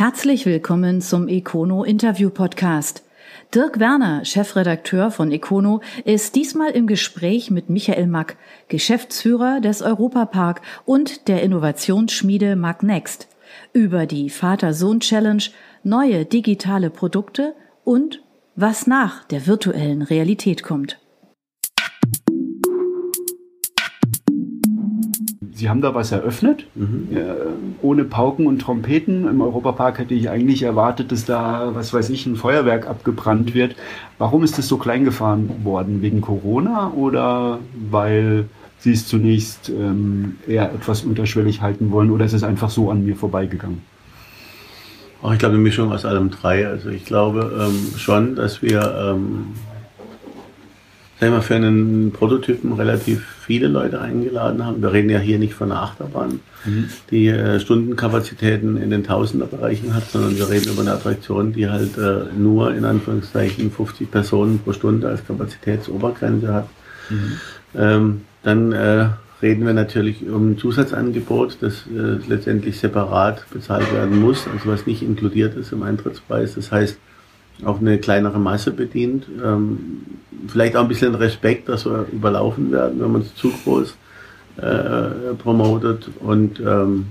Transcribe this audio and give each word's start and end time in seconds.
Herzlich 0.00 0.46
willkommen 0.46 1.02
zum 1.02 1.28
Econo 1.28 1.84
Interview 1.84 2.30
Podcast. 2.30 3.04
Dirk 3.54 3.80
Werner, 3.80 4.24
Chefredakteur 4.24 5.10
von 5.10 5.30
Econo, 5.30 5.82
ist 6.06 6.36
diesmal 6.36 6.70
im 6.70 6.86
Gespräch 6.86 7.50
mit 7.50 7.68
Michael 7.68 8.06
Mack, 8.06 8.38
Geschäftsführer 8.68 9.60
des 9.60 9.82
Europapark 9.82 10.62
und 10.86 11.28
der 11.28 11.42
Innovationsschmiede 11.42 12.56
Magnext, 12.56 13.28
über 13.74 14.06
die 14.06 14.30
Vater-Sohn-Challenge, 14.30 15.42
neue 15.82 16.24
digitale 16.24 16.88
Produkte 16.88 17.54
und 17.84 18.22
was 18.56 18.86
nach 18.86 19.24
der 19.24 19.46
virtuellen 19.46 20.00
Realität 20.00 20.62
kommt. 20.62 20.98
Sie 25.60 25.68
haben 25.68 25.82
da 25.82 25.94
was 25.94 26.10
eröffnet, 26.10 26.64
mhm. 26.74 27.08
äh, 27.14 27.20
ohne 27.82 28.04
Pauken 28.04 28.46
und 28.46 28.60
Trompeten. 28.60 29.28
Im 29.28 29.42
Europapark 29.42 29.98
hätte 29.98 30.14
ich 30.14 30.30
eigentlich 30.30 30.62
erwartet, 30.62 31.12
dass 31.12 31.26
da, 31.26 31.72
was 31.74 31.92
weiß 31.92 32.08
ich, 32.08 32.24
ein 32.24 32.36
Feuerwerk 32.36 32.88
abgebrannt 32.88 33.52
wird. 33.52 33.76
Warum 34.16 34.42
ist 34.42 34.56
das 34.56 34.68
so 34.68 34.78
klein 34.78 35.04
gefahren 35.04 35.50
worden? 35.62 36.00
Wegen 36.00 36.22
Corona 36.22 36.92
oder 36.96 37.58
weil 37.90 38.46
Sie 38.78 38.92
es 38.92 39.06
zunächst 39.06 39.68
ähm, 39.68 40.36
eher 40.48 40.72
etwas 40.72 41.02
unterschwellig 41.02 41.60
halten 41.60 41.90
wollen 41.90 42.10
oder 42.10 42.24
ist 42.24 42.32
es 42.32 42.42
einfach 42.42 42.70
so 42.70 42.90
an 42.90 43.04
mir 43.04 43.14
vorbeigegangen? 43.14 43.82
Oh, 45.22 45.30
ich 45.30 45.38
glaube, 45.38 45.56
eine 45.56 45.62
Mischung 45.62 45.92
aus 45.92 46.06
allem 46.06 46.30
drei. 46.30 46.66
Also 46.66 46.88
ich 46.88 47.04
glaube 47.04 47.68
ähm, 47.68 47.98
schon, 47.98 48.34
dass 48.34 48.62
wir 48.62 48.80
ähm, 48.80 49.48
sagen 51.20 51.34
wir, 51.34 51.42
für 51.42 51.56
einen 51.56 52.12
Prototypen 52.12 52.72
relativ 52.72 53.39
viele 53.50 53.66
Leute 53.66 54.00
eingeladen 54.00 54.64
haben. 54.64 54.80
Wir 54.80 54.92
reden 54.92 55.10
ja 55.10 55.18
hier 55.18 55.40
nicht 55.40 55.54
von 55.54 55.72
einer 55.72 55.82
Achterbahn, 55.82 56.38
mhm. 56.64 56.88
die 57.10 57.26
äh, 57.26 57.58
Stundenkapazitäten 57.58 58.76
in 58.76 58.90
den 58.90 59.02
Tausenderbereichen 59.02 59.92
hat, 59.92 60.08
sondern 60.08 60.36
wir 60.36 60.48
reden 60.48 60.70
über 60.70 60.82
eine 60.82 60.92
Attraktion, 60.92 61.52
die 61.52 61.68
halt 61.68 61.98
äh, 61.98 62.26
nur 62.38 62.72
in 62.72 62.84
Anführungszeichen 62.84 63.72
50 63.72 64.08
Personen 64.08 64.60
pro 64.60 64.72
Stunde 64.72 65.08
als 65.08 65.26
Kapazitätsobergrenze 65.26 66.54
hat. 66.54 66.68
Mhm. 67.08 67.32
Ähm, 67.74 68.20
dann 68.44 68.70
äh, 68.70 69.08
reden 69.42 69.66
wir 69.66 69.74
natürlich 69.74 70.28
um 70.28 70.52
ein 70.52 70.58
Zusatzangebot, 70.58 71.58
das 71.60 71.86
äh, 71.88 72.24
letztendlich 72.28 72.78
separat 72.78 73.50
bezahlt 73.50 73.92
werden 73.92 74.20
muss, 74.20 74.46
also 74.46 74.70
was 74.70 74.86
nicht 74.86 75.02
inkludiert 75.02 75.56
ist 75.56 75.72
im 75.72 75.82
Eintrittspreis. 75.82 76.54
Das 76.54 76.70
heißt, 76.70 77.00
auch 77.64 77.80
eine 77.80 77.98
kleinere 77.98 78.38
Masse 78.38 78.70
bedient. 78.70 79.26
Ähm, 79.44 80.02
vielleicht 80.48 80.76
auch 80.76 80.82
ein 80.82 80.88
bisschen 80.88 81.14
Respekt, 81.14 81.68
dass 81.68 81.86
wir 81.86 82.06
überlaufen 82.12 82.72
werden, 82.72 83.00
wenn 83.00 83.12
man 83.12 83.22
es 83.22 83.34
zu 83.34 83.50
groß 83.64 83.96
äh, 84.56 85.34
promotet. 85.38 86.08
Und 86.20 86.60
ähm, 86.60 87.06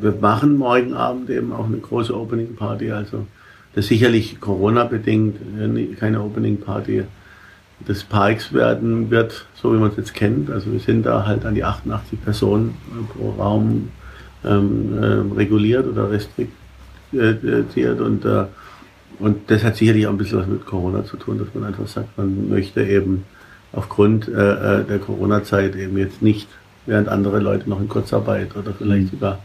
wir 0.00 0.14
machen 0.20 0.56
morgen 0.56 0.94
Abend 0.94 1.30
eben 1.30 1.52
auch 1.52 1.66
eine 1.66 1.78
große 1.78 2.16
Opening 2.16 2.56
Party. 2.56 2.90
Also 2.92 3.26
das 3.74 3.84
ist 3.84 3.88
sicherlich 3.88 4.40
Corona-bedingt 4.40 5.36
äh, 5.60 5.94
keine 5.94 6.22
Opening 6.22 6.58
Party 6.58 7.04
des 7.86 8.02
Parks 8.02 8.52
werden 8.52 9.10
wird, 9.10 9.46
so 9.54 9.72
wie 9.72 9.78
man 9.78 9.90
es 9.90 9.96
jetzt 9.96 10.14
kennt. 10.14 10.50
Also 10.50 10.72
wir 10.72 10.80
sind 10.80 11.06
da 11.06 11.26
halt 11.26 11.44
an 11.44 11.54
die 11.54 11.64
88 11.64 12.22
Personen 12.22 12.74
pro 13.12 13.30
Raum 13.30 13.90
ähm, 14.44 14.98
äh, 15.00 15.36
reguliert 15.36 15.86
oder 15.86 16.10
restriktiert 16.10 18.00
und 18.00 18.24
äh, 18.24 18.44
und 19.18 19.50
das 19.50 19.64
hat 19.64 19.76
sicherlich 19.76 20.06
auch 20.06 20.12
ein 20.12 20.18
bisschen 20.18 20.38
was 20.38 20.46
mit 20.46 20.64
Corona 20.64 21.04
zu 21.04 21.16
tun, 21.16 21.38
dass 21.38 21.48
man 21.54 21.64
einfach 21.64 21.88
sagt, 21.88 22.16
man 22.16 22.48
möchte 22.48 22.84
eben 22.84 23.24
aufgrund 23.72 24.28
äh, 24.28 24.32
äh 24.80 24.84
der 24.84 24.98
Corona-Zeit 24.98 25.76
eben 25.76 25.98
jetzt 25.98 26.22
nicht, 26.22 26.48
während 26.86 27.08
andere 27.08 27.40
Leute 27.40 27.68
noch 27.68 27.80
in 27.80 27.88
Kurzarbeit 27.88 28.56
oder 28.56 28.72
vielleicht 28.72 29.12
mhm. 29.12 29.16
sogar 29.16 29.38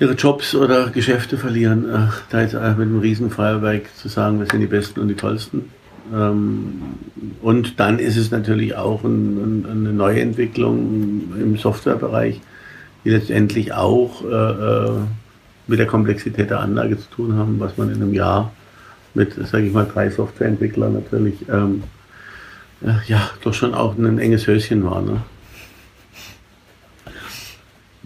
ihre 0.00 0.14
Jobs 0.14 0.54
oder 0.54 0.88
Geschäfte 0.88 1.36
verlieren, 1.36 1.88
äh, 1.88 2.08
da 2.30 2.40
jetzt 2.40 2.54
mit 2.54 2.62
einem 2.62 3.00
Riesenfeuerwerk 3.00 3.94
zu 3.94 4.08
sagen, 4.08 4.40
wir 4.40 4.46
sind 4.46 4.60
die 4.60 4.66
Besten 4.66 5.00
und 5.00 5.08
die 5.08 5.14
Tollsten. 5.14 5.70
Ähm, 6.12 6.82
und 7.42 7.78
dann 7.78 7.98
ist 7.98 8.16
es 8.16 8.30
natürlich 8.30 8.74
auch 8.74 9.04
ein, 9.04 9.36
ein, 9.36 9.66
eine 9.70 9.92
Neuentwicklung 9.92 11.32
im 11.38 11.56
Softwarebereich, 11.56 12.40
die 13.04 13.10
letztendlich 13.10 13.72
auch 13.72 14.24
äh, 14.24 14.26
äh 14.26 15.00
mit 15.70 15.78
der 15.78 15.86
Komplexität 15.86 16.50
der 16.50 16.60
Anlage 16.60 16.98
zu 16.98 17.08
tun 17.10 17.36
haben, 17.36 17.60
was 17.60 17.78
man 17.78 17.88
in 17.88 17.96
einem 17.96 18.12
Jahr 18.12 18.52
mit, 19.14 19.34
sage 19.34 19.66
ich 19.66 19.72
mal, 19.72 19.86
drei 19.86 20.10
Softwareentwicklern 20.10 20.92
natürlich, 20.92 21.48
ähm, 21.48 21.84
äh, 22.82 22.94
ja, 23.06 23.30
doch 23.42 23.54
schon 23.54 23.74
auch 23.74 23.96
ein 23.96 24.18
enges 24.18 24.46
Höschen 24.46 24.84
war. 24.84 25.00
Ne? 25.00 25.22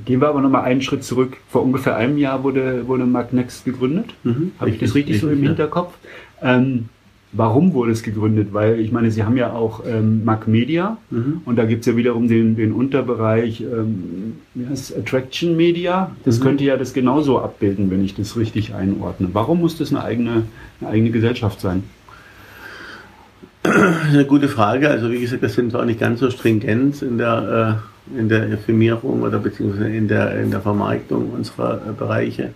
Gehen 0.05 0.21
wir 0.21 0.29
aber 0.29 0.41
nochmal 0.41 0.65
einen 0.65 0.83
Schritt 0.83 1.05
zurück. 1.05 1.37
Vor 1.49 1.63
ungefähr 1.63 1.97
einem 1.97 2.19
Jahr 2.19 2.43
wurde, 2.43 2.87
wurde 2.87 3.07
Magnext 3.07 3.65
gegründet. 3.65 4.15
Mhm, 4.25 4.53
Habe 4.59 4.71
ich 4.71 4.79
das 4.79 4.95
richtig, 4.95 5.15
richtig 5.15 5.21
so 5.21 5.31
im 5.31 5.43
Hinterkopf? 5.43 5.95
Ähm, 6.43 6.89
Warum 7.37 7.75
wurde 7.75 7.91
es 7.91 8.05
gegründet? 8.05 8.53
Weil 8.53 8.79
ich 8.79 8.93
meine, 8.93 9.11
Sie 9.11 9.25
haben 9.25 9.37
ja 9.37 9.53
auch 9.53 9.83
ähm, 9.85 10.25
Mac 10.25 10.47
Media 10.47 10.99
mhm. 11.11 11.41
und 11.45 11.57
da 11.57 11.65
gibt 11.65 11.81
es 11.81 11.87
ja 11.87 11.97
wiederum 11.97 12.29
den, 12.29 12.55
den 12.55 12.73
Unterbereich 12.73 13.61
ähm, 13.61 14.37
wie 14.55 14.67
heißt 14.69 14.97
Attraction 14.97 15.57
Media. 15.57 16.15
Das 16.25 16.39
mhm. 16.39 16.45
könnte 16.45 16.65
ja 16.65 16.77
das 16.77 16.95
genauso 16.95 17.41
abbilden, 17.41 17.91
wenn 17.91 18.05
ich 18.05 18.15
das 18.15 18.37
richtig 18.37 18.75
einordne. 18.75 19.31
Warum 19.33 19.61
muss 19.61 19.77
das 19.77 19.91
eine 19.91 20.05
eigene, 20.05 20.45
eine 20.81 20.91
eigene 20.91 21.11
Gesellschaft 21.11 21.61
sein? 21.61 21.83
Eine 23.65 24.27
gute 24.27 24.49
Frage. 24.49 24.89
Also 24.89 25.11
wie 25.11 25.21
gesagt, 25.21 25.43
das 25.43 25.55
sind 25.55 25.73
zwar 25.73 25.87
nicht 25.87 25.99
ganz 25.99 26.21
so 26.21 26.31
stringent 26.31 27.03
in 27.03 27.19
der, 27.19 27.81
äh, 28.15 28.19
in 28.19 28.29
der 28.29 28.59
Firmierung 28.59 29.23
oder 29.23 29.41
beziehungsweise 29.41 29.89
in 29.89 30.07
der, 30.07 30.41
in 30.41 30.53
der 30.53 30.61
Vermarktung 30.61 31.31
unserer 31.31 31.81
äh, 31.89 31.93
Bereiche. 31.99 32.51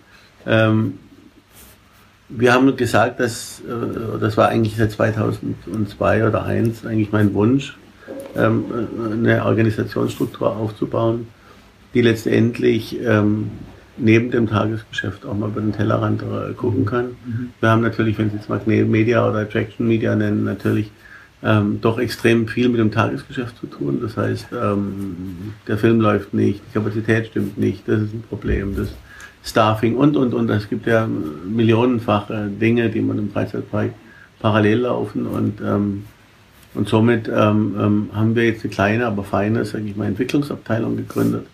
Ähm, 0.47 0.95
wir 2.29 2.53
haben 2.53 2.77
gesagt, 2.77 3.21
dass 3.21 3.61
äh, 3.61 4.19
das 4.21 4.37
war 4.37 4.49
eigentlich 4.49 4.77
seit 4.77 4.93
2002 4.93 6.23
oder 6.23 6.31
2001 6.33 6.87
eigentlich 6.87 7.13
mein 7.13 7.35
Wunsch, 7.35 7.77
ähm, 8.37 8.65
eine 9.13 9.45
Organisationsstruktur 9.45 10.55
aufzubauen, 10.57 11.29
die 11.95 12.03
letztendlich 12.03 12.99
ähm, 13.01 13.51
neben 13.97 14.31
dem 14.31 14.49
Tagesgeschäft 14.49 15.27
auch 15.27 15.35
mal 15.35 15.49
über 15.49 15.61
den 15.61 15.73
Tellerrand 15.73 16.23
äh, 16.23 16.53
gucken 16.55 16.85
kann. 16.85 17.07
Mhm. 17.27 17.51
Wir 17.61 17.71
haben 17.71 17.83
natürlich, 17.83 18.19
wenn 18.19 18.31
Sie 18.31 18.37
jetzt 18.37 18.49
Magnet 18.49 18.89
Media 18.89 19.29
oder 19.29 19.41
Attraction 19.41 19.89
Media 19.89 20.15
nennen, 20.15 20.45
natürlich 20.45 20.91
ähm, 21.43 21.81
doch 21.81 21.99
extrem 21.99 22.49
viel 22.49 22.69
mit 22.69 22.81
dem 22.81 22.91
Tagesgeschäft 22.91 23.57
zu 23.59 23.67
tun. 23.67 24.01
Das 24.03 24.17
heißt, 24.17 24.49
ähm, 24.53 25.55
der 25.67 25.79
Film 25.79 26.01
läuft 26.01 26.35
nicht, 26.35 26.61
die 26.69 26.75
Kapazität 26.75 27.29
stimmt 27.29 27.59
nicht, 27.59 27.87
das 27.87 28.03
ist 28.03 28.15
ein 28.15 28.25
Problem. 28.29 28.77
Das 28.77 28.89
Staffing 29.49 29.97
und, 29.97 30.17
und, 30.17 30.35
und. 30.35 30.51
Es 30.51 30.69
gibt 30.69 30.87
ja 30.87 31.07
millionenfache 31.07 32.49
Dinge, 32.49 32.91
die 32.91 33.01
man 33.01 33.19
im 33.19 33.31
Freizeitpark 33.31 33.91
parallel 34.41 34.81
laufen 34.81 35.27
und, 35.27 35.61
ähm, 35.61 36.05
und 36.75 36.89
somit 36.89 37.29
ähm, 37.29 37.75
ähm, 37.79 38.11
haben 38.15 38.35
wir 38.35 38.45
jetzt 38.45 38.65
eine 38.65 38.73
kleine, 38.73 39.07
aber 39.07 39.25
feine, 39.25 39.65
sage 39.65 39.85
ich 39.85 39.97
mal, 39.97 40.07
Entwicklungsabteilung 40.07 40.97
gegründet 40.97 41.47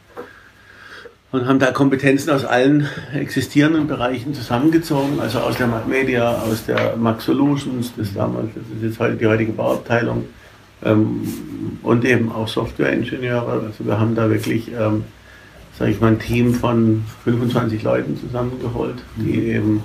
und 1.35 1.49
haben 1.49 1.59
da 1.59 1.73
Kompetenzen 1.73 2.31
aus 2.31 2.45
allen 2.45 2.87
existierenden 3.13 3.89
Bereichen 3.89 4.35
zusammengezogen, 4.35 5.19
also 5.19 5.41
aus 5.41 5.57
der 5.57 5.67
Mac 5.67 5.89
Media, 5.89 6.31
aus 6.31 6.65
der 6.65 6.97
Mac 6.97 7.21
Solutions, 7.21 7.93
das 7.97 8.15
damals, 8.15 8.51
das 8.55 8.63
ist 8.77 8.85
jetzt 8.85 9.01
heute 9.01 9.17
die 9.17 9.27
heutige 9.27 9.51
Bauabteilung 9.51 10.27
ähm, 10.85 11.23
und 11.83 12.05
eben 12.05 12.31
auch 12.31 12.47
Softwareingenieure. 12.47 13.65
Also 13.67 13.85
wir 13.85 13.99
haben 13.99 14.15
da 14.15 14.31
wirklich 14.31 14.71
ähm, 14.79 15.03
sage 15.79 15.91
ich 15.91 16.01
mal, 16.01 16.09
ein 16.09 16.19
Team 16.19 16.55
von 16.55 17.05
25 17.25 17.83
Leuten 17.83 18.17
zusammengeholt, 18.17 19.03
die 19.17 19.37
mhm. 19.37 19.55
eben 19.55 19.83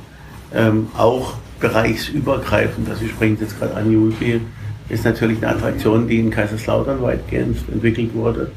ähm, 0.53 0.87
auch 0.97 1.33
bereichsübergreifend, 1.59 2.89
also 2.89 3.03
ich 3.03 3.11
spreche 3.11 3.37
jetzt 3.41 3.59
gerade 3.59 3.75
an 3.75 3.91
Yuki, 3.91 4.41
ist 4.87 5.05
natürlich 5.05 5.37
eine 5.37 5.55
Attraktion, 5.55 6.07
die 6.07 6.19
in 6.19 6.29
Kaiserslautern 6.31 7.01
weitgehend 7.01 7.57
entwickelt 7.71 8.13
wurde, 8.13 8.51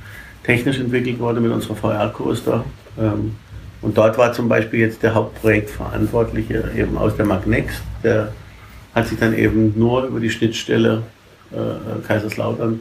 technisch 0.44 0.78
entwickelt 0.78 1.18
wurde 1.18 1.40
mit 1.40 1.52
unserer 1.52 1.76
VR-Coaster. 1.76 2.64
Ähm, 2.98 3.36
und 3.82 3.98
dort 3.98 4.16
war 4.16 4.32
zum 4.32 4.48
Beispiel 4.48 4.80
jetzt 4.80 5.02
der 5.02 5.14
Hauptprojektverantwortliche 5.14 6.70
eben 6.76 6.96
aus 6.96 7.16
der 7.16 7.26
Magnex, 7.26 7.82
der 8.02 8.32
hat 8.94 9.08
sich 9.08 9.18
dann 9.18 9.36
eben 9.36 9.74
nur 9.76 10.04
über 10.04 10.20
die 10.20 10.30
Schnittstelle 10.30 11.02
äh, 11.50 12.06
Kaiserslautern 12.06 12.80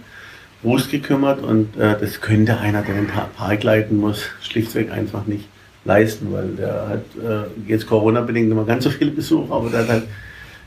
Wust 0.63 0.91
gekümmert 0.91 1.41
und 1.41 1.77
äh, 1.77 1.97
das 1.99 2.21
könnte 2.21 2.59
einer, 2.59 2.81
der 2.81 2.95
den 2.95 3.07
Park 3.07 3.63
leiten 3.63 3.97
muss, 3.97 4.23
schlichtweg 4.41 4.91
einfach 4.91 5.25
nicht 5.25 5.47
leisten, 5.85 6.31
weil 6.31 6.49
der 6.49 6.87
hat 6.87 7.03
äh, 7.23 7.69
jetzt 7.69 7.87
Corona-bedingt 7.87 8.51
immer 8.51 8.65
ganz 8.65 8.83
so 8.83 8.89
viele 8.89 9.11
Besucher, 9.11 9.53
aber 9.53 9.69
der 9.69 9.79
hat 9.81 9.89
halt 9.89 10.03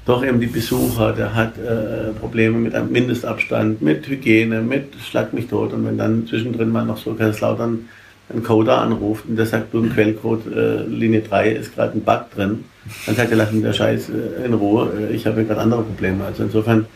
doch 0.06 0.24
eben 0.24 0.40
die 0.40 0.48
Besucher, 0.48 1.12
der 1.12 1.34
hat 1.34 1.56
äh, 1.56 2.12
Probleme 2.18 2.58
mit 2.58 2.74
einem 2.74 2.92
Mindestabstand, 2.92 3.80
mit 3.80 4.06
Hygiene, 4.06 4.60
mit 4.60 4.94
Schlag 4.96 5.32
mich 5.32 5.46
tot 5.46 5.72
und 5.72 5.86
wenn 5.86 5.96
dann 5.96 6.26
zwischendrin 6.26 6.70
mal 6.70 6.84
noch 6.84 6.98
so 6.98 7.14
Kaiserslautern 7.14 7.88
ein 8.32 8.42
Coder 8.42 8.78
anruft 8.80 9.26
und 9.28 9.36
der 9.36 9.46
sagt, 9.46 9.72
du 9.72 9.78
im 9.78 9.92
Quellcode 9.92 10.46
äh, 10.46 10.82
Linie 10.86 11.20
3 11.20 11.50
ist 11.50 11.74
gerade 11.74 11.96
ein 11.96 12.02
Bug 12.02 12.30
drin, 12.34 12.64
dann 13.06 13.14
sagt 13.14 13.30
er, 13.30 13.36
lass 13.36 13.52
mich 13.52 13.62
der 13.62 13.72
Scheiß 13.72 14.10
äh, 14.10 14.44
in 14.44 14.54
Ruhe, 14.54 14.90
äh, 14.98 15.14
ich 15.14 15.26
habe 15.26 15.44
gerade 15.44 15.60
andere 15.60 15.82
Probleme. 15.82 16.24
Also 16.24 16.42
insofern 16.42 16.86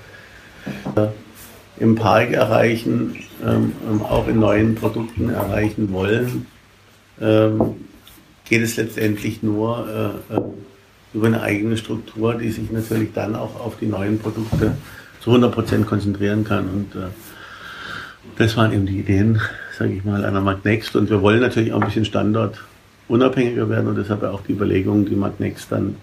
äh, 0.97 1.07
im 1.81 1.95
Park 1.95 2.33
erreichen, 2.33 3.17
ähm, 3.45 3.73
ähm, 3.89 4.03
auch 4.03 4.29
in 4.29 4.41
neuen 4.41 4.75
Produkten 4.75 5.31
erreichen 5.31 5.93
wollen, 5.93 6.47
ähm, 7.21 7.77
geht 8.45 8.63
es 8.63 8.77
letztendlich 8.77 9.43
nur 9.43 10.23
äh, 10.31 10.35
äh, 10.35 10.41
über 11.15 11.27
eine 11.27 11.43
eigene 11.43 11.77
Struktur, 11.77 12.35
die 12.35 12.51
sich 12.51 12.71
natürlich 12.71 13.13
dann 13.13 13.35
auch 13.35 13.61
auf 13.61 13.79
die 13.79 13.87
neuen 13.87 14.19
Produkte 14.19 14.77
zu 15.21 15.31
100% 15.31 15.85
konzentrieren 15.85 16.45
kann. 16.45 16.69
Und 16.69 16.95
äh, 16.95 17.09
das 18.37 18.57
waren 18.57 18.73
eben 18.73 18.87
die 18.87 19.01
Ideen, 19.01 19.41
sage 19.77 19.93
ich 19.93 20.05
mal, 20.05 20.25
einer 20.25 20.41
Magnext. 20.41 20.97
Und 20.97 21.11
wir 21.11 21.23
wollen 21.23 21.41
natürlich 21.41 21.73
auch 21.73 21.81
ein 21.81 21.87
bisschen 21.87 22.05
standortunabhängiger 22.05 23.69
werden 23.69 23.89
und 23.89 23.97
deshalb 23.97 24.23
auch 24.25 24.43
die 24.43 24.53
Überlegung, 24.53 25.07
die 25.07 25.17
Magnext 25.17 25.71
dann 25.71 25.97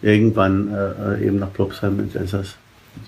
irgendwann 0.00 0.72
äh, 0.72 1.26
eben 1.26 1.38
nach 1.38 1.52
Plopsheim 1.52 2.00
ins 2.00 2.14
Elsass 2.14 2.56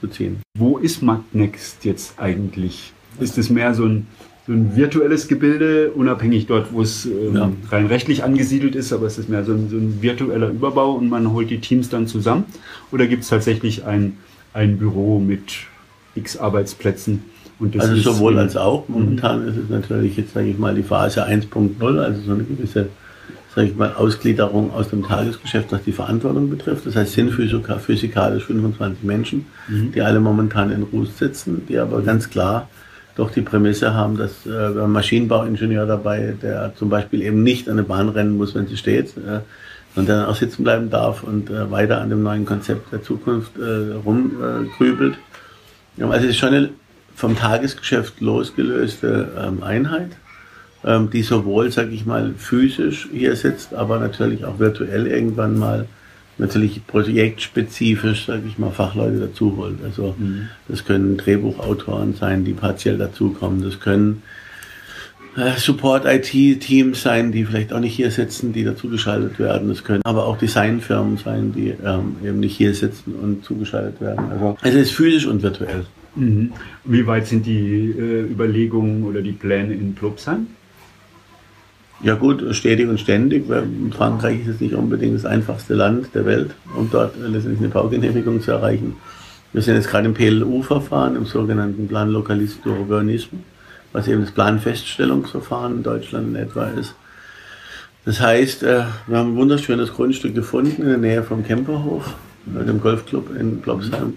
zu 0.01 0.09
ziehen. 0.09 0.39
Wo 0.59 0.79
ist 0.79 1.03
Magnext 1.03 1.85
jetzt 1.85 2.19
eigentlich? 2.19 2.93
Ist 3.21 3.39
es 3.39 3.51
mehr 3.51 3.75
so 3.75 3.85
ein, 3.85 4.07
so 4.47 4.53
ein 4.53 4.77
virtuelles 4.77 5.29
Gebilde, 5.29 5.91
unabhängig 5.93 6.47
dort, 6.47 6.73
wo 6.73 6.83
es 6.83 7.07
ähm, 7.07 7.35
ja. 7.35 7.53
rein 7.71 7.87
rechtlich 7.87 8.25
angesiedelt 8.25 8.75
ist, 8.75 8.93
aber 8.93 9.07
es 9.07 9.19
ist 9.19 9.29
mehr 9.29 9.45
so 9.45 9.53
ein, 9.53 9.69
so 9.71 9.77
ein, 9.77 10.03
virtueller 10.03 10.51
Überbau 10.51 10.93
und 10.93 11.09
man 11.09 11.33
holt 11.33 11.51
die 11.51 11.61
Teams 11.61 11.89
dann 11.89 12.07
zusammen? 12.07 12.45
Oder 12.93 13.07
gibt 13.07 13.23
es 13.23 13.29
tatsächlich 13.29 13.85
ein, 13.85 14.19
ein 14.53 14.79
Büro 14.79 15.19
mit 15.21 15.55
x 16.15 16.37
Arbeitsplätzen? 16.37 17.23
also 17.79 17.97
sowohl 17.97 18.39
als 18.39 18.57
auch. 18.57 18.89
Momentan 18.89 19.47
ist 19.47 19.57
es 19.57 19.71
natürlich 19.71 20.17
jetzt, 20.17 20.35
sage 20.35 20.49
ich 20.49 20.59
mal, 20.59 20.75
die 20.75 20.83
Phase 20.83 21.27
1.0, 21.27 21.99
also 21.99 22.21
so 22.21 22.33
eine 22.33 22.45
gewisse 22.45 22.89
sage 23.55 23.69
ich 23.69 23.77
mal, 23.77 23.93
Ausgliederung 23.95 24.73
aus 24.73 24.91
dem 24.91 25.05
Tagesgeschäft, 25.05 25.71
was 25.71 25.83
die 25.85 25.93
Verantwortung 25.93 26.51
betrifft. 26.51 26.87
Das 26.87 26.97
heißt, 26.97 27.13
sind 27.13 27.31
physikalisch 27.31 28.45
25 28.45 29.05
Menschen, 29.05 29.47
mhm. 29.69 29.93
die 29.93 30.03
alle 30.03 30.21
momentan 30.21 30.71
in 30.71 30.83
Ruß 30.83 31.19
sitzen, 31.19 31.63
die 31.69 31.79
aber 31.79 32.03
ganz 32.03 32.31
klar 32.31 32.69
doch 33.17 33.31
die 33.31 33.43
Prämisse 33.43 33.95
haben, 33.95 34.17
dass 34.17 34.45
äh, 34.45 34.51
ein 34.51 34.91
Maschinenbauingenieur 34.91 35.87
dabei, 35.87 36.35
der 36.43 36.75
zum 36.75 36.89
Beispiel 36.89 37.23
eben 37.23 37.45
nicht 37.45 37.69
an 37.69 37.77
der 37.77 37.85
Bahn 37.85 38.09
rennen 38.09 38.37
muss, 38.37 38.57
wenn 38.57 38.67
sie 38.67 38.77
steht, 38.77 39.17
äh, 39.17 39.41
und 39.95 40.09
dann 40.09 40.27
auch 40.27 40.35
sitzen 40.35 40.65
bleiben 40.65 40.91
darf 40.91 41.23
und 41.23 41.49
äh, 41.49 41.71
weiter 41.71 42.01
an 42.01 42.11
dem 42.11 42.25
neuen 42.25 42.45
Konzept 42.45 42.93
der 42.93 43.05
Zukunft 43.05 43.53
äh, 43.57 43.93
rumgrübelt. 44.05 45.15
also 46.01 46.13
es 46.13 46.25
ist 46.25 46.39
schon 46.39 46.49
eine 46.49 46.71
vom 47.15 47.37
Tagesgeschäft 47.37 48.21
losgelöste 48.21 49.29
ähm, 49.39 49.63
Einheit 49.63 50.11
ähm, 50.85 51.11
die 51.11 51.23
sowohl, 51.23 51.71
sage 51.71 51.91
ich 51.91 52.07
mal, 52.07 52.35
physisch 52.37 53.09
hier 53.13 53.37
sitzt, 53.37 53.75
aber 53.75 53.99
natürlich 53.99 54.45
auch 54.45 54.59
virtuell 54.59 55.07
irgendwann 55.07 55.59
mal 55.59 55.87
natürlich 56.39 56.87
projektspezifisch, 56.87 58.27
sage 58.27 58.43
ich 58.49 58.59
mal, 58.59 58.71
Fachleute 58.71 59.21
dazu 59.21 59.57
holt. 59.57 59.83
Also 59.85 60.15
mhm. 60.19 60.49
das 60.69 60.85
können 60.85 61.17
Drehbuchautoren 61.17 62.15
sein, 62.15 62.45
die 62.45 62.53
partiell 62.53 62.99
dazukommen. 62.99 63.63
Das 63.63 63.81
können 63.81 64.23
äh, 65.37 65.57
Support-IT-Teams 65.57 67.03
sein, 67.03 67.33
die 67.33 67.45
vielleicht 67.45 67.73
auch 67.73 67.81
nicht 67.81 67.95
hier 67.95 68.11
sitzen, 68.11 68.53
die 68.53 68.65
dazugeschaltet 68.65 69.39
werden. 69.39 69.69
Das 69.69 69.85
können 69.85 70.03
aber 70.05 70.27
auch 70.27 70.37
Designfirmen 70.37 71.19
sein, 71.19 71.53
die 71.53 71.75
ähm, 71.85 72.17
eben 72.25 72.41
nicht 72.41 72.57
hier 72.57 72.75
sitzen 72.75 73.15
und 73.15 73.45
zugeschaltet 73.45 74.01
werden. 74.01 74.31
Also 74.31 74.57
es 74.63 74.75
ist 74.75 74.91
physisch 74.91 75.27
und 75.27 75.43
virtuell. 75.43 75.87
Mhm. 76.17 76.53
Wie 76.85 77.07
weit 77.07 77.27
sind 77.27 77.47
die 77.47 77.91
äh, 77.91 78.31
Überlegungen 78.31 79.05
oder 79.05 79.23
die 79.23 79.33
Pläne 79.33 79.75
in 79.75 79.95
Plopsheim? 79.95 80.47
Ja 82.05 82.17
gut, 82.17 82.45
stetig 82.55 82.87
und 82.87 83.01
ständig, 83.01 83.47
Frankreich 83.97 84.41
ist 84.41 84.47
jetzt 84.47 84.61
nicht 84.61 84.75
unbedingt 84.75 85.15
das 85.15 85.25
einfachste 85.25 85.73
Land 85.73 86.15
der 86.15 86.27
Welt, 86.27 86.51
um 86.77 86.91
dort 86.91 87.15
letztendlich 87.17 87.61
eine 87.61 87.71
Baugenehmigung 87.71 88.43
zu 88.43 88.51
erreichen. 88.51 88.97
Wir 89.55 89.63
sind 89.63 89.77
jetzt 89.77 89.89
gerade 89.89 90.07
im 90.09 90.13
PLU-Verfahren, 90.13 91.17
im 91.17 91.25
sogenannten 91.25 91.89
Plan 91.89 92.11
Localiste 92.11 92.69
d'Urbanisme, 92.69 93.39
was 93.95 94.07
eben 94.07 94.21
das 94.21 94.33
Planfeststellungsverfahren 94.33 95.79
in 95.79 95.83
Deutschland 95.83 96.29
in 96.29 96.37
etwa 96.37 96.67
ist. 96.67 96.95
Das 98.05 98.21
heißt, 98.21 98.65
äh, 98.65 98.83
wir 99.07 99.17
haben 99.17 99.33
ein 99.33 99.37
wunderschönes 99.37 99.91
Grundstück 99.95 100.35
gefunden 100.35 100.83
in 100.83 100.89
der 100.89 100.99
Nähe 100.99 101.23
vom 101.23 101.43
Kemperhof, 101.43 102.13
äh, 102.55 102.67
dem 102.67 102.83
Golfclub 102.83 103.35
in 103.35 103.63
Plopsheim. 103.63 104.13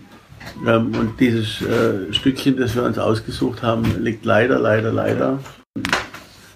Ähm, 0.68 0.92
und 0.94 1.22
dieses 1.22 1.62
äh, 1.62 2.12
Stückchen, 2.12 2.57
das 2.57 2.75
wir 2.75 2.83
uns 2.83 3.00
ausgesucht 3.00 3.63
haben, 3.63 3.86
liegt 4.04 4.25
leider, 4.25 4.60
leider, 4.60 4.92
leider 4.92 5.40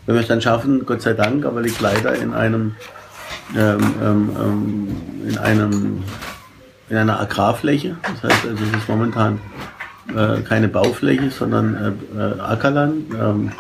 wenn 0.06 0.16
wir 0.16 0.22
es 0.22 0.28
dann 0.28 0.42
schaffen, 0.42 0.86
Gott 0.86 1.02
sei 1.02 1.14
Dank, 1.14 1.46
aber 1.46 1.62
liegt 1.62 1.80
leider 1.82 2.16
in 2.16 2.34
einem, 2.34 2.76
ähm, 3.56 3.94
ähm, 4.02 4.30
ähm, 4.40 4.88
in 5.28 5.38
einem, 5.38 6.04
in 6.90 6.98
einer 6.98 7.20
Agrarfläche. 7.20 7.98
Das 8.02 8.24
heißt, 8.32 8.48
also 8.48 8.64
es 8.64 8.74
ist 8.78 8.90
momentan 8.90 9.40
äh, 10.16 10.42
keine 10.42 10.68
Baufläche, 10.68 11.30
sondern 11.30 11.76
äh, 11.76 11.92
äh, 12.20 12.40
Ackerland. 12.40 13.14
Ähm, 13.14 13.52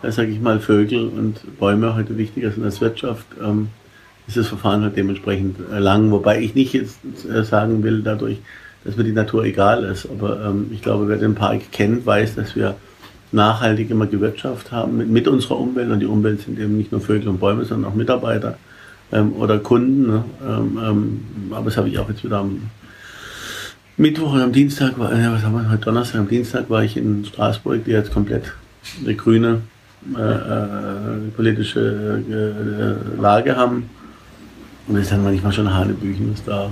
sage 0.03 0.29
ich 0.29 0.41
mal, 0.41 0.61
Vögel 0.61 1.09
und 1.09 1.59
Bäume 1.59 1.95
heute 1.95 2.17
wichtiger 2.17 2.51
sind 2.51 2.65
als 2.65 2.81
Wirtschaft, 2.81 3.27
ähm, 3.43 3.69
ist 4.27 4.37
das 4.37 4.49
Verfahren 4.49 4.83
halt 4.83 4.97
dementsprechend 4.97 5.57
äh, 5.73 5.79
lang. 5.79 6.11
Wobei 6.11 6.41
ich 6.41 6.55
nicht 6.55 6.73
jetzt 6.73 6.99
äh, 7.29 7.45
sagen 7.45 7.83
will 7.83 8.03
dadurch, 8.03 8.39
dass 8.85 8.97
mir 8.97 9.05
die 9.05 9.13
Natur 9.13 9.45
egal 9.45 9.85
ist. 9.85 10.09
Aber 10.09 10.45
ähm, 10.45 10.71
ich 10.73 10.83
glaube, 10.83 11.09
wer 11.09 11.17
den 11.17 11.35
Park 11.35 11.73
kennt, 11.73 12.07
weiß, 12.07 12.35
dass 12.35 12.57
wir 12.57 12.77
nachhaltig 13.33 13.91
immer 13.91 14.07
gewirtschaftet 14.07 14.73
haben 14.73 14.97
mit, 14.97 15.09
mit, 15.09 15.29
unserer 15.29 15.59
Umwelt. 15.59 15.91
Und 15.91 16.01
die 16.01 16.07
Umwelt 16.07 16.43
sind 16.43 16.59
eben 16.59 16.77
nicht 16.77 16.93
nur 16.93 17.01
Vögel 17.01 17.29
und 17.29 17.41
Bäume, 17.41 17.65
sondern 17.65 17.91
auch 17.91 17.97
Mitarbeiter 17.97 18.59
ähm, 19.13 19.33
oder 19.35 19.59
Kunden. 19.59 20.07
Ne? 20.07 20.25
Ähm, 20.47 20.79
ähm, 20.83 21.21
aber 21.53 21.67
das 21.67 21.77
habe 21.77 21.89
ich 21.89 21.99
auch 21.99 22.09
jetzt 22.09 22.25
wieder 22.25 22.39
am 22.39 22.71
Mittwoch 23.97 24.35
und 24.35 24.41
am 24.41 24.53
Dienstag, 24.53 24.99
war, 24.99 25.13
äh, 25.13 25.31
was 25.31 25.43
haben 25.43 25.55
wir 25.55 25.71
heute 25.71 25.85
Donnerstag, 25.85 26.21
am 26.21 26.29
Dienstag 26.29 26.69
war 26.69 26.85
ich 26.85 26.97
in 26.97 27.25
Straßburg, 27.25 27.85
die 27.85 27.93
jetzt 27.93 28.13
komplett 28.13 28.53
eine 29.03 29.15
grüne 29.15 29.63
äh, 30.15 30.21
äh, 30.21 31.31
politische 31.35 32.23
äh, 32.29 33.21
Lage 33.21 33.57
haben. 33.57 33.89
Und 34.87 34.97
es 34.97 35.05
ist 35.05 35.13
dann 35.13 35.25
manchmal 35.25 35.53
schon 35.53 35.73
Hanebüchen, 35.73 36.33
was 36.33 36.45
da 36.45 36.71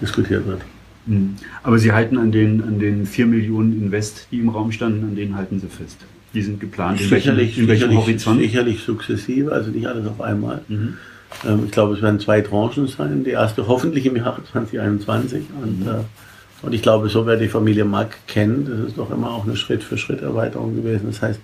diskutiert 0.00 0.46
wird. 0.46 0.62
Mhm. 1.06 1.36
Aber 1.62 1.78
Sie 1.78 1.92
halten 1.92 2.16
an 2.18 2.32
den, 2.32 2.62
an 2.62 2.78
den 2.78 3.06
4 3.06 3.26
Millionen 3.26 3.72
Invest, 3.82 4.28
die 4.30 4.38
im 4.38 4.48
Raum 4.48 4.72
standen, 4.72 5.04
an 5.04 5.16
denen 5.16 5.36
halten 5.36 5.60
Sie 5.60 5.66
fest. 5.66 5.98
Die 6.32 6.42
sind 6.42 6.60
geplant. 6.60 7.00
In 7.00 7.10
welchem, 7.10 7.32
in 7.32 7.38
welchem 7.38 7.66
sicherlich, 7.66 7.98
Horizont? 7.98 8.40
Sicherlich 8.40 8.82
sukzessive, 8.82 9.52
also 9.52 9.70
nicht 9.70 9.86
alles 9.86 10.06
auf 10.06 10.20
einmal. 10.20 10.62
Mhm. 10.68 10.94
Ähm, 11.46 11.62
ich 11.66 11.72
glaube, 11.72 11.94
es 11.94 12.02
werden 12.02 12.20
zwei 12.20 12.40
Tranchen 12.40 12.86
sein. 12.86 13.24
Die 13.24 13.30
erste 13.30 13.66
hoffentlich 13.66 14.06
im 14.06 14.16
Jahr 14.16 14.38
2021. 14.52 15.44
Und, 15.62 15.80
mhm. 15.80 15.88
äh, 15.88 15.92
und 16.62 16.72
ich 16.72 16.82
glaube, 16.82 17.08
so 17.08 17.26
wer 17.26 17.36
die 17.36 17.48
Familie 17.48 17.84
Mack 17.84 18.18
kennt, 18.26 18.68
das 18.68 18.88
ist 18.88 18.98
doch 18.98 19.10
immer 19.10 19.30
auch 19.30 19.44
eine 19.44 19.56
Schritt-für-Schritt-Erweiterung 19.56 20.76
gewesen. 20.76 21.06
Das 21.06 21.22
heißt, 21.22 21.40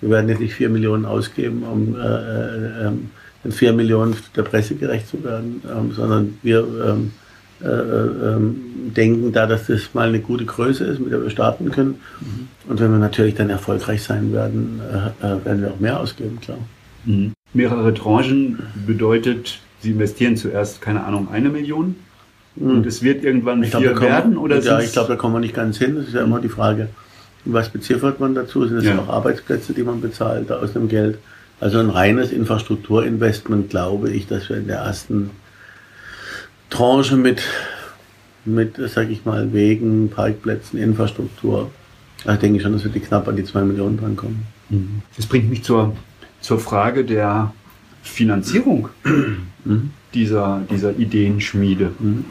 wir 0.00 0.10
werden 0.10 0.28
jetzt 0.28 0.40
nicht 0.40 0.54
vier 0.54 0.68
Millionen 0.68 1.04
ausgeben, 1.04 1.62
um 1.62 1.94
äh, 1.94 1.98
äh, 1.98 2.86
ähm, 2.86 3.10
den 3.44 3.52
vier 3.52 3.72
Millionen 3.72 4.16
der 4.36 4.42
Presse 4.42 4.74
gerecht 4.74 5.08
zu 5.08 5.22
werden, 5.24 5.62
ähm, 5.70 5.92
sondern 5.92 6.38
wir 6.42 6.66
ähm, 6.86 7.12
äh, 7.62 7.66
äh, 7.66 8.36
ähm, 8.36 8.92
denken 8.96 9.32
da, 9.32 9.46
dass 9.46 9.66
das 9.66 9.92
mal 9.92 10.08
eine 10.08 10.20
gute 10.20 10.46
Größe 10.46 10.84
ist, 10.84 10.98
mit 10.98 11.12
der 11.12 11.22
wir 11.22 11.28
starten 11.28 11.70
können. 11.70 12.00
Mhm. 12.20 12.48
Und 12.68 12.80
wenn 12.80 12.90
wir 12.90 12.98
natürlich 12.98 13.34
dann 13.34 13.50
erfolgreich 13.50 14.02
sein 14.02 14.32
werden, 14.32 14.80
äh, 15.22 15.26
äh 15.26 15.44
werden 15.44 15.62
wir 15.62 15.70
auch 15.70 15.80
mehr 15.80 16.00
ausgeben, 16.00 16.38
klar. 16.40 16.58
Mhm. 17.04 17.32
Mehrere 17.52 17.92
Tranchen 17.92 18.60
bedeutet, 18.86 19.60
Sie 19.80 19.90
investieren 19.90 20.36
zuerst, 20.36 20.80
keine 20.80 21.04
Ahnung, 21.04 21.28
eine 21.30 21.50
Million 21.50 21.96
mhm. 22.56 22.70
und 22.70 22.86
es 22.86 23.02
wird 23.02 23.24
irgendwann 23.24 23.62
ich 23.62 23.70
vier 23.70 23.92
glaub, 23.92 24.00
werden? 24.00 24.38
Oder 24.38 24.60
ja, 24.60 24.80
ich 24.80 24.92
glaube, 24.92 25.08
da 25.08 25.16
kommen 25.16 25.34
wir 25.34 25.40
nicht 25.40 25.54
ganz 25.54 25.76
hin. 25.76 25.96
Das 25.96 26.06
ist 26.06 26.14
ja 26.14 26.22
immer 26.22 26.40
die 26.40 26.48
Frage, 26.48 26.88
was 27.44 27.68
beziffert 27.68 28.20
man 28.20 28.34
dazu? 28.34 28.66
Sind 28.66 28.78
das 28.78 28.84
ja. 28.84 28.98
auch 28.98 29.08
Arbeitsplätze, 29.08 29.72
die 29.72 29.82
man 29.82 30.00
bezahlt 30.00 30.50
aus 30.52 30.72
dem 30.72 30.88
Geld? 30.88 31.18
Also 31.60 31.78
ein 31.78 31.90
reines 31.90 32.32
Infrastrukturinvestment 32.32 33.70
glaube 33.70 34.10
ich, 34.10 34.26
dass 34.26 34.48
wir 34.48 34.56
in 34.56 34.66
der 34.66 34.78
ersten 34.78 35.30
Tranche 36.70 37.16
mit, 37.16 37.42
mit 38.44 38.76
sag 38.86 39.10
ich 39.10 39.24
mal, 39.24 39.52
Wegen, 39.52 40.08
Parkplätzen, 40.08 40.78
Infrastruktur, 40.78 41.70
also 42.24 42.40
denke 42.40 42.58
ich 42.58 42.62
schon, 42.62 42.72
dass 42.72 42.84
wir 42.84 42.90
die 42.90 43.00
knapp 43.00 43.28
an 43.28 43.36
die 43.36 43.44
zwei 43.44 43.62
Millionen 43.62 43.98
drankommen. 43.98 44.42
Mhm. 44.68 45.02
Das 45.16 45.26
bringt 45.26 45.50
mich 45.50 45.62
zur, 45.62 45.96
zur 46.40 46.58
Frage 46.58 47.04
der 47.04 47.52
Finanzierung 48.02 48.88
mhm. 49.04 49.90
dieser, 50.14 50.62
dieser 50.70 50.96
Ideenschmiede. 50.96 51.90
Mhm 51.98 52.24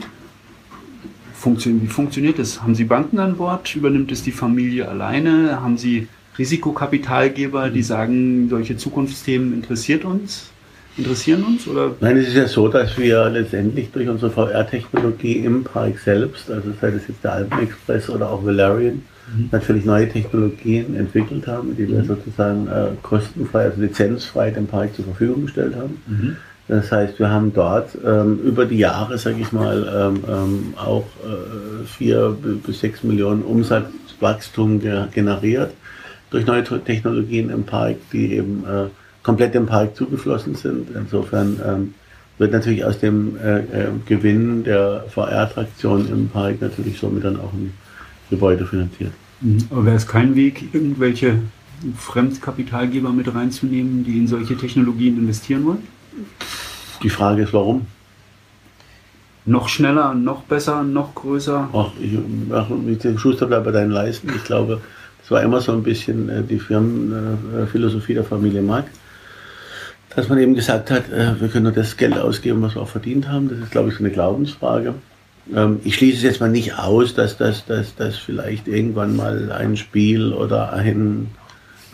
funktio 1.40 1.72
wie 1.82 1.88
funktioniert 1.88 2.38
das? 2.38 2.62
Haben 2.62 2.76
Sie 2.76 2.84
Banken 2.84 3.20
an 3.20 3.38
Bord? 3.38 3.76
Übernimmt 3.76 4.12
es 4.12 4.24
die 4.24 4.32
Familie 4.32 4.88
alleine? 4.88 5.62
Haben 5.62 5.78
Sie 5.78 6.08
Risikokapitalgeber, 6.38 7.70
die 7.70 7.82
sagen, 7.82 8.48
solche 8.50 8.78
Zukunftsthemen 8.78 9.54
interessiert 9.54 10.06
uns? 10.06 10.50
Interessieren 10.98 11.44
uns? 11.44 11.68
Oder? 11.68 11.96
Nein, 12.02 12.18
es 12.18 12.28
ist 12.28 12.36
ja 12.36 12.48
so, 12.48 12.68
dass 12.68 12.98
wir 12.98 13.30
letztendlich 13.30 13.90
durch 13.92 14.10
unsere 14.10 14.32
VR-Technologie 14.32 15.38
im 15.38 15.64
Park 15.64 15.98
selbst, 16.00 16.52
also 16.52 16.72
sei 16.82 16.92
das 16.92 17.08
jetzt 17.08 17.24
der 17.24 17.34
Alpenexpress 17.34 18.10
oder 18.10 18.30
auch 18.30 18.46
Valerian, 18.46 19.02
mhm. 19.34 19.50
natürlich 19.52 19.86
neue 19.86 20.10
Technologien 20.10 20.96
entwickelt 20.96 21.48
haben, 21.48 21.76
die 21.78 21.88
wir 21.88 22.00
mhm. 22.00 22.08
sozusagen 22.08 22.68
äh, 22.68 22.88
kostenfrei, 23.02 23.66
also 23.66 23.82
lizenzfrei 23.82 24.52
dem 24.52 24.68
Park 24.68 24.94
zur 24.96 25.06
Verfügung 25.06 25.46
gestellt 25.46 25.76
haben. 25.76 26.02
Mhm. 26.08 26.38
Das 26.70 26.92
heißt, 26.92 27.18
wir 27.18 27.32
haben 27.32 27.52
dort 27.52 27.98
ähm, 28.06 28.40
über 28.44 28.66
die 28.68 28.78
Jahre, 28.78 29.18
sage 29.18 29.38
ich 29.42 29.52
mal, 29.52 30.14
ähm, 30.16 30.24
ähm, 30.30 30.74
auch 30.78 31.06
äh, 31.26 31.84
vier 31.86 32.38
bis 32.66 32.82
sechs 32.82 33.04
Millionen 33.04 33.42
Umsatzwachstum 33.42 34.80
ge 34.80 35.06
generiert 35.12 35.74
durch 36.30 36.46
neue 36.46 36.64
Technologien 36.64 37.50
im 37.50 37.64
Park, 37.64 37.96
die 38.14 38.36
eben 38.36 38.64
äh, 38.66 38.86
komplett 39.24 39.56
dem 39.56 39.66
Park 39.66 39.96
zugeflossen 39.96 40.54
sind. 40.54 40.90
Insofern 40.96 41.60
ähm, 41.66 41.94
wird 42.38 42.52
natürlich 42.52 42.86
aus 42.86 43.00
dem 43.00 43.36
äh, 43.44 43.62
äh, 43.62 43.88
Gewinn 44.06 44.64
der 44.64 45.06
VR-Attraktion 45.10 46.08
im 46.08 46.30
Park 46.30 46.62
natürlich 46.62 47.00
somit 47.00 47.24
dann 47.24 47.38
auch 47.38 47.52
ein 47.52 47.74
Gebäude 48.30 48.68
finanziert. 48.68 49.14
Mhm. 49.42 49.58
Aber 49.72 49.86
wäre 49.86 49.96
es 49.96 50.06
kein 50.06 50.36
Weg, 50.36 50.72
irgendwelche 50.72 51.40
Fremdkapitalgeber 51.98 53.12
mit 53.12 53.34
reinzunehmen, 53.34 54.04
die 54.04 54.20
in 54.20 54.28
solche 54.28 54.56
Technologien 54.56 55.18
investieren 55.18 55.66
wollen? 55.66 56.00
Die 57.04 57.10
Frage 57.10 57.44
ist, 57.44 57.54
warum? 57.54 57.88
Noch 59.46 59.70
schneller, 59.70 60.14
noch 60.14 60.44
besser, 60.44 60.84
noch 60.84 61.16
größer? 61.16 61.70
Ach, 61.74 61.92
ich, 62.00 62.18
ach, 62.52 62.68
Schuster 63.18 63.48
bleibt 63.48 63.66
bei 63.66 63.72
deinen 63.72 63.92
Leisten. 63.92 64.30
Ich 64.36 64.44
glaube, 64.44 64.82
das 65.22 65.32
war 65.32 65.42
immer 65.42 65.62
so 65.62 65.72
ein 65.72 65.82
bisschen 65.82 66.30
äh, 66.30 66.44
die 66.44 66.60
Firmenphilosophie 66.60 68.14
der 68.14 68.24
Familie 68.24 68.62
Mark, 68.62 68.86
dass 70.16 70.28
man 70.28 70.40
eben 70.40 70.56
gesagt 70.56 70.92
hat, 70.92 71.10
äh, 71.12 71.40
wir 71.40 71.48
können 71.48 71.64
nur 71.64 71.72
das 71.72 71.98
Geld 71.98 72.18
ausgeben, 72.18 72.62
was 72.62 72.76
wir 72.76 72.82
auch 72.82 72.90
verdient 72.90 73.28
haben. 73.30 73.50
Das 73.50 73.60
ist, 73.60 73.72
glaube 73.72 73.90
ich, 73.90 73.96
so 73.96 74.04
eine 74.04 74.12
Glaubensfrage. 74.12 74.94
Ähm, 75.56 75.80
ich 75.84 75.96
schließe 75.96 76.18
es 76.18 76.24
jetzt 76.24 76.42
mal 76.42 76.50
nicht 76.50 76.78
aus, 76.78 77.16
dass 77.16 77.38
das 77.38 77.66
dass, 77.66 77.96
dass 77.96 78.18
vielleicht 78.18 78.68
irgendwann 78.68 79.16
mal 79.16 79.52
ein 79.52 79.78
Spiel 79.78 80.34
oder 80.34 80.74
ein 80.74 81.28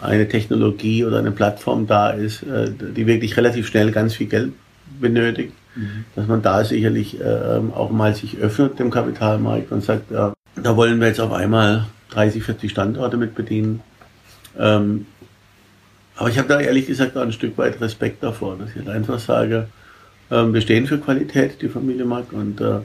eine 0.02 0.28
Technologie 0.28 1.06
oder 1.06 1.20
eine 1.20 1.32
Plattform 1.32 1.88
da 1.88 2.10
ist, 2.10 2.44
äh, 2.44 2.70
die 2.72 3.08
wirklich 3.08 3.38
relativ 3.38 3.68
schnell 3.68 3.92
ganz 3.92 4.14
viel 4.14 4.28
Geld 4.28 4.54
benötigt, 5.00 5.54
mhm. 5.76 6.06
dass 6.16 6.28
man 6.28 6.42
da 6.42 6.64
sicherlich 6.64 7.20
äh, 7.20 7.62
auch 7.74 7.92
mal 7.92 8.16
sich 8.16 8.38
öffnet 8.38 8.80
dem 8.80 8.92
Kapitalmarkt 8.92 9.72
und 9.72 9.84
sagt, 9.84 10.12
ja, 10.12 10.34
da 10.56 10.76
wollen 10.76 11.00
wir 11.00 11.08
jetzt 11.08 11.20
auf 11.20 11.34
einmal 11.34 11.86
30, 12.12 12.44
40 12.44 12.72
Standorte 12.72 13.18
mit 13.18 13.36
bedienen. 13.36 13.82
Ähm, 14.58 15.06
aber 16.16 16.30
ich 16.30 16.38
habe 16.38 16.48
da 16.48 16.60
ehrlich 16.60 16.88
gesagt 16.88 17.18
auch 17.18 17.22
ein 17.22 17.34
Stück 17.34 17.58
weit 17.58 17.82
Respekt 17.82 18.24
davor, 18.24 18.58
dass 18.58 18.70
ich 18.70 18.78
halt 18.78 18.90
einfach 18.90 19.20
sage, 19.20 19.68
ähm, 20.32 20.54
wir 20.54 20.62
stehen 20.62 20.88
für 20.88 20.98
Qualität, 20.98 21.62
die 21.62 21.68
Familie 21.68 22.06
Mack 22.06 22.32
und 22.32 22.62
äh, 22.62 22.80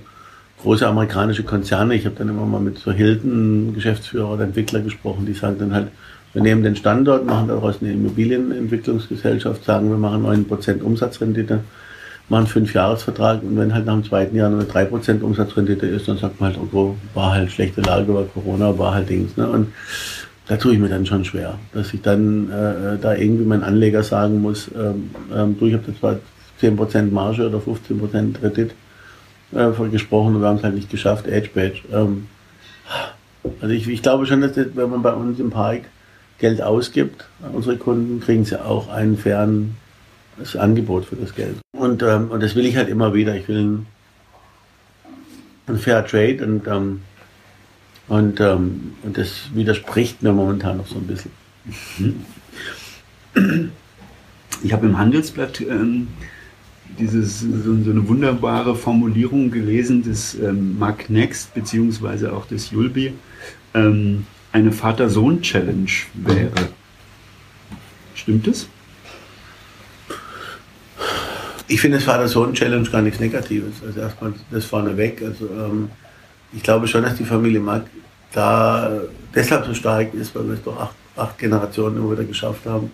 große 0.63 0.87
amerikanische 0.87 1.45
Konzerne. 1.45 1.95
Ich 1.95 2.07
habe 2.07 2.17
dann 2.17 2.29
immer 2.29 2.45
mal 2.45 2.61
mit 2.61 2.79
so 2.79 2.93
Hilton 2.93 3.73
Geschäftsführer 3.75 4.33
oder 4.33 4.45
Entwickler 4.45 4.81
gesprochen, 4.81 5.27
die 5.27 5.33
sagen 5.33 5.57
dann 5.59 5.75
halt, 5.75 5.89
wir 6.33 6.43
nehmen 6.43 6.63
den 6.63 6.77
Standort, 6.77 7.27
machen 7.27 7.49
daraus 7.49 7.77
eine 7.81 7.93
Immobilienentwicklungsgesellschaft, 7.93 9.65
sagen, 9.65 9.91
wir 9.91 9.97
machen 9.97 10.25
9% 10.25 10.81
Umsatzrendite, 10.83 11.61
machen 12.31 12.45
einen 12.45 12.47
Fünfjahresvertrag 12.47 13.43
und 13.43 13.59
wenn 13.59 13.75
halt 13.75 13.87
nach 13.87 13.95
dem 13.95 14.05
zweiten 14.05 14.37
Jahr 14.37 14.49
nur 14.51 14.61
eine 14.61 14.69
3% 14.69 15.21
Umsatzrendite 15.21 15.87
ist, 15.87 16.07
dann 16.07 16.17
sagt 16.17 16.41
man 16.41 16.55
halt, 16.55 16.73
oh, 16.73 16.95
war 17.13 17.33
halt 17.33 17.51
schlechte 17.51 17.81
Lage, 17.81 18.15
war 18.15 18.23
Corona, 18.23 18.79
war 18.79 18.95
halt 18.95 19.11
Dings. 19.11 19.37
Ne? 19.37 19.49
Und 19.49 19.73
da 20.47 20.57
tue 20.57 20.75
ich 20.75 20.79
mir 20.79 20.89
dann 20.89 21.07
schon 21.07 21.25
schwer, 21.25 21.59
dass 21.73 21.93
ich 21.93 22.03
dann 22.03 22.51
äh, 22.51 22.99
da 23.01 23.15
irgendwie 23.15 23.45
meinen 23.45 23.65
Anleger 23.65 24.05
sagen 24.05 24.41
muss, 24.41 24.71
ähm, 24.77 25.11
ähm, 25.35 25.59
du, 25.59 25.67
ich 25.67 25.75
habe 25.75 25.99
zwar 25.99 26.17
10% 26.63 27.11
Marge 27.11 27.49
oder 27.49 27.59
15% 27.59 28.35
Kredit 28.35 28.75
äh, 29.53 29.89
gesprochen 29.91 30.37
und 30.37 30.43
wir 30.43 30.49
haben 30.49 30.59
es 30.59 30.63
halt 30.63 30.77
nicht 30.77 30.91
geschafft, 30.91 31.27
Edge 31.27 31.51
Badge. 31.53 31.81
Ähm, 31.93 32.29
also 33.61 33.75
ich, 33.75 33.89
ich 33.89 34.03
glaube 34.03 34.27
schon, 34.27 34.41
dass 34.41 34.53
das, 34.53 34.67
wenn 34.75 34.91
man 34.91 35.03
bei 35.03 35.13
uns 35.13 35.41
im 35.41 35.51
Park 35.51 35.83
Geld 36.39 36.63
ausgibt, 36.63 37.25
unsere 37.53 37.77
Kunden, 37.77 38.21
kriegen 38.21 38.45
sie 38.45 38.65
auch 38.65 38.89
ein 38.89 39.17
faires 40.41 40.57
Angebot 40.57 41.05
für 41.05 41.17
das 41.17 41.35
Geld. 41.35 41.57
Und, 41.77 42.03
ähm, 42.03 42.31
und 42.31 42.43
das 42.43 42.55
will 42.55 42.67
ich 42.67 42.77
halt 42.77 42.89
immer 42.89 43.15
wieder. 43.15 43.37
Ich 43.37 43.49
will 43.49 43.59
ein, 43.59 43.87
ein 45.67 45.79
Fair 45.79 46.07
Trade 46.07 46.45
und, 46.45 46.67
ähm, 46.67 47.03
und, 48.09 48.41
ähm, 48.41 48.93
und 49.03 49.17
das 49.17 49.55
widerspricht 49.55 50.23
mir 50.23 50.33
momentan 50.33 50.79
noch 50.79 50.87
so 50.87 50.97
ein 50.97 51.07
bisschen. 51.07 51.31
Ich 54.63 54.73
habe 54.73 54.87
im 54.87 54.99
Handelsblatt 54.99 55.61
ähm, 55.61 56.09
dieses, 56.99 57.41
so, 57.41 57.47
so, 57.83 57.91
eine 57.91 58.09
wunderbare 58.09 58.75
Formulierung 58.75 59.51
gelesen 59.51 60.03
des 60.03 60.35
ähm, 60.35 60.79
Mark 60.79 61.09
Next 61.09 61.55
beziehungsweise 61.55 62.33
auch 62.33 62.47
des 62.47 62.71
Julbi. 62.71 63.15
Ähm, 63.73 64.27
eine 64.53 64.73
Vater-Sohn-Challenge 64.73 65.91
wäre. 66.15 66.69
Stimmt 68.17 68.49
es? 68.49 68.69
Ich 71.71 71.81
finde 71.81 71.99
das 71.99 72.05
Vater-Sohn-Challenge 72.05 72.91
gar 72.91 73.01
nichts 73.01 73.21
Negatives. 73.21 73.75
Also 73.87 74.01
erstmal 74.01 74.33
das 74.51 74.65
vorneweg. 74.65 75.23
Also 75.23 75.47
ähm, 75.47 75.89
ich 76.53 76.65
glaube 76.65 76.89
schon, 76.89 77.05
dass 77.05 77.15
die 77.15 77.25
Familie 77.25 77.61
Mack 77.61 77.85
da 78.33 78.91
deshalb 79.33 79.67
so 79.67 79.75
stark 79.75 80.13
ist, 80.13 80.35
weil 80.35 80.49
wir 80.49 80.55
es 80.55 80.65
doch 80.65 80.77
acht, 80.81 80.97
acht 81.15 81.39
Generationen 81.39 81.99
immer 81.99 82.11
wieder 82.11 82.25
geschafft 82.25 82.67
haben, 82.67 82.91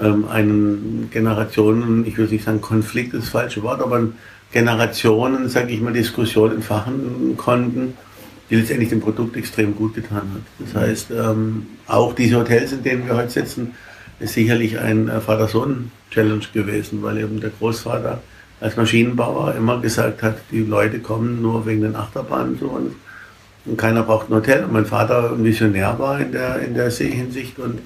ähm, 0.00 0.24
einen 0.28 1.08
Generationen, 1.10 2.06
ich 2.06 2.16
will 2.16 2.28
nicht 2.28 2.44
sagen 2.44 2.60
Konflikt 2.60 3.12
ist 3.12 3.24
das 3.24 3.30
falsche 3.30 3.64
Wort, 3.64 3.82
aber 3.82 4.06
Generationen, 4.52 5.48
sage 5.48 5.72
ich 5.72 5.80
mal, 5.80 5.92
Diskussionen 5.92 6.56
entfachen 6.56 7.36
konnten, 7.36 7.94
die 8.48 8.54
letztendlich 8.54 8.90
dem 8.90 9.00
Produkt 9.00 9.36
extrem 9.36 9.74
gut 9.74 9.96
getan 9.96 10.30
hat. 10.32 10.42
Das 10.60 10.80
heißt, 10.80 11.10
ähm, 11.10 11.66
auch 11.88 12.12
diese 12.12 12.36
Hotels, 12.36 12.70
in 12.70 12.84
denen 12.84 13.04
wir 13.04 13.16
heute 13.16 13.30
sitzen, 13.30 13.74
ist 14.20 14.34
sicherlich 14.34 14.78
ein 14.78 15.08
äh, 15.08 15.20
Vater-Sohn-Challenge 15.20 16.46
gewesen, 16.52 17.02
weil 17.02 17.18
eben 17.18 17.40
der 17.40 17.50
Großvater 17.50 18.20
als 18.60 18.76
Maschinenbauer 18.76 19.54
immer 19.54 19.80
gesagt 19.80 20.22
hat, 20.22 20.38
die 20.50 20.60
Leute 20.60 21.00
kommen 21.00 21.42
nur 21.42 21.66
wegen 21.66 21.82
den 21.82 21.94
Achterbahnen 21.94 22.58
zu 22.58 22.70
uns 22.70 22.92
und 23.66 23.76
keiner 23.76 24.02
braucht 24.02 24.30
ein 24.30 24.34
Hotel. 24.34 24.64
Und 24.64 24.72
mein 24.72 24.86
Vater 24.86 25.32
ein 25.32 25.44
Visionär 25.44 25.98
war 25.98 26.20
in 26.20 26.32
der, 26.32 26.60
in 26.60 26.74
der 26.74 26.90
Hinsicht 26.90 27.58
und 27.58 27.80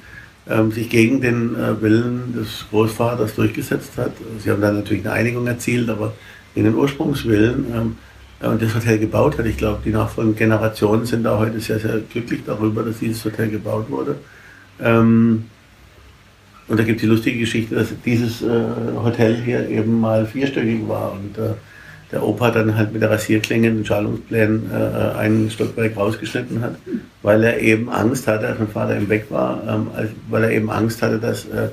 ähm, 0.48 0.70
sich 0.70 0.88
gegen 0.88 1.20
den 1.20 1.54
äh, 1.54 1.80
Willen 1.80 2.34
des 2.34 2.66
Großvaters 2.70 3.34
durchgesetzt 3.34 3.92
hat. 3.96 4.12
Sie 4.38 4.50
haben 4.50 4.60
dann 4.60 4.76
natürlich 4.76 5.04
eine 5.04 5.14
Einigung 5.14 5.46
erzielt, 5.46 5.88
aber 5.88 6.12
in 6.54 6.64
den 6.64 6.74
Ursprungswillen 6.74 7.66
ähm, 7.74 7.96
und 8.40 8.62
das 8.62 8.74
Hotel 8.74 8.98
gebaut 8.98 9.38
hat. 9.38 9.46
Ich 9.46 9.56
glaube, 9.56 9.80
die 9.84 9.90
nachfolgenden 9.90 10.38
Generationen 10.38 11.04
sind 11.04 11.24
da 11.24 11.38
heute 11.38 11.60
sehr, 11.60 11.78
sehr 11.78 11.98
glücklich 11.98 12.40
darüber, 12.46 12.82
dass 12.82 12.98
dieses 12.98 13.24
Hotel 13.24 13.50
gebaut 13.50 13.90
wurde. 13.90 14.16
Ähm, 14.80 15.44
und 16.70 16.78
da 16.78 16.84
gibt 16.84 16.98
es 16.98 17.02
die 17.02 17.08
lustige 17.08 17.40
Geschichte, 17.40 17.74
dass 17.74 17.88
dieses 18.04 18.42
äh, 18.42 18.46
Hotel 19.02 19.34
hier 19.34 19.68
eben 19.68 20.00
mal 20.00 20.24
vierstöckig 20.24 20.86
war 20.86 21.12
und 21.12 21.36
äh, 21.36 21.54
der 22.12 22.22
Opa 22.22 22.52
dann 22.52 22.76
halt 22.76 22.92
mit 22.92 23.02
der 23.02 23.10
Rasierklinge 23.10 23.68
in 23.68 23.76
den 23.78 23.84
Schalungsplänen 23.84 24.70
äh, 24.72 25.18
einen 25.18 25.50
Stockwerk 25.50 25.96
rausgeschnitten 25.96 26.62
hat, 26.62 26.76
weil 27.22 27.42
er 27.42 27.60
eben 27.60 27.90
Angst 27.90 28.28
hatte, 28.28 28.46
als 28.46 28.60
mein 28.60 28.68
Vater 28.68 28.96
im 28.96 29.08
Weg 29.08 29.26
war, 29.30 29.62
ähm, 29.68 29.88
weil 30.28 30.44
er 30.44 30.52
eben 30.52 30.70
Angst 30.70 31.02
hatte, 31.02 31.18
dass 31.18 31.44
äh, 31.46 31.70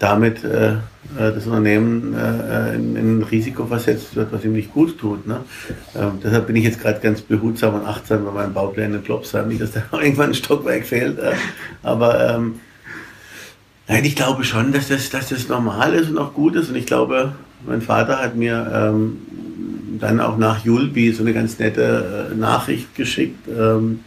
damit 0.00 0.42
äh, 0.42 0.72
äh, 0.72 0.78
das 1.16 1.46
Unternehmen 1.46 2.12
in, 2.74 2.96
in, 2.96 3.18
ein 3.18 3.22
Risiko 3.22 3.66
versetzt 3.66 4.16
wird, 4.16 4.32
was 4.32 4.44
ihm 4.44 4.54
nicht 4.54 4.72
gut 4.72 4.98
tut. 4.98 5.24
Ne? 5.24 5.38
Ähm, 5.94 6.18
deshalb 6.22 6.48
bin 6.48 6.56
ich 6.56 6.64
jetzt 6.64 6.80
gerade 6.80 6.98
ganz 6.98 7.20
behutsam 7.20 7.74
und 7.76 7.86
achtsam 7.86 8.24
bei 8.24 8.32
meinen 8.32 8.54
Bauplänen 8.54 8.96
in 8.96 9.02
Plopsheim, 9.02 9.46
nicht, 9.46 9.60
dass 9.60 9.70
da 9.70 9.82
irgendwann 9.92 10.30
ein 10.30 10.34
Stockwerk 10.34 10.84
fehlt. 10.84 11.16
Aber 11.84 12.34
ähm, 12.34 12.56
nein, 13.92 14.04
ich 14.04 14.16
glaube 14.16 14.44
schon, 14.44 14.72
dass 14.72 14.88
das, 14.88 15.10
dass 15.10 15.28
das 15.28 15.48
normal 15.48 15.94
ist 15.94 16.10
und 16.10 16.18
auch 16.18 16.34
gut 16.34 16.56
ist. 16.56 16.68
Und 16.68 16.76
ich 16.76 16.86
glaube, 16.86 17.34
mein 17.66 17.82
Vater 17.82 18.18
hat 18.18 18.36
mir 18.36 18.70
ähm, 18.74 19.18
dann 19.98 20.20
auch 20.20 20.36
nach 20.38 20.64
Julbi 20.64 21.12
so 21.12 21.22
eine 21.22 21.32
ganz 21.32 21.58
nette 21.58 22.30
äh, 22.32 22.34
Nachricht 22.34 22.94
geschickt. 22.94 23.48
Ähm, 23.48 24.00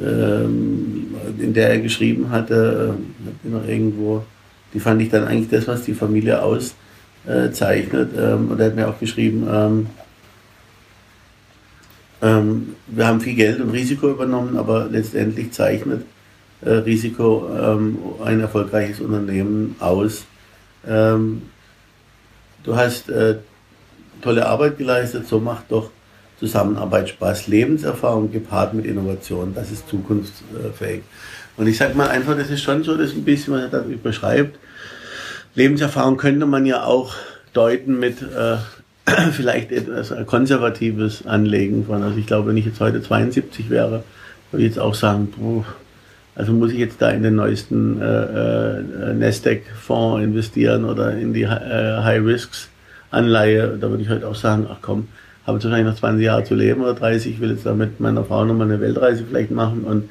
ähm, 0.00 1.14
in 1.38 1.52
der 1.54 1.70
er 1.70 1.78
geschrieben 1.80 2.30
hatte, 2.30 2.96
äh, 3.44 3.48
noch 3.48 3.66
irgendwo, 3.66 4.24
die 4.72 4.80
fand 4.80 5.02
ich 5.02 5.08
dann 5.08 5.26
eigentlich 5.26 5.50
das, 5.50 5.66
was 5.66 5.82
die 5.82 5.94
Familie 5.94 6.40
auszeichnet. 6.42 8.10
Ähm, 8.16 8.48
und 8.50 8.60
er 8.60 8.66
hat 8.66 8.76
mir 8.76 8.88
auch 8.88 8.98
geschrieben, 8.98 9.46
ähm, 9.50 9.86
ähm, 12.22 12.74
wir 12.86 13.06
haben 13.06 13.20
viel 13.20 13.34
Geld 13.34 13.60
und 13.60 13.70
Risiko 13.70 14.08
übernommen, 14.10 14.56
aber 14.56 14.88
letztendlich 14.90 15.52
zeichnet 15.52 16.04
äh, 16.60 16.70
Risiko 16.70 17.48
ähm, 17.56 17.98
ein 18.24 18.40
erfolgreiches 18.40 19.00
Unternehmen 19.00 19.76
aus. 19.78 20.24
Ähm, 20.86 21.42
du 22.64 22.76
hast 22.76 23.08
äh, 23.10 23.36
tolle 24.22 24.46
Arbeit 24.46 24.78
geleistet, 24.78 25.26
so 25.28 25.38
macht 25.38 25.70
doch 25.70 25.90
Zusammenarbeit 26.38 27.08
Spaß. 27.08 27.48
Lebenserfahrung 27.48 28.30
gepaart 28.30 28.74
mit 28.74 28.86
Innovation, 28.86 29.54
das 29.54 29.70
ist 29.70 29.88
zukunftsfähig. 29.88 31.02
Und 31.56 31.66
ich 31.66 31.76
sage 31.76 31.94
mal 31.94 32.08
einfach, 32.08 32.36
das 32.36 32.50
ist 32.50 32.62
schon 32.62 32.84
so, 32.84 32.96
das 32.96 33.12
ein 33.12 33.24
bisschen, 33.24 33.54
was 33.54 33.62
er 33.62 33.68
da 33.68 33.84
beschreibt. 34.02 34.58
Lebenserfahrung 35.54 36.16
könnte 36.16 36.46
man 36.46 36.66
ja 36.66 36.84
auch 36.84 37.14
deuten 37.52 37.98
mit 37.98 38.22
äh, 38.22 38.56
vielleicht 39.32 39.72
etwas 39.72 40.14
konservatives 40.26 41.26
Anlegen 41.26 41.86
von. 41.86 42.02
Also 42.02 42.16
ich 42.18 42.26
glaube, 42.26 42.50
wenn 42.50 42.56
ich 42.56 42.66
jetzt 42.66 42.80
heute 42.80 43.02
72 43.02 43.70
wäre, 43.70 44.04
würde 44.50 44.64
ich 44.64 44.70
jetzt 44.70 44.78
auch 44.78 44.94
sagen, 44.94 45.32
boah, 45.36 45.64
also 46.38 46.52
muss 46.52 46.72
ich 46.72 46.78
jetzt 46.78 47.02
da 47.02 47.10
in 47.10 47.24
den 47.24 47.34
neuesten 47.34 48.00
äh, 48.00 48.04
äh, 48.04 49.14
Nasdaq-Fonds 49.14 50.22
investieren 50.22 50.84
oder 50.84 51.12
in 51.12 51.34
die 51.34 51.42
äh, 51.42 51.48
High 51.48 52.24
Risks 52.24 52.68
Anleihe, 53.10 53.76
da 53.80 53.90
würde 53.90 54.02
ich 54.02 54.08
heute 54.08 54.28
auch 54.28 54.34
sagen, 54.34 54.66
ach 54.70 54.78
komm, 54.80 55.08
habe 55.46 55.56
jetzt 55.56 55.64
wahrscheinlich 55.64 55.92
noch 55.92 55.98
20 55.98 56.24
Jahre 56.24 56.44
zu 56.44 56.54
leben 56.54 56.82
oder 56.82 56.94
30, 56.94 57.40
will 57.40 57.50
jetzt 57.50 57.66
da 57.66 57.74
mit 57.74 57.98
meiner 58.00 58.22
Frau 58.22 58.44
nochmal 58.44 58.68
eine 58.68 58.80
Weltreise 58.80 59.24
vielleicht 59.28 59.50
machen 59.50 59.82
und, 59.82 60.10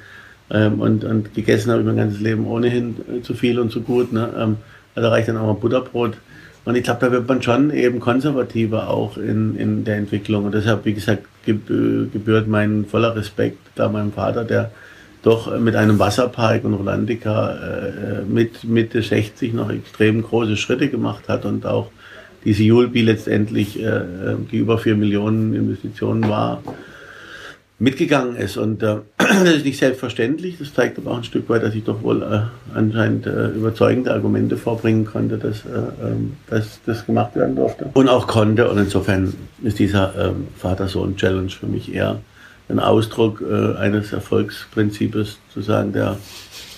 ähm, 0.50 0.82
und, 0.82 1.06
und 1.06 1.34
gegessen 1.34 1.72
habe 1.72 1.82
ich 1.82 1.88
mein 1.88 1.96
ganzes 1.96 2.20
Leben 2.20 2.46
ohnehin 2.46 2.96
zu 3.24 3.34
viel 3.34 3.60
und 3.60 3.72
zu 3.72 3.82
gut. 3.82 4.12
Ne? 4.12 4.30
Ähm, 4.38 4.58
da 4.96 5.08
reicht 5.10 5.30
dann 5.30 5.38
auch 5.38 5.46
mal 5.46 5.54
Butterbrot. 5.54 6.18
Und 6.66 6.76
ich 6.76 6.84
glaube, 6.84 7.06
da 7.06 7.12
wird 7.12 7.28
man 7.28 7.42
schon 7.42 7.72
eben 7.72 8.02
konservativer 8.02 8.90
auch 8.90 9.18
in, 9.18 9.56
in 9.56 9.86
der 9.86 9.96
Entwicklung. 9.96 10.44
Und 10.44 10.54
deshalb, 10.54 10.84
wie 10.84 10.94
gesagt, 10.94 11.24
gebührt 11.46 12.48
mein 12.48 12.86
voller 12.86 13.16
Respekt 13.16 13.60
da 13.76 13.88
meinem 13.88 14.12
Vater, 14.12 14.44
der 14.44 14.72
doch 15.24 15.58
mit 15.60 15.76
einem 15.76 16.00
Wasserpark 16.00 16.64
und 16.64 16.74
Rolandica 16.74 17.52
äh, 17.52 18.22
mit 18.28 18.64
Mitte 18.64 19.02
60 19.02 19.54
noch 19.54 19.70
extrem 19.70 20.22
große 20.22 20.58
Schritte 20.58 20.90
gemacht 20.90 21.28
hat 21.28 21.46
und 21.46 21.66
auch 21.66 21.90
diese 22.46 22.64
Julbi 22.64 23.02
letztendlich, 23.02 23.82
äh, 23.82 24.02
die 24.52 24.58
über 24.58 24.78
4 24.78 24.96
Millionen 24.96 25.54
Investitionen 25.54 26.30
war, 26.30 26.62
mitgegangen 27.80 28.36
ist. 28.36 28.58
Und 28.58 28.82
äh, 28.84 28.98
das 29.18 29.56
ist 29.56 29.66
nicht 29.66 29.80
selbstverständlich. 29.80 30.58
Das 30.60 30.74
zeigt 30.74 30.98
aber 30.98 31.12
auch 31.12 31.18
ein 31.18 31.24
Stück 31.24 31.50
weit, 31.50 31.64
dass 31.64 31.76
ich 31.76 31.84
doch 31.84 32.02
wohl 32.04 32.24
äh, 32.24 32.76
anscheinend 32.76 33.28
äh, 33.28 33.50
überzeugende 33.50 34.14
Argumente 34.14 34.58
vorbringen 34.58 35.06
konnte, 35.06 35.38
dass, 35.38 35.66
äh, 35.66 36.08
ähm, 36.08 36.38
dass 36.48 36.80
das 36.86 37.06
gemacht 37.06 37.36
werden 37.36 37.56
durfte. 37.56 37.90
Und 37.94 38.10
auch 38.10 38.28
konnte. 38.28 38.70
Und 38.70 38.78
insofern 38.78 39.34
ist 39.64 39.80
dieser 39.80 40.14
ähm, 40.18 40.48
Vater-Sohn-Challenge 40.58 41.50
für 41.50 41.68
mich 41.68 41.94
eher 41.94 42.20
ein 42.70 42.80
Ausdruck 42.80 43.42
äh, 43.42 43.76
eines 43.78 44.14
Erfolgsprinzips, 44.14 45.38
zu 45.54 45.62
sagen, 45.62 45.94
der 45.94 46.18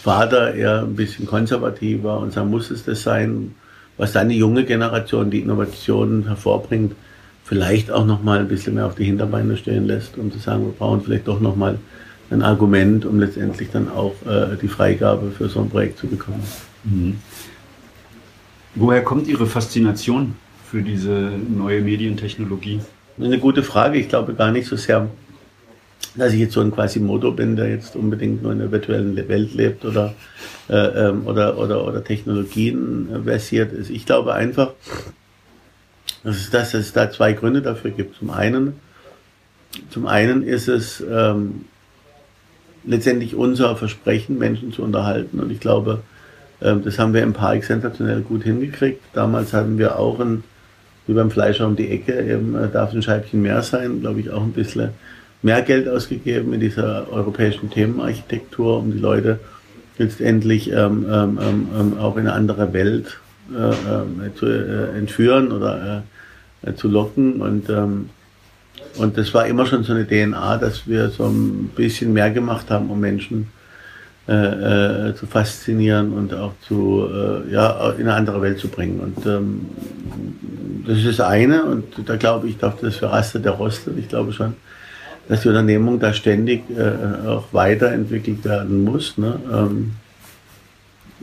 Vater 0.04 0.54
eher 0.54 0.82
ein 0.84 0.96
bisschen 0.96 1.26
konservativer 1.26 2.20
und 2.20 2.34
sagen, 2.34 2.50
muss 2.50 2.72
es 2.72 2.86
das 2.86 3.04
sein, 3.04 3.56
was 3.98 4.14
dann 4.14 4.30
die 4.30 4.38
junge 4.38 4.64
Generation, 4.64 5.30
die 5.30 5.40
Innovationen 5.40 6.28
hervorbringt, 6.28 6.96
vielleicht 7.44 7.92
auch 7.92 8.06
noch 8.06 8.24
mal 8.24 8.40
ein 8.40 8.48
bisschen 8.48 8.76
mehr 8.76 8.86
auf 8.86 8.96
die 8.96 9.06
Hinterbeine 9.06 9.58
stehen 9.58 9.88
lässt, 9.88 10.18
um 10.18 10.32
zu 10.32 10.40
sagen, 10.40 10.66
wir 10.66 10.74
brauchen 10.74 11.02
vielleicht 11.02 11.28
doch 11.28 11.40
noch 11.40 11.56
mal 11.56 11.80
ein 12.30 12.44
Argument, 12.44 13.06
um 13.06 13.20
letztendlich 13.20 13.72
dann 13.72 13.90
auch 13.90 14.14
äh, 14.26 14.56
die 14.62 14.68
Freigabe 14.68 15.32
für 15.32 15.50
so 15.50 15.62
ein 15.62 15.70
Projekt 15.70 15.98
zu 15.98 16.08
bekommen. 16.08 16.44
Mhm. 16.84 17.18
Woher 18.76 19.04
kommt 19.04 19.28
Ihre 19.28 19.48
Faszination 19.48 20.36
für 20.70 20.82
diese 20.82 21.32
neue 21.50 21.82
Medientechnologie? 21.82 22.82
Eine 23.20 23.40
gute 23.40 23.64
Frage. 23.64 23.98
Ich 23.98 24.08
glaube 24.08 24.36
gar 24.36 24.52
nicht 24.52 24.68
so 24.68 24.76
sehr, 24.76 25.10
dass 26.16 26.34
ich 26.34 26.40
jetzt 26.40 26.54
so 26.54 26.62
ein 26.62 26.72
Quasimodo 26.72 27.32
bin, 27.32 27.56
der 27.56 27.70
jetzt 27.70 27.96
unbedingt 27.96 28.44
nur 28.44 28.52
in 28.52 28.60
der 28.60 28.72
virtuellen 28.72 29.16
Welt 29.16 29.54
lebt 29.54 29.86
oder, 29.86 30.14
äh, 30.70 30.76
ähm, 30.76 31.28
oder, 31.28 31.58
oder, 31.58 31.86
oder 31.86 32.04
Technologien 32.04 33.10
versiert 33.24 33.72
ist. 33.74 33.90
Ich 33.90 34.06
glaube 34.06 34.34
einfach, 34.34 34.74
das 36.24 36.38
ist 36.38 36.54
das, 36.54 36.72
dass 36.72 36.82
es 36.82 36.94
da 36.94 37.12
zwei 37.12 37.34
Gründe 37.34 37.62
dafür 37.62 37.92
gibt. 37.92 38.18
Zum 38.18 38.32
einen, 38.32 38.74
zum 39.90 40.08
einen 40.08 40.44
ist 40.44 40.68
es 40.68 41.04
ähm, 41.10 41.66
letztendlich 42.86 43.36
unser 43.36 43.76
Versprechen, 43.76 44.38
Menschen 44.38 44.74
zu 44.74 44.84
unterhalten. 44.84 45.40
Und 45.40 45.52
ich 45.52 45.60
glaube, 45.60 46.02
ähm, 46.62 46.84
das 46.84 47.00
haben 47.00 47.14
wir 47.14 47.24
im 47.24 47.34
Park 47.34 47.64
sensationell 47.64 48.22
gut 48.22 48.44
hingekriegt. 48.44 49.02
Damals 49.14 49.54
hatten 49.54 49.78
wir 49.78 49.98
auch 49.98 50.20
ein, 50.20 50.44
wie 51.08 51.14
beim 51.14 51.32
Fleischer 51.32 51.68
um 51.68 51.76
die 51.76 51.90
Ecke, 51.90 52.20
eben 52.20 52.56
äh, 52.56 52.68
darf 52.68 52.94
ein 52.94 53.02
Scheibchen 53.02 53.42
mehr 53.42 53.62
sein, 53.62 54.02
glaube 54.02 54.20
ich, 54.20 54.32
auch 54.32 54.44
ein 54.44 54.54
bisschen 54.54 54.90
mehr 55.42 55.62
Geld 55.62 55.88
ausgegeben 55.88 56.54
in 56.54 56.60
dieser 56.60 57.12
europäischen 57.12 57.70
Themenarchitektur, 57.70 58.80
um 58.80 58.92
die 58.92 59.00
Leute 59.00 59.40
letztendlich 59.98 60.72
ähm, 60.72 61.06
ähm, 61.10 61.40
ähm, 61.42 61.68
ähm 61.78 61.98
auch 61.98 62.16
in 62.16 62.22
eine 62.22 62.34
andere 62.34 62.74
Welt 62.74 63.20
äh, 63.54 63.70
äh, 63.70 64.36
zu 64.36 64.46
äh, 64.46 64.98
entführen 64.98 65.52
oder 65.52 66.04
äh, 66.62 66.74
zu 66.74 66.88
locken. 66.88 67.42
Und, 67.42 67.70
ähm, 67.70 68.10
und 68.98 69.18
das 69.18 69.34
war 69.34 69.48
immer 69.48 69.66
schon 69.66 69.84
so 69.84 69.94
eine 69.94 70.06
DNA, 70.06 70.58
dass 70.58 70.88
wir 70.88 71.10
so 71.10 71.26
ein 71.26 71.72
bisschen 71.76 72.14
mehr 72.14 72.32
gemacht 72.32 72.70
haben, 72.70 72.90
um 72.90 73.00
Menschen 73.00 73.48
äh, 74.28 75.16
zu 75.16 75.26
faszinieren 75.28 76.14
und 76.14 76.34
auch 76.36 76.54
zu, 76.68 77.08
äh, 77.12 77.52
ja, 77.52 77.90
in 77.94 78.02
eine 78.02 78.14
andere 78.14 78.42
Welt 78.42 78.60
zu 78.60 78.68
bringen. 78.68 79.00
Und 79.00 79.26
ähm, 79.26 79.66
das 80.86 81.00
ist 81.00 81.08
das 81.08 81.22
eine. 81.22 81.64
Und 81.64 81.86
da 82.06 82.16
glaube 82.16 82.48
ich, 82.48 82.58
dachte, 82.58 82.86
das 82.86 82.98
für 82.98 83.12
Raster 83.12 83.40
der 83.40 83.54
Rostet. 83.54 83.98
Ich 83.98 84.08
glaube 84.08 84.32
schon, 84.32 84.54
dass 85.30 85.42
die 85.42 85.48
Unternehmung 85.48 86.00
da 86.00 86.12
ständig 86.12 86.64
äh, 86.72 87.28
auch 87.28 87.46
weiterentwickelt 87.52 88.44
werden 88.44 88.84
muss. 88.84 89.18
Ne? 89.18 89.40
Ähm, 89.54 89.92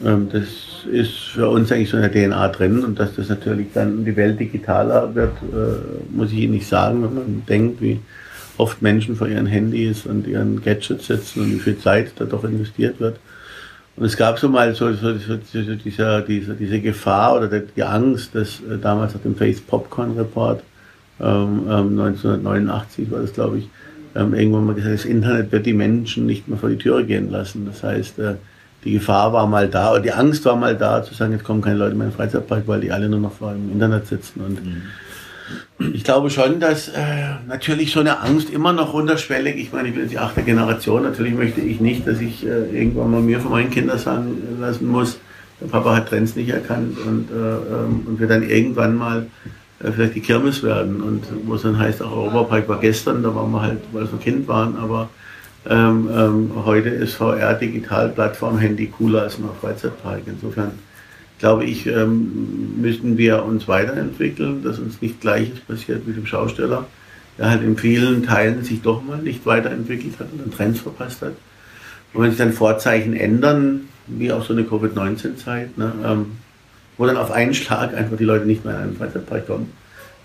ähm, 0.05 0.29
das 0.33 0.45
ist 0.91 1.13
für 1.35 1.49
uns 1.49 1.73
eigentlich 1.73 1.91
so 1.91 1.97
in 1.99 2.11
der 2.11 2.13
DNA 2.13 2.49
drin 2.49 2.85
und 2.85 2.99
dass 2.99 3.17
das 3.17 3.29
natürlich 3.29 3.67
dann 3.75 4.05
die 4.05 4.17
Welt 4.17 4.39
digitaler 4.39 5.15
wird, 5.15 5.37
äh, 5.53 6.17
muss 6.17 6.31
ich 6.31 6.39
Ihnen 6.39 6.55
nicht 6.55 6.69
sagen, 6.69 7.03
wenn 7.03 7.15
man 7.15 7.43
denkt, 7.49 7.83
wie 7.83 7.99
oft 8.59 8.81
Menschen 8.81 9.17
vor 9.17 9.27
ihren 9.27 9.47
Handys 9.47 10.07
und 10.07 10.27
ihren 10.27 10.63
Gadgets 10.63 11.09
sitzen 11.09 11.41
und 11.41 11.53
wie 11.53 11.59
viel 11.59 11.79
Zeit 11.79 12.13
da 12.17 12.25
doch 12.25 12.45
investiert 12.45 13.01
wird. 13.01 13.19
Und 13.97 14.05
es 14.05 14.17
gab 14.17 14.39
so 14.39 14.49
mal 14.49 14.75
so, 14.75 14.93
so, 14.93 15.15
so, 15.19 15.37
so 15.53 15.75
dieser, 15.75 16.21
diese, 16.21 16.55
diese 16.55 16.81
Gefahr 16.81 17.37
oder 17.37 17.49
die 17.49 17.83
Angst, 17.83 18.35
dass 18.35 18.61
äh, 18.61 18.79
damals 18.81 19.15
nach 19.15 19.23
dem 19.23 19.35
Face 19.35 19.61
Popcorn 19.61 20.17
Report 20.17 20.63
ähm, 21.19 21.67
ähm, 21.69 21.99
1989 21.99 23.11
war 23.11 23.21
das, 23.21 23.33
glaube 23.33 23.59
ich, 23.59 23.69
ähm, 24.17 24.35
irgendwann 24.35 24.67
mal 24.67 24.75
gesagt, 24.75 24.95
das 24.95 25.05
Internet 25.05 25.53
wird 25.53 25.67
die 25.67 25.73
Menschen 25.73 26.27
nicht 26.27 26.49
mehr 26.49 26.59
vor 26.59 26.69
die 26.69 26.79
Türe 26.79 27.05
gehen 27.05 27.31
lassen. 27.31 27.67
Das 27.67 27.83
heißt, 27.83 28.19
äh, 28.19 28.35
die 28.85 28.93
Gefahr 28.93 29.33
war 29.33 29.47
mal 29.47 29.69
da, 29.69 29.93
oder 29.93 30.01
die 30.01 30.13
Angst 30.13 30.45
war 30.45 30.57
mal 30.57 30.77
da, 30.77 31.03
zu 31.03 31.13
sagen, 31.13 31.33
jetzt 31.33 31.45
kommen 31.45 31.61
keine 31.61 31.79
Leute 31.79 31.95
mehr 31.95 32.07
in 32.07 32.13
den 32.13 32.17
Freizeitpark, 32.17 32.63
weil 32.67 32.81
die 32.81 32.93
alle 32.93 33.09
nur 33.09 33.21
noch 33.21 33.33
vor 33.33 33.53
dem 33.53 33.73
Internet 33.73 34.07
sitzen. 34.07 34.41
Und 34.41 34.65
mhm. 34.65 35.93
ich 35.93 36.05
glaube 36.05 36.31
schon, 36.31 36.61
dass 36.61 36.89
äh, 36.89 36.93
natürlich 37.49 37.93
so 37.93 38.01
eine 38.01 38.21
Angst 38.21 38.49
immer 38.51 38.73
noch 38.73 38.95
unterschwellig, 38.95 39.57
ich 39.57 39.73
meine, 39.73 39.89
ich 39.89 39.95
bin 39.95 40.05
jetzt 40.05 40.13
die 40.13 40.19
achte 40.19 40.43
Generation, 40.43 41.03
natürlich 41.03 41.35
möchte 41.35 41.61
ich 41.61 41.81
nicht, 41.81 42.07
dass 42.07 42.21
ich 42.21 42.47
äh, 42.47 42.79
irgendwann 42.79 43.11
mal 43.11 43.21
mir 43.21 43.41
von 43.41 43.51
meinen 43.51 43.71
Kindern 43.71 43.99
sagen 43.99 44.37
lassen 44.61 44.87
muss, 44.87 45.19
der 45.61 45.67
Papa 45.67 45.97
hat 45.97 46.09
Trends 46.09 46.37
nicht 46.37 46.51
erkannt 46.51 46.97
und, 46.99 47.31
äh, 47.31 47.35
ähm, 47.35 48.03
und 48.07 48.21
wir 48.21 48.29
dann 48.29 48.49
irgendwann 48.49 48.95
mal 48.95 49.27
vielleicht 49.93 50.15
die 50.15 50.21
Kirmes 50.21 50.63
werden 50.63 51.01
und 51.01 51.25
wo 51.45 51.55
es 51.55 51.63
dann 51.63 51.79
heißt, 51.79 52.03
auch 52.03 52.13
Europapark 52.13 52.69
war 52.69 52.81
gestern, 52.81 53.23
da 53.23 53.35
waren 53.35 53.51
wir 53.51 53.63
halt, 53.63 53.81
weil 53.93 54.11
wir 54.11 54.19
Kind 54.19 54.49
waren, 54.49 54.77
aber 54.77 55.09
ähm, 55.69 56.09
ähm, 56.15 56.51
heute 56.65 56.91
ist 56.91 57.15
VR 57.15 57.55
Digital 57.55 58.11
Plattform 58.11 58.59
Handy 58.59 58.87
cooler 58.87 59.23
als 59.23 59.39
noch 59.39 59.57
Freizeitpark. 59.57 60.23
Insofern 60.27 60.73
glaube 61.39 61.65
ich, 61.65 61.87
ähm, 61.87 62.81
müssen 62.81 63.19
wir 63.19 63.45
uns 63.45 63.67
weiterentwickeln, 63.67 64.63
dass 64.63 64.79
uns 64.79 65.03
nicht 65.03 65.21
Gleiches 65.21 65.59
passiert 65.61 66.07
mit 66.07 66.17
dem 66.17 66.27
Schausteller, 66.27 66.87
der 67.39 67.51
halt 67.51 67.63
in 67.63 67.77
vielen 67.77 68.23
Teilen 68.23 68.63
sich 68.63 68.81
doch 68.83 69.03
mal 69.03 69.19
nicht 69.19 69.45
weiterentwickelt 69.45 70.19
hat 70.21 70.33
und 70.33 70.41
dann 70.41 70.51
Trends 70.53 70.81
verpasst 70.81 71.23
hat. 71.23 71.35
Und 72.15 72.23
wenn 72.23 72.31
sich 72.31 72.39
dann 72.39 72.53
Vorzeichen 72.53 73.15
ändern, 73.15 73.89
wie 74.07 74.33
auch 74.33 74.45
so 74.45 74.53
eine 74.53 74.65
Covid-19-Zeit, 74.65 75.77
ne, 75.77 75.93
ähm, 76.05 76.27
wo 76.99 77.07
dann 77.07 77.17
auf 77.17 77.31
einen 77.31 77.55
Schlag 77.55 77.95
einfach 77.95 78.17
die 78.17 78.25
Leute 78.25 78.47
nicht 78.47 78.65
mehr 78.65 78.75
in 78.77 78.83
einen 78.83 78.97
Freizeitpark 78.97 79.47
kommen, 79.47 79.73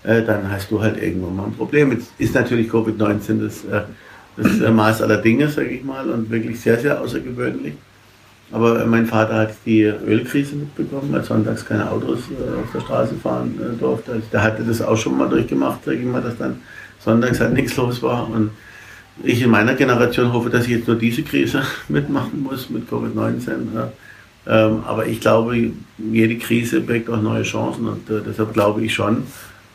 äh, 0.04 0.22
dann 0.22 0.50
hast 0.50 0.70
du 0.70 0.80
halt 0.80 1.00
irgendwann 1.02 1.36
mal 1.36 1.44
ein 1.44 1.54
Problem. 1.54 1.92
Jetzt 1.92 2.12
ist 2.18 2.34
natürlich 2.34 2.70
Covid-19 2.70 3.44
das 3.44 3.64
äh, 3.64 3.82
das 4.36 4.62
ein 4.62 4.74
Maß 4.74 5.02
aller 5.02 5.18
Dinge, 5.18 5.48
sage 5.48 5.68
ich 5.68 5.84
mal, 5.84 6.08
und 6.08 6.30
wirklich 6.30 6.60
sehr, 6.60 6.78
sehr 6.78 7.00
außergewöhnlich. 7.00 7.74
Aber 8.50 8.84
mein 8.86 9.06
Vater 9.06 9.34
hat 9.34 9.54
die 9.64 9.82
Ölkrise 9.82 10.56
mitbekommen, 10.56 11.10
weil 11.10 11.24
sonntags 11.24 11.64
keine 11.64 11.90
Autos 11.90 12.20
äh, 12.30 12.60
auf 12.60 12.70
der 12.72 12.80
Straße 12.80 13.14
fahren 13.14 13.58
äh, 13.58 13.78
durfte. 13.78 14.12
Also 14.12 14.24
der 14.30 14.42
hatte 14.42 14.62
das 14.62 14.82
auch 14.82 14.96
schon 14.96 15.16
mal 15.16 15.28
durchgemacht, 15.28 15.84
sage 15.84 15.98
ich 15.98 16.04
mal, 16.04 16.20
dass 16.20 16.36
dann 16.36 16.60
sonntags 16.98 17.40
halt 17.40 17.54
nichts 17.54 17.76
los 17.76 18.02
war. 18.02 18.28
Und 18.28 18.50
ich 19.22 19.42
in 19.42 19.50
meiner 19.50 19.74
Generation 19.74 20.32
hoffe, 20.32 20.50
dass 20.50 20.64
ich 20.64 20.70
jetzt 20.70 20.86
nur 20.86 20.96
diese 20.96 21.22
Krise 21.22 21.62
mitmachen 21.88 22.42
muss 22.42 22.68
mit 22.68 22.90
Covid-19. 22.90 23.50
Ähm, 24.46 24.82
aber 24.86 25.06
ich 25.06 25.20
glaube, 25.20 25.70
jede 25.98 26.36
Krise 26.36 26.80
birgt 26.80 27.08
auch 27.08 27.22
neue 27.22 27.44
Chancen 27.44 27.86
und 27.86 28.10
äh, 28.10 28.20
deshalb 28.26 28.52
glaube 28.52 28.82
ich 28.82 28.92
schon, 28.92 29.24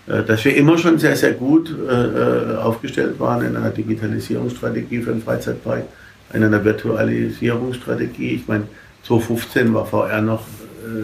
äh, 0.07 0.23
dass 0.23 0.43
wir 0.45 0.55
immer 0.55 0.77
schon 0.77 0.97
sehr, 0.97 1.15
sehr 1.15 1.33
gut 1.33 1.73
äh, 1.89 2.53
äh, 2.53 2.55
aufgestellt 2.57 3.19
waren 3.19 3.45
in 3.45 3.55
einer 3.55 3.69
Digitalisierungsstrategie 3.69 5.01
für 5.01 5.11
den 5.11 5.21
Freizeitpark, 5.21 5.83
in 6.33 6.43
einer 6.43 6.63
Virtualisierungsstrategie. 6.63 8.35
Ich 8.35 8.47
meine, 8.47 8.63
2015 9.03 9.73
war 9.73 9.85
VR 9.85 10.21
noch 10.21 10.43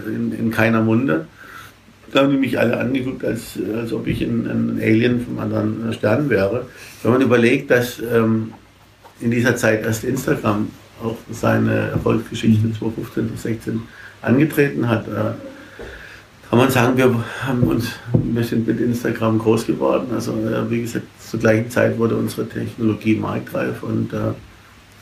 in, 0.07 0.33
in 0.33 0.51
keiner 0.51 0.81
Munde. 0.81 1.27
Da 2.11 2.21
haben 2.21 2.31
die 2.31 2.37
mich 2.37 2.59
alle 2.59 2.77
angeguckt, 2.77 3.23
als, 3.23 3.57
als 3.75 3.91
ob 3.91 4.07
ich 4.07 4.21
ein, 4.21 4.45
ein 4.45 4.79
Alien 4.81 5.25
vom 5.25 5.39
anderen 5.39 5.91
Stern 5.93 6.29
wäre. 6.29 6.67
Wenn 7.01 7.11
man 7.11 7.21
überlegt, 7.21 7.71
dass 7.71 7.99
ähm, 7.99 8.53
in 9.19 9.31
dieser 9.31 9.55
Zeit 9.55 9.83
erst 9.83 10.03
Instagram 10.03 10.69
auch 11.03 11.17
seine 11.31 11.89
Erfolgsgeschichte 11.91 12.71
2015 12.71 13.29
bis 13.29 13.41
2016 13.41 13.81
angetreten 14.21 14.87
hat, 14.87 15.07
äh, 15.07 15.33
kann 16.49 16.59
man 16.59 16.69
sagen, 16.69 16.97
wir 16.97 17.11
haben 17.45 17.63
uns, 17.63 17.93
wir 18.13 18.43
sind 18.43 18.67
mit 18.67 18.79
Instagram 18.79 19.39
groß 19.39 19.65
geworden. 19.65 20.07
Also 20.13 20.37
wie 20.69 20.81
gesagt, 20.81 21.05
zur 21.19 21.39
gleichen 21.39 21.69
Zeit 21.71 21.97
wurde 21.97 22.15
unsere 22.15 22.47
Technologie 22.47 23.15
marktreif 23.15 23.81
und, 23.81 24.13
äh, 24.13 24.33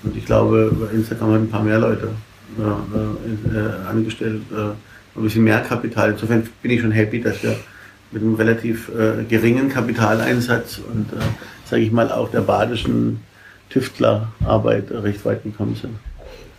und 0.04 0.16
ich 0.16 0.26
glaube, 0.26 0.90
Instagram 0.94 1.34
hat 1.34 1.42
ein 1.42 1.50
paar 1.50 1.64
mehr 1.64 1.80
Leute 1.80 2.10
äh, 2.58 3.58
äh, 3.58 3.90
angestellt, 3.90 4.44
äh, 4.52 5.20
ein 5.20 5.24
bisschen 5.24 5.44
mehr 5.44 5.60
Kapital. 5.60 6.12
Insofern 6.12 6.48
bin 6.62 6.72
ich 6.72 6.82
schon 6.82 6.92
happy, 6.92 7.22
dass 7.22 7.44
wir 7.44 7.56
mit 8.12 8.22
einem 8.22 8.36
relativ 8.36 8.90
äh, 8.90 9.24
geringen 9.24 9.70
Kapitaleinsatz 9.70 10.80
und, 10.80 11.12
äh, 11.14 11.24
sage 11.66 11.82
ich 11.82 11.92
mal, 11.92 12.12
auch 12.12 12.30
der 12.32 12.42
badischen 12.42 13.20
Tüftlerarbeit 13.72 14.92
recht 14.92 15.26
weit 15.26 15.44
gekommen 15.44 15.76
sind. 15.76 15.96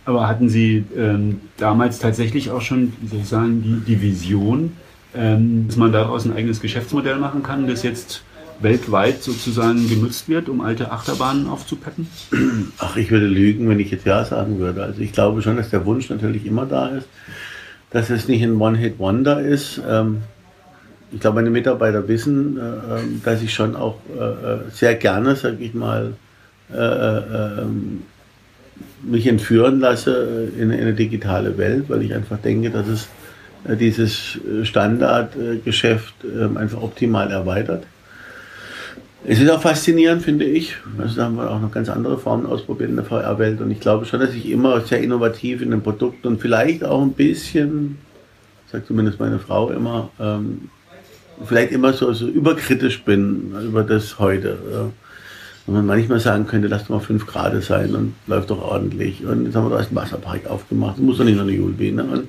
Aber 0.05 0.27
hatten 0.27 0.49
Sie 0.49 0.83
ähm, 0.97 1.39
damals 1.57 1.99
tatsächlich 1.99 2.51
auch 2.51 2.61
schon, 2.61 2.93
wie 3.01 3.07
soll 3.07 3.19
ich 3.19 3.27
sagen, 3.27 3.63
die, 3.63 3.95
die 3.95 4.01
Vision, 4.01 4.73
ähm, 5.15 5.67
dass 5.67 5.77
man 5.77 5.93
daraus 5.93 6.25
ein 6.25 6.35
eigenes 6.35 6.59
Geschäftsmodell 6.59 7.17
machen 7.17 7.41
kann, 7.43 7.67
das 7.67 7.83
jetzt 7.83 8.23
weltweit 8.59 9.23
sozusagen 9.23 9.87
genutzt 9.89 10.27
wird, 10.29 10.49
um 10.49 10.61
alte 10.61 10.91
Achterbahnen 10.91 11.47
aufzupeppen? 11.47 12.07
Ach, 12.79 12.97
ich 12.97 13.11
würde 13.11 13.27
lügen, 13.27 13.69
wenn 13.69 13.79
ich 13.79 13.91
jetzt 13.91 14.05
Ja 14.05 14.25
sagen 14.25 14.59
würde. 14.59 14.83
Also 14.83 15.01
ich 15.01 15.13
glaube 15.13 15.41
schon, 15.41 15.55
dass 15.55 15.69
der 15.69 15.85
Wunsch 15.85 16.09
natürlich 16.09 16.45
immer 16.45 16.65
da 16.65 16.87
ist, 16.87 17.07
dass 17.91 18.09
es 18.09 18.27
nicht 18.27 18.43
ein 18.43 18.59
One-Hit-Wonder 18.59 19.41
ist. 19.41 19.81
Ähm, 19.87 20.23
ich 21.11 21.19
glaube, 21.19 21.35
meine 21.35 21.51
Mitarbeiter 21.51 22.07
wissen, 22.07 22.57
äh, 22.57 22.99
ähm, 22.99 23.21
dass 23.23 23.41
ich 23.41 23.53
schon 23.53 23.75
auch 23.75 23.99
äh, 24.17 24.19
äh 24.19 24.59
sehr 24.71 24.95
gerne, 24.95 25.35
sage 25.35 25.57
ich 25.59 25.73
mal, 25.73 26.13
äh, 26.71 26.77
äh 26.77 27.65
mich 29.03 29.27
entführen 29.27 29.81
lasse 29.81 30.49
in, 30.57 30.71
in, 30.71 30.79
eine 30.79 30.93
digitale 30.93 31.57
Welt, 31.57 31.85
weil 31.89 32.03
ich 32.03 32.13
einfach 32.13 32.37
denke, 32.37 32.69
dass 32.69 32.87
es 32.87 33.09
äh, 33.67 33.75
dieses 33.75 34.39
Standardgeschäft 34.63 36.13
ähm, 36.23 36.57
einfach 36.57 36.81
optimal 36.81 37.29
erweitert. 37.29 37.83
Es 39.25 39.39
ist 39.39 39.49
auch 39.49 39.61
faszinierend, 39.61 40.21
finde 40.21 40.43
ich. 40.43 40.75
Also 40.97 41.15
da 41.15 41.25
haben 41.25 41.37
wir 41.37 41.49
auch 41.49 41.61
noch 41.61 41.71
ganz 41.71 41.87
andere 41.87 42.17
Formen 42.17 42.45
ausprobiert 42.45 42.89
in 42.89 42.97
der 42.97 43.05
VR-Welt. 43.05 43.61
Und 43.61 43.71
ich 43.71 43.79
glaube 43.79 44.05
schon, 44.05 44.19
dass 44.19 44.33
ich 44.33 44.49
immer 44.49 44.81
sehr 44.81 45.01
innovativ 45.01 45.61
in 45.61 45.71
den 45.71 45.81
Produkten 45.81 46.27
und 46.27 46.41
vielleicht 46.41 46.83
auch 46.83 47.01
ein 47.01 47.13
bisschen, 47.13 47.99
sagt 48.69 48.87
zumindest 48.87 49.21
meine 49.21 49.39
Frau 49.39 49.69
immer, 49.71 50.09
ähm, 50.19 50.69
vielleicht 51.45 51.71
immer 51.71 51.93
so, 51.93 52.11
so 52.11 52.27
überkritisch 52.27 53.03
bin 53.03 53.53
über 53.65 53.83
das 53.83 54.19
heute. 54.19 54.91
Und 55.65 55.75
man 55.75 55.85
manchmal 55.85 56.19
sagen 56.19 56.45
könnte, 56.45 56.67
lass 56.67 56.83
doch 56.83 56.89
mal 56.89 56.99
fünf 56.99 57.25
Grad 57.25 57.61
sein 57.63 57.95
und 57.95 58.13
läuft 58.27 58.49
doch 58.49 58.61
ordentlich. 58.61 59.25
Und 59.25 59.45
jetzt 59.45 59.55
haben 59.55 59.69
wir 59.69 59.77
da 59.77 59.83
einen 59.83 59.95
Wasserpark 59.95 60.47
aufgemacht. 60.47 60.97
Das 60.97 61.03
muss 61.03 61.17
doch 61.17 61.23
nicht 61.23 61.35
nur 61.35 61.43
eine 61.43 61.53
Julbi. 61.53 61.91
Ne? 61.91 62.03
Und, 62.03 62.27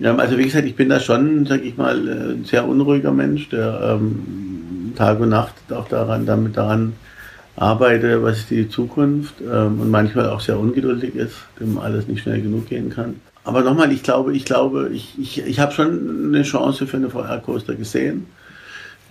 ja, 0.00 0.14
also 0.14 0.38
wie 0.38 0.44
gesagt, 0.44 0.66
ich 0.66 0.76
bin 0.76 0.88
da 0.88 1.00
schon, 1.00 1.44
sag 1.46 1.64
ich 1.64 1.76
mal, 1.76 2.08
äh, 2.08 2.32
ein 2.34 2.44
sehr 2.44 2.66
unruhiger 2.66 3.10
Mensch, 3.10 3.48
der 3.48 3.98
ähm, 4.00 4.92
Tag 4.96 5.18
und 5.20 5.30
Nacht 5.30 5.54
auch 5.70 5.88
daran, 5.88 6.24
damit 6.24 6.56
daran 6.56 6.92
arbeite, 7.56 8.22
was 8.22 8.38
ist 8.38 8.50
die 8.50 8.68
Zukunft 8.68 9.34
ähm, 9.40 9.80
und 9.80 9.90
manchmal 9.90 10.30
auch 10.30 10.40
sehr 10.40 10.58
ungeduldig 10.58 11.14
ist, 11.14 11.36
dem 11.60 11.78
alles 11.78 12.08
nicht 12.08 12.22
schnell 12.22 12.40
genug 12.40 12.68
gehen 12.68 12.90
kann. 12.90 13.16
Aber 13.44 13.62
nochmal, 13.62 13.92
ich 13.92 14.02
glaube, 14.02 14.34
ich 14.34 14.44
glaube, 14.44 14.90
ich, 14.92 15.18
ich, 15.18 15.44
ich 15.44 15.58
habe 15.58 15.72
schon 15.72 16.28
eine 16.28 16.42
Chance 16.42 16.86
für 16.86 16.96
eine 16.96 17.10
VR-Coaster 17.10 17.74
gesehen. 17.74 18.26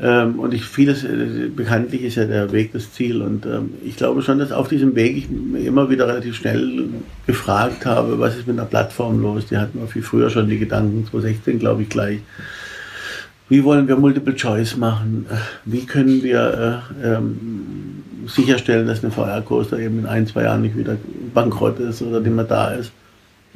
Ähm, 0.01 0.39
und 0.39 0.53
ich, 0.53 0.65
vieles, 0.65 1.03
äh, 1.03 1.49
bekanntlich 1.55 2.03
ist 2.03 2.15
ja 2.15 2.25
der 2.25 2.51
Weg 2.51 2.73
das 2.73 2.91
Ziel. 2.91 3.21
Und 3.21 3.45
ähm, 3.45 3.73
ich 3.85 3.95
glaube 3.95 4.21
schon, 4.21 4.39
dass 4.39 4.51
auf 4.51 4.67
diesem 4.67 4.95
Weg 4.95 5.17
ich 5.17 5.65
immer 5.65 5.89
wieder 5.89 6.07
relativ 6.07 6.35
schnell 6.35 6.89
gefragt 7.27 7.85
habe, 7.85 8.19
was 8.19 8.35
ist 8.35 8.47
mit 8.47 8.57
einer 8.57 8.67
Plattform 8.67 9.21
los? 9.21 9.45
Die 9.47 9.57
hatten 9.57 9.79
wir 9.79 9.87
viel 9.87 10.01
früher 10.01 10.29
schon 10.29 10.49
die 10.49 10.59
Gedanken, 10.59 11.05
2016 11.05 11.59
glaube 11.59 11.83
ich 11.83 11.89
gleich 11.89 12.19
wie 13.51 13.65
wollen 13.65 13.85
wir 13.85 13.97
Multiple 13.97 14.33
Choice 14.33 14.77
machen? 14.77 15.25
Wie 15.65 15.85
können 15.85 16.23
wir 16.23 16.81
äh, 17.03 17.15
ähm, 17.15 18.01
sicherstellen, 18.25 18.87
dass 18.87 19.03
eine 19.03 19.11
VR-Coaster 19.11 19.77
eben 19.77 19.99
in 19.99 20.05
ein, 20.05 20.25
zwei 20.25 20.43
Jahren 20.43 20.61
nicht 20.61 20.77
wieder 20.77 20.95
bankrott 21.33 21.77
ist 21.79 22.01
oder 22.01 22.21
nicht 22.21 22.33
mehr 22.33 22.45
da 22.45 22.69
ist? 22.69 22.93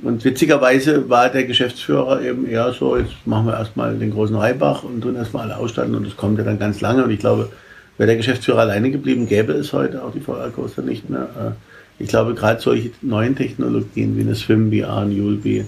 Und 0.02 0.26
witzigerweise 0.26 1.10
war 1.10 1.30
der 1.30 1.46
Geschäftsführer 1.46 2.22
eben 2.22 2.48
eher 2.48 2.74
so, 2.74 2.98
jetzt 2.98 3.14
machen 3.26 3.48
wir 3.48 3.54
erstmal 3.54 3.98
den 3.98 4.12
großen 4.12 4.36
Reibach 4.36 4.84
und 4.84 5.02
tun 5.02 5.16
erstmal 5.16 5.44
alle 5.44 5.58
ausstatten 5.58 5.96
und 5.96 6.06
das 6.06 6.18
kommt 6.18 6.38
ja 6.38 6.44
dann 6.44 6.60
ganz 6.60 6.82
lange. 6.82 7.04
Und 7.04 7.12
ich 7.12 7.20
glaube, 7.20 7.50
wäre 7.98 8.08
der 8.08 8.18
Geschäftsführer 8.18 8.60
alleine 8.60 8.92
geblieben, 8.92 9.28
gäbe 9.28 9.54
es 9.54 9.72
heute 9.72 10.04
auch 10.04 10.12
die 10.12 10.20
VR-Coaster 10.20 10.82
nicht 10.82 11.10
mehr. 11.10 11.30
Äh, 11.40 12.04
ich 12.04 12.10
glaube, 12.10 12.34
gerade 12.34 12.60
solche 12.62 12.92
neuen 13.02 13.36
Technologien 13.36 14.18
wie 14.18 14.22
eine 14.22 14.36
Swim 14.36 14.70
VR, 14.72 14.98
ein 14.98 15.12
Yulby, 15.12 15.66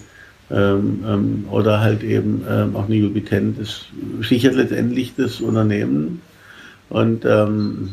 ähm, 0.49 1.03
ähm, 1.05 1.45
oder 1.51 1.79
halt 1.79 2.03
eben 2.03 2.43
ähm, 2.49 2.75
auch 2.75 2.85
eine 2.85 3.05
Ubitent. 3.05 3.59
Das 3.59 3.85
sichert 4.21 4.55
letztendlich 4.55 5.13
das 5.15 5.41
Unternehmen. 5.41 6.21
Und, 6.89 7.25
ähm, 7.25 7.89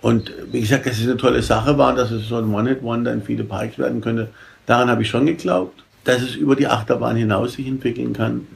und 0.00 0.32
wie 0.50 0.60
gesagt, 0.60 0.86
dass 0.86 0.98
es 0.98 1.04
eine 1.04 1.16
tolle 1.16 1.42
Sache 1.42 1.76
war, 1.76 1.94
dass 1.94 2.10
es 2.10 2.28
so 2.28 2.36
ein 2.36 2.52
One-Hit-Wonder 2.52 3.12
in 3.12 3.22
viele 3.22 3.44
Parks 3.44 3.78
werden 3.78 4.00
könnte, 4.00 4.28
daran 4.66 4.88
habe 4.88 5.02
ich 5.02 5.08
schon 5.08 5.26
geglaubt. 5.26 5.82
Dass 6.04 6.20
es 6.20 6.34
über 6.34 6.54
die 6.54 6.66
Achterbahn 6.66 7.16
hinaus 7.16 7.54
sich 7.54 7.66
entwickeln 7.66 8.12
kann, 8.12 8.46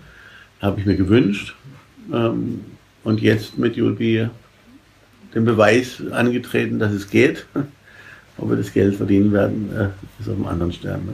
habe 0.61 0.81
ich 0.81 0.87
mir 0.87 0.97
gewünscht. 0.97 1.55
Ähm, 2.13 2.61
und 3.05 3.23
jetzt 3.23 3.59
mit 3.59 3.77
Julbi 3.77 4.29
den 5.35 5.45
Beweis 5.45 6.03
angetreten, 6.11 6.79
dass 6.79 6.93
es 6.93 7.09
geht. 7.09 7.47
Ob 8.39 8.51
wir 8.51 8.57
das 8.57 8.73
Geld 8.73 8.97
verdienen 8.97 9.33
werden, 9.33 9.71
äh, 9.75 9.89
ist 10.21 10.29
auf 10.29 10.37
einem 10.37 10.47
anderen 10.47 10.73
Stern. 10.73 11.07
Ne? 11.07 11.13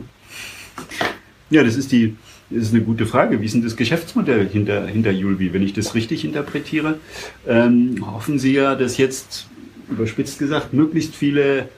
Ja, 1.50 1.62
das 1.62 1.76
ist 1.76 1.92
die, 1.92 2.16
das 2.50 2.64
ist 2.64 2.74
eine 2.74 2.83
gute 2.83 3.07
Frage. 3.07 3.40
Wie 3.40 3.46
ist 3.46 3.54
denn 3.54 3.62
das 3.62 3.76
Geschäftsmodell 3.76 4.48
hinter, 4.48 4.87
hinter 4.87 5.11
Julbi? 5.11 5.52
Wenn 5.52 5.62
ich 5.62 5.72
das 5.72 5.94
richtig 5.94 6.24
interpretiere, 6.24 6.98
ähm, 7.46 8.04
hoffen 8.04 8.38
Sie 8.38 8.54
ja, 8.54 8.74
dass 8.74 8.98
jetzt, 8.98 9.48
überspitzt 9.90 10.38
gesagt, 10.38 10.72
möglichst 10.72 11.14
viele 11.14 11.68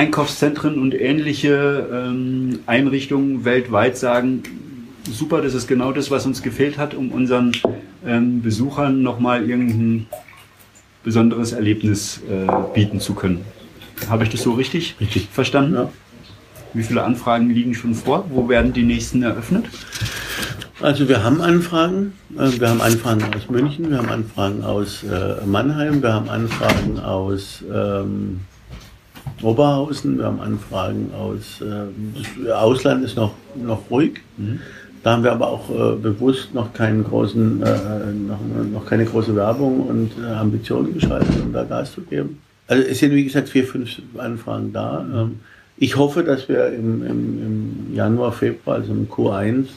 Einkaufszentren 0.00 0.80
und 0.80 0.98
ähnliche 0.98 1.86
ähm, 1.92 2.60
Einrichtungen 2.64 3.44
weltweit 3.44 3.98
sagen, 3.98 4.42
super, 5.04 5.42
das 5.42 5.52
ist 5.52 5.68
genau 5.68 5.92
das, 5.92 6.10
was 6.10 6.24
uns 6.24 6.42
gefehlt 6.42 6.78
hat, 6.78 6.94
um 6.94 7.12
unseren 7.12 7.52
ähm, 8.06 8.40
Besuchern 8.40 9.02
nochmal 9.02 9.46
irgendein 9.46 10.06
besonderes 11.04 11.52
Erlebnis 11.52 12.22
äh, 12.30 12.50
bieten 12.72 12.98
zu 12.98 13.12
können. 13.12 13.44
Habe 14.08 14.24
ich 14.24 14.30
das 14.30 14.40
so 14.40 14.52
richtig, 14.52 14.96
richtig. 15.02 15.28
verstanden? 15.30 15.74
Ja. 15.74 15.92
Wie 16.72 16.82
viele 16.82 17.02
Anfragen 17.02 17.50
liegen 17.50 17.74
schon 17.74 17.94
vor? 17.94 18.24
Wo 18.30 18.48
werden 18.48 18.72
die 18.72 18.84
nächsten 18.84 19.22
eröffnet? 19.22 19.66
Also 20.80 21.10
wir 21.10 21.22
haben 21.22 21.42
Anfragen. 21.42 22.14
Äh, 22.38 22.58
wir 22.58 22.70
haben 22.70 22.80
Anfragen 22.80 23.22
aus 23.34 23.50
München, 23.50 23.90
wir 23.90 23.98
haben 23.98 24.08
Anfragen 24.08 24.64
aus 24.64 25.04
äh, 25.04 25.44
Mannheim, 25.44 26.02
wir 26.02 26.14
haben 26.14 26.30
Anfragen 26.30 26.98
aus 27.00 27.62
ähm, 27.70 28.40
Oberhausen, 29.42 30.18
wir 30.18 30.26
haben 30.26 30.40
Anfragen 30.40 31.10
aus 31.14 31.62
äh, 31.62 32.50
Ausland 32.50 33.04
ist 33.04 33.16
noch, 33.16 33.34
noch 33.56 33.90
ruhig. 33.90 34.20
Mhm. 34.36 34.60
Da 35.02 35.12
haben 35.12 35.24
wir 35.24 35.32
aber 35.32 35.48
auch 35.48 35.70
äh, 35.70 35.96
bewusst 35.96 36.52
noch 36.52 36.74
keinen 36.74 37.04
großen, 37.04 37.62
äh, 37.62 38.12
noch, 38.12 38.38
noch, 38.70 38.86
keine 38.86 39.06
große 39.06 39.34
Werbung 39.34 39.80
und 39.80 40.12
äh, 40.22 40.26
Ambitionen 40.26 40.92
geschaltet, 40.92 41.34
um 41.42 41.52
da 41.52 41.64
Gas 41.64 41.92
zu 41.92 42.02
geben. 42.02 42.38
Also 42.66 42.82
es 42.86 42.98
sind 42.98 43.12
wie 43.12 43.24
gesagt 43.24 43.48
vier, 43.48 43.64
fünf 43.64 44.02
Anfragen 44.18 44.72
da. 44.72 45.06
Ähm, 45.14 45.40
ich 45.78 45.96
hoffe, 45.96 46.22
dass 46.22 46.48
wir 46.48 46.66
im, 46.66 47.02
im, 47.02 47.42
im 47.42 47.94
Januar, 47.94 48.32
Februar, 48.32 48.76
also 48.76 48.92
im 48.92 49.08
Q1 49.08 49.68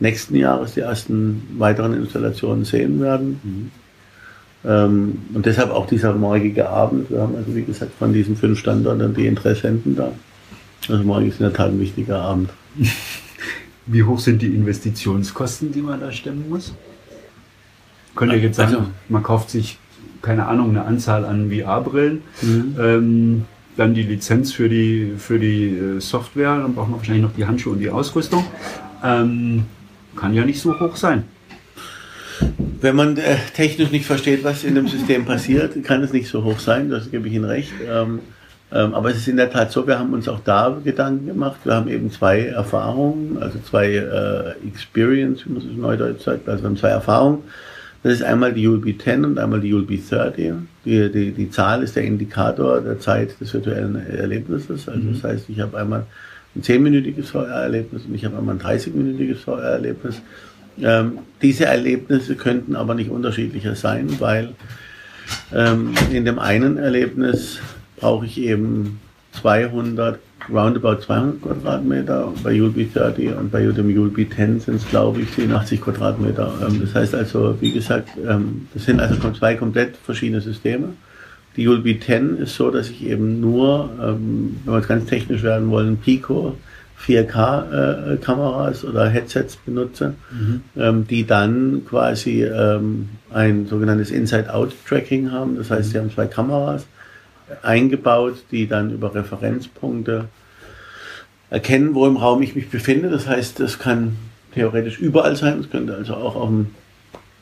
nächsten 0.00 0.34
Jahres 0.34 0.74
die 0.74 0.80
ersten 0.80 1.42
weiteren 1.58 1.94
Installationen 1.94 2.64
sehen 2.64 3.00
werden. 3.00 3.40
Mhm. 3.42 3.70
Ähm, 4.66 5.18
und 5.32 5.46
deshalb 5.46 5.70
auch 5.70 5.86
dieser 5.86 6.14
morgige 6.14 6.68
Abend. 6.68 7.10
Wir 7.10 7.20
haben 7.20 7.36
also, 7.36 7.54
wie 7.54 7.62
gesagt, 7.62 7.92
von 7.98 8.12
diesen 8.12 8.36
fünf 8.36 8.58
Standorten 8.58 9.14
die 9.14 9.26
Interessenten 9.26 9.96
da. 9.96 10.12
Also 10.88 11.02
morgen 11.04 11.28
ist 11.28 11.40
in 11.40 11.44
der 11.44 11.52
Tat 11.52 11.70
ein 11.70 11.80
wichtiger 11.80 12.20
Abend. 12.20 12.50
Wie 13.86 14.02
hoch 14.02 14.18
sind 14.18 14.42
die 14.42 14.48
Investitionskosten, 14.48 15.70
die 15.70 15.80
man 15.80 16.00
da 16.00 16.10
stemmen 16.10 16.48
muss? 16.48 16.74
Könnt 18.16 18.32
ihr 18.32 18.38
jetzt 18.38 18.56
sagen, 18.56 18.74
also, 18.74 18.86
man 19.08 19.22
kauft 19.22 19.50
sich, 19.50 19.78
keine 20.22 20.46
Ahnung, 20.46 20.70
eine 20.70 20.84
Anzahl 20.84 21.24
an 21.24 21.50
VR-Brillen. 21.50 22.22
Mhm. 22.42 22.76
Ähm, 22.80 23.44
dann 23.76 23.94
die 23.94 24.02
Lizenz 24.02 24.52
für 24.52 24.68
die, 24.68 25.12
für 25.18 25.38
die 25.38 25.68
äh, 25.68 26.00
Software, 26.00 26.58
dann 26.58 26.74
braucht 26.74 26.88
man 26.88 26.98
wahrscheinlich 26.98 27.22
noch 27.22 27.34
die 27.34 27.44
Handschuhe 27.44 27.74
und 27.74 27.78
die 27.78 27.90
Ausrüstung. 27.90 28.44
Ähm, 29.04 29.66
kann 30.16 30.34
ja 30.34 30.44
nicht 30.44 30.60
so 30.60 30.78
hoch 30.80 30.96
sein. 30.96 31.24
Wenn 32.80 32.96
man 32.96 33.16
äh, 33.16 33.36
technisch 33.54 33.90
nicht 33.90 34.06
versteht, 34.06 34.44
was 34.44 34.64
in 34.64 34.74
dem 34.74 34.88
System 34.88 35.24
passiert, 35.24 35.82
kann 35.84 36.02
es 36.02 36.12
nicht 36.12 36.28
so 36.28 36.44
hoch 36.44 36.58
sein, 36.58 36.90
das 36.90 37.10
gebe 37.10 37.28
ich 37.28 37.34
Ihnen 37.34 37.44
recht. 37.44 37.72
Ähm, 37.88 38.20
ähm, 38.72 38.94
aber 38.94 39.10
es 39.10 39.18
ist 39.18 39.28
in 39.28 39.36
der 39.36 39.50
Tat 39.50 39.72
so, 39.72 39.86
wir 39.86 39.98
haben 39.98 40.12
uns 40.12 40.28
auch 40.28 40.40
da 40.40 40.76
Gedanken 40.82 41.26
gemacht. 41.26 41.60
Wir 41.64 41.74
haben 41.74 41.88
eben 41.88 42.10
zwei 42.10 42.46
Erfahrungen, 42.46 43.38
also 43.40 43.58
zwei 43.60 43.94
äh, 43.94 44.66
Experience, 44.66 45.46
wie 45.46 45.52
man 45.52 45.62
es 45.62 45.68
in 45.68 45.80
Neudeutsch 45.80 46.24
sagt, 46.24 46.48
also 46.48 46.62
wir 46.62 46.68
haben 46.68 46.76
zwei 46.76 46.88
Erfahrungen 46.88 47.42
das 48.06 48.14
ist 48.14 48.22
einmal 48.22 48.52
die 48.52 48.68
ULB 48.68 49.02
10 49.02 49.24
und 49.24 49.36
einmal 49.36 49.60
die 49.60 49.74
ULB 49.74 49.98
30. 50.08 50.52
Die, 50.84 51.10
die, 51.10 51.32
die 51.32 51.50
Zahl 51.50 51.82
ist 51.82 51.96
der 51.96 52.04
Indikator 52.04 52.80
der 52.80 53.00
Zeit 53.00 53.40
des 53.40 53.52
virtuellen 53.52 53.96
Erlebnisses. 53.96 54.88
Also 54.88 55.00
mhm. 55.00 55.14
das 55.14 55.24
heißt, 55.24 55.50
ich 55.50 55.58
habe 55.58 55.76
einmal 55.76 56.06
ein 56.54 56.62
10-minütiges 56.62 57.32
VR-Erlebnis 57.32 58.04
und 58.04 58.14
ich 58.14 58.24
habe 58.24 58.38
einmal 58.38 58.54
ein 58.54 58.60
30-minütiges 58.60 59.38
VR-Erlebnis. 59.38 60.22
Ähm, 60.82 61.18
diese 61.42 61.66
Erlebnisse 61.66 62.36
könnten 62.36 62.76
aber 62.76 62.94
nicht 62.94 63.10
unterschiedlicher 63.10 63.74
sein, 63.74 64.08
weil 64.18 64.54
ähm, 65.54 65.94
in 66.12 66.24
dem 66.24 66.38
einen 66.38 66.78
Erlebnis 66.78 67.58
brauche 67.96 68.26
ich 68.26 68.38
eben 68.38 69.00
200 69.32 70.18
roundabout 70.48 71.02
200 71.02 71.42
Quadratmeter, 71.42 72.32
bei 72.42 72.60
ULB 72.60 72.92
30 72.92 73.36
und 73.36 73.50
bei 73.50 73.62
dem 73.62 73.86
ULB 73.86 74.32
10 74.32 74.60
sind 74.60 74.76
es, 74.76 74.88
glaube 74.88 75.22
ich, 75.22 75.30
87 75.30 75.80
Quadratmeter. 75.80 76.52
Ähm, 76.66 76.80
das 76.80 76.94
heißt 76.94 77.14
also, 77.14 77.56
wie 77.60 77.72
gesagt, 77.72 78.10
ähm, 78.28 78.68
das 78.74 78.84
sind 78.84 79.00
also 79.00 79.16
zwei 79.32 79.54
komplett 79.54 79.96
verschiedene 79.96 80.40
Systeme. 80.40 80.90
Die 81.56 81.66
ULB 81.66 82.00
10 82.02 82.38
ist 82.38 82.54
so, 82.54 82.70
dass 82.70 82.90
ich 82.90 83.04
eben 83.06 83.40
nur, 83.40 83.90
ähm, 84.00 84.56
wenn 84.64 84.74
wir 84.74 84.80
es 84.80 84.88
ganz 84.88 85.06
technisch 85.06 85.42
werden 85.42 85.70
wollen, 85.70 85.96
Pico 85.96 86.56
4K-Kameras 87.04 88.84
äh, 88.84 88.86
oder 88.86 89.08
Headsets 89.08 89.56
benutze, 89.56 90.14
mhm. 90.30 90.62
ähm, 90.76 91.06
die 91.06 91.26
dann 91.26 91.82
quasi 91.88 92.44
ähm, 92.44 93.08
ein 93.32 93.66
sogenanntes 93.66 94.10
Inside-Out-Tracking 94.10 95.30
haben. 95.30 95.56
Das 95.56 95.70
heißt, 95.70 95.90
sie 95.90 95.98
haben 95.98 96.10
zwei 96.10 96.26
Kameras 96.26 96.86
eingebaut, 97.62 98.36
die 98.50 98.66
dann 98.66 98.90
über 98.90 99.14
Referenzpunkte 99.14 100.26
erkennen, 101.50 101.94
wo 101.94 102.06
im 102.06 102.16
Raum 102.16 102.42
ich 102.42 102.56
mich 102.56 102.70
befinde. 102.70 103.08
Das 103.08 103.26
heißt, 103.28 103.60
das 103.60 103.78
kann 103.78 104.16
theoretisch 104.54 104.98
überall 104.98 105.36
sein. 105.36 105.60
Es 105.60 105.70
könnte 105.70 105.94
also 105.94 106.14
auch 106.14 106.34
auf 106.34 106.48
dem 106.48 106.68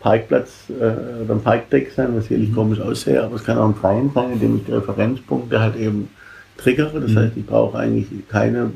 Parkplatz 0.00 0.64
äh, 0.68 1.22
oder 1.22 1.32
am 1.32 1.42
Parkdeck 1.42 1.92
sein, 1.92 2.14
was 2.14 2.24
sicherlich 2.24 2.50
mhm. 2.50 2.54
komisch 2.54 2.80
aussehe, 2.80 3.22
aber 3.22 3.36
es 3.36 3.44
kann 3.44 3.56
auch 3.56 3.68
ein 3.68 3.74
Freien 3.74 4.10
sein, 4.14 4.32
indem 4.32 4.56
ich 4.56 4.64
die 4.64 4.72
Referenzpunkte 4.72 5.60
halt 5.60 5.76
eben 5.76 6.10
triggere. 6.56 7.00
Das 7.00 7.10
mhm. 7.10 7.18
heißt, 7.18 7.36
ich 7.36 7.46
brauche 7.46 7.78
eigentlich 7.78 8.06
keine 8.28 8.72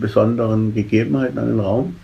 besonderen 0.00 0.74
Gegebenheiten 0.74 1.38
an 1.38 1.48
den 1.48 1.60
Raum. 1.60 1.96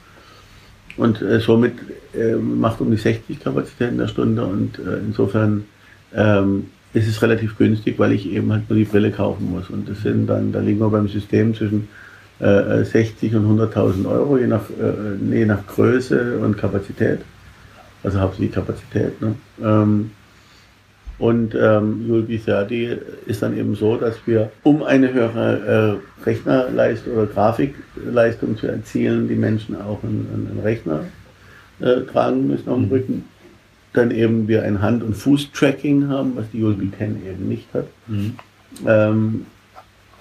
Und 0.96 1.22
äh, 1.22 1.40
somit 1.40 1.74
äh, 2.14 2.34
macht 2.36 2.80
um 2.80 2.90
die 2.90 2.96
60 2.96 3.40
Kapazitäten 3.40 3.98
der 3.98 4.06
Stunde 4.08 4.44
und 4.44 4.78
äh, 4.78 4.98
insofern 5.04 5.64
ähm, 6.14 6.66
ist 6.92 7.08
es 7.08 7.20
relativ 7.20 7.58
günstig, 7.58 7.98
weil 7.98 8.12
ich 8.12 8.30
eben 8.30 8.52
halt 8.52 8.70
nur 8.70 8.78
die 8.78 8.84
Brille 8.84 9.10
kaufen 9.10 9.50
muss. 9.50 9.68
Und 9.68 9.88
das 9.88 10.02
sind 10.02 10.28
dann, 10.28 10.52
da 10.52 10.60
liegen 10.60 10.78
wir 10.78 10.90
beim 10.90 11.08
System 11.08 11.54
zwischen 11.54 11.88
60 12.38 13.32
äh, 13.32 13.36
und 13.36 13.60
100.000 13.60 14.08
Euro, 14.08 14.38
je 14.38 14.46
nach, 14.46 14.68
äh, 14.70 15.34
je 15.34 15.46
nach 15.46 15.66
Größe 15.66 16.38
und 16.38 16.56
Kapazität. 16.56 17.20
Also 18.02 18.20
hauptsächlich 18.20 18.52
Kapazität. 18.52 19.20
Ne? 19.20 19.34
Ähm, 19.62 20.10
und 21.18 21.54
ähm, 21.54 22.06
Julbi 22.08 22.38
Serdi 22.38 22.96
ist 23.26 23.42
dann 23.42 23.56
eben 23.56 23.76
so, 23.76 23.96
dass 23.96 24.16
wir, 24.26 24.50
um 24.64 24.82
eine 24.82 25.12
höhere 25.12 26.00
äh, 26.20 26.24
Rechnerleistung 26.24 27.14
oder 27.14 27.26
Grafikleistung 27.26 28.56
zu 28.56 28.66
erzielen, 28.66 29.28
die 29.28 29.36
Menschen 29.36 29.80
auch 29.80 30.02
einen, 30.02 30.48
einen 30.50 30.60
Rechner 30.62 31.04
äh, 31.80 32.00
tragen 32.00 32.48
müssen 32.48 32.68
am 32.68 32.86
mhm. 32.86 32.88
Rücken. 32.88 33.24
Dann 33.92 34.10
eben 34.10 34.48
wir 34.48 34.64
ein 34.64 34.82
Hand- 34.82 35.04
und 35.04 35.14
Fuß-Tracking 35.14 36.08
haben, 36.08 36.32
was 36.34 36.46
die 36.52 36.58
Julbi 36.58 36.90
10 36.98 37.22
eben 37.24 37.48
nicht 37.48 37.68
hat. 37.72 37.86
Mhm. 38.08 38.34
Ähm, 38.84 39.46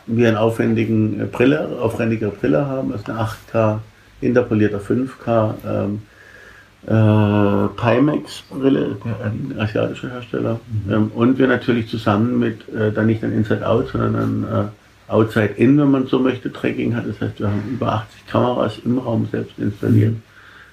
wir 0.05 0.27
einen 0.27 0.37
aufwendigen 0.37 1.21
äh, 1.21 1.25
Brille, 1.25 1.79
aufwendige 1.81 2.27
Brille 2.27 2.67
haben, 2.67 2.91
also 2.91 3.11
eine 3.11 3.21
8K 3.21 3.79
interpolierter 4.21 4.79
5K 4.79 5.53
ähm, 5.65 6.01
äh, 6.85 7.67
Pimax-Brille, 7.75 8.97
ein 9.23 9.55
asiatischer 9.57 10.11
Hersteller. 10.11 10.59
Mhm. 10.85 10.93
Ähm, 10.93 11.11
und 11.15 11.37
wir 11.37 11.47
natürlich 11.47 11.87
zusammen 11.87 12.39
mit, 12.39 12.67
äh, 12.69 12.91
dann 12.91 13.07
nicht 13.07 13.23
ein 13.23 13.31
Inside-Out, 13.31 13.89
sondern 13.89 14.15
ein 14.15 14.43
äh, 14.43 15.11
Outside-In, 15.11 15.79
wenn 15.79 15.91
man 15.91 16.07
so 16.07 16.19
möchte, 16.19 16.51
Tracking 16.51 16.95
hat. 16.95 17.07
Das 17.07 17.21
heißt, 17.21 17.39
wir 17.39 17.47
haben 17.47 17.63
über 17.71 17.93
80 17.93 18.27
Kameras 18.27 18.79
im 18.83 18.97
Raum 18.97 19.27
selbst 19.31 19.57
installiert. 19.57 20.13
Mhm. 20.13 20.21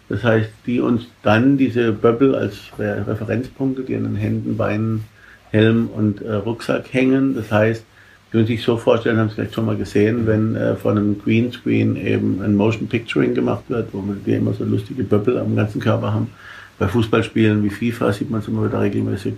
Das 0.08 0.24
heißt, 0.24 0.50
die 0.66 0.80
uns 0.80 1.06
dann 1.22 1.56
diese 1.56 1.92
Bubble 1.92 2.36
als 2.36 2.56
Re 2.78 3.04
Referenzpunkte, 3.06 3.82
die 3.82 3.94
an 3.94 4.02
den 4.02 4.16
Händen, 4.16 4.56
Beinen, 4.56 5.04
Helm 5.50 5.88
und 5.88 6.22
äh, 6.22 6.34
Rucksack 6.34 6.92
hängen. 6.92 7.36
Das 7.36 7.52
heißt, 7.52 7.84
können 8.30 8.46
sich 8.46 8.62
so 8.62 8.76
vorstellen, 8.76 9.18
haben 9.18 9.28
Sie 9.28 9.36
vielleicht 9.36 9.54
schon 9.54 9.66
mal 9.66 9.76
gesehen, 9.76 10.26
wenn 10.26 10.54
äh, 10.54 10.76
von 10.76 10.96
einem 10.96 11.18
Greenscreen 11.18 11.96
eben 11.96 12.40
ein 12.42 12.54
Motion 12.54 12.88
Picturing 12.88 13.34
gemacht 13.34 13.64
wird, 13.68 13.88
wo 13.92 14.04
wir 14.24 14.36
immer 14.36 14.52
so 14.52 14.64
lustige 14.64 15.02
Böppel 15.02 15.38
am 15.38 15.56
ganzen 15.56 15.80
Körper 15.80 16.12
haben. 16.12 16.28
Bei 16.78 16.88
Fußballspielen 16.88 17.62
wie 17.64 17.70
FIFA 17.70 18.12
sieht 18.12 18.30
man 18.30 18.40
es 18.40 18.48
immer 18.48 18.66
wieder 18.66 18.80
regelmäßig. 18.80 19.34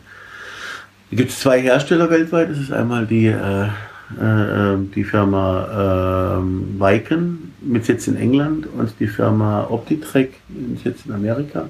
Da 1.10 1.16
gibt 1.16 1.30
es 1.30 1.40
zwei 1.40 1.60
Hersteller 1.60 2.08
weltweit. 2.08 2.50
Das 2.50 2.58
ist 2.58 2.72
einmal 2.72 3.06
die, 3.06 3.26
äh, 3.26 3.64
äh, 3.64 4.78
die 4.94 5.04
Firma 5.04 6.38
äh, 6.38 6.80
Viken 6.80 7.52
mit 7.60 7.84
Sitz 7.84 8.08
in 8.08 8.16
England 8.16 8.66
und 8.78 8.92
die 9.00 9.06
Firma 9.06 9.66
Optitrek 9.68 10.34
mit 10.48 10.80
Sitz 10.80 11.06
in 11.06 11.12
Amerika. 11.12 11.68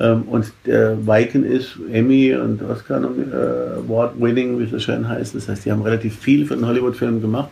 Ähm, 0.00 0.22
und 0.22 0.52
der 0.66 0.96
Viken 1.06 1.44
ist 1.44 1.78
Emmy 1.92 2.34
und 2.34 2.62
Oscar 2.62 3.02
äh, 3.02 3.78
Award 3.78 4.20
winning, 4.20 4.58
wie 4.58 4.64
es 4.64 4.70
so 4.70 4.78
schön 4.78 5.06
heißt. 5.06 5.34
Das 5.34 5.48
heißt, 5.48 5.66
die 5.66 5.70
haben 5.70 5.82
relativ 5.82 6.18
viel 6.18 6.46
für 6.46 6.56
den 6.56 6.66
Hollywood-Film 6.66 7.20
gemacht 7.20 7.50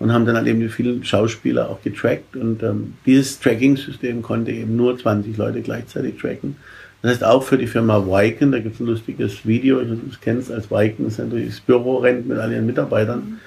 und 0.00 0.12
haben 0.12 0.26
dann 0.26 0.36
halt 0.36 0.48
eben 0.48 0.60
die 0.60 0.68
vielen 0.68 1.04
Schauspieler 1.04 1.70
auch 1.70 1.80
getrackt. 1.82 2.36
Und 2.36 2.62
ähm, 2.62 2.94
dieses 3.06 3.38
Tracking-System 3.38 4.22
konnte 4.22 4.50
eben 4.50 4.76
nur 4.76 4.98
20 4.98 5.36
Leute 5.36 5.62
gleichzeitig 5.62 6.18
tracken. 6.20 6.56
Das 7.00 7.12
heißt 7.12 7.24
auch 7.24 7.42
für 7.42 7.58
die 7.58 7.66
Firma 7.66 8.06
Viken, 8.06 8.50
da 8.50 8.58
gibt 8.58 8.74
es 8.74 8.80
ein 8.80 8.86
lustiges 8.86 9.46
Video, 9.46 9.80
ich 9.80 9.88
weiß 9.88 9.96
nicht, 9.96 10.06
du 10.06 10.10
es 10.10 10.20
kennst, 10.20 10.50
als 10.50 10.70
Viken 10.70 11.06
ist 11.06 11.18
natürlich 11.18 11.48
das 11.48 11.60
Büro 11.60 11.98
rennt 11.98 12.26
mit 12.26 12.38
all 12.38 12.50
ihren 12.50 12.64
Mitarbeitern, 12.64 13.40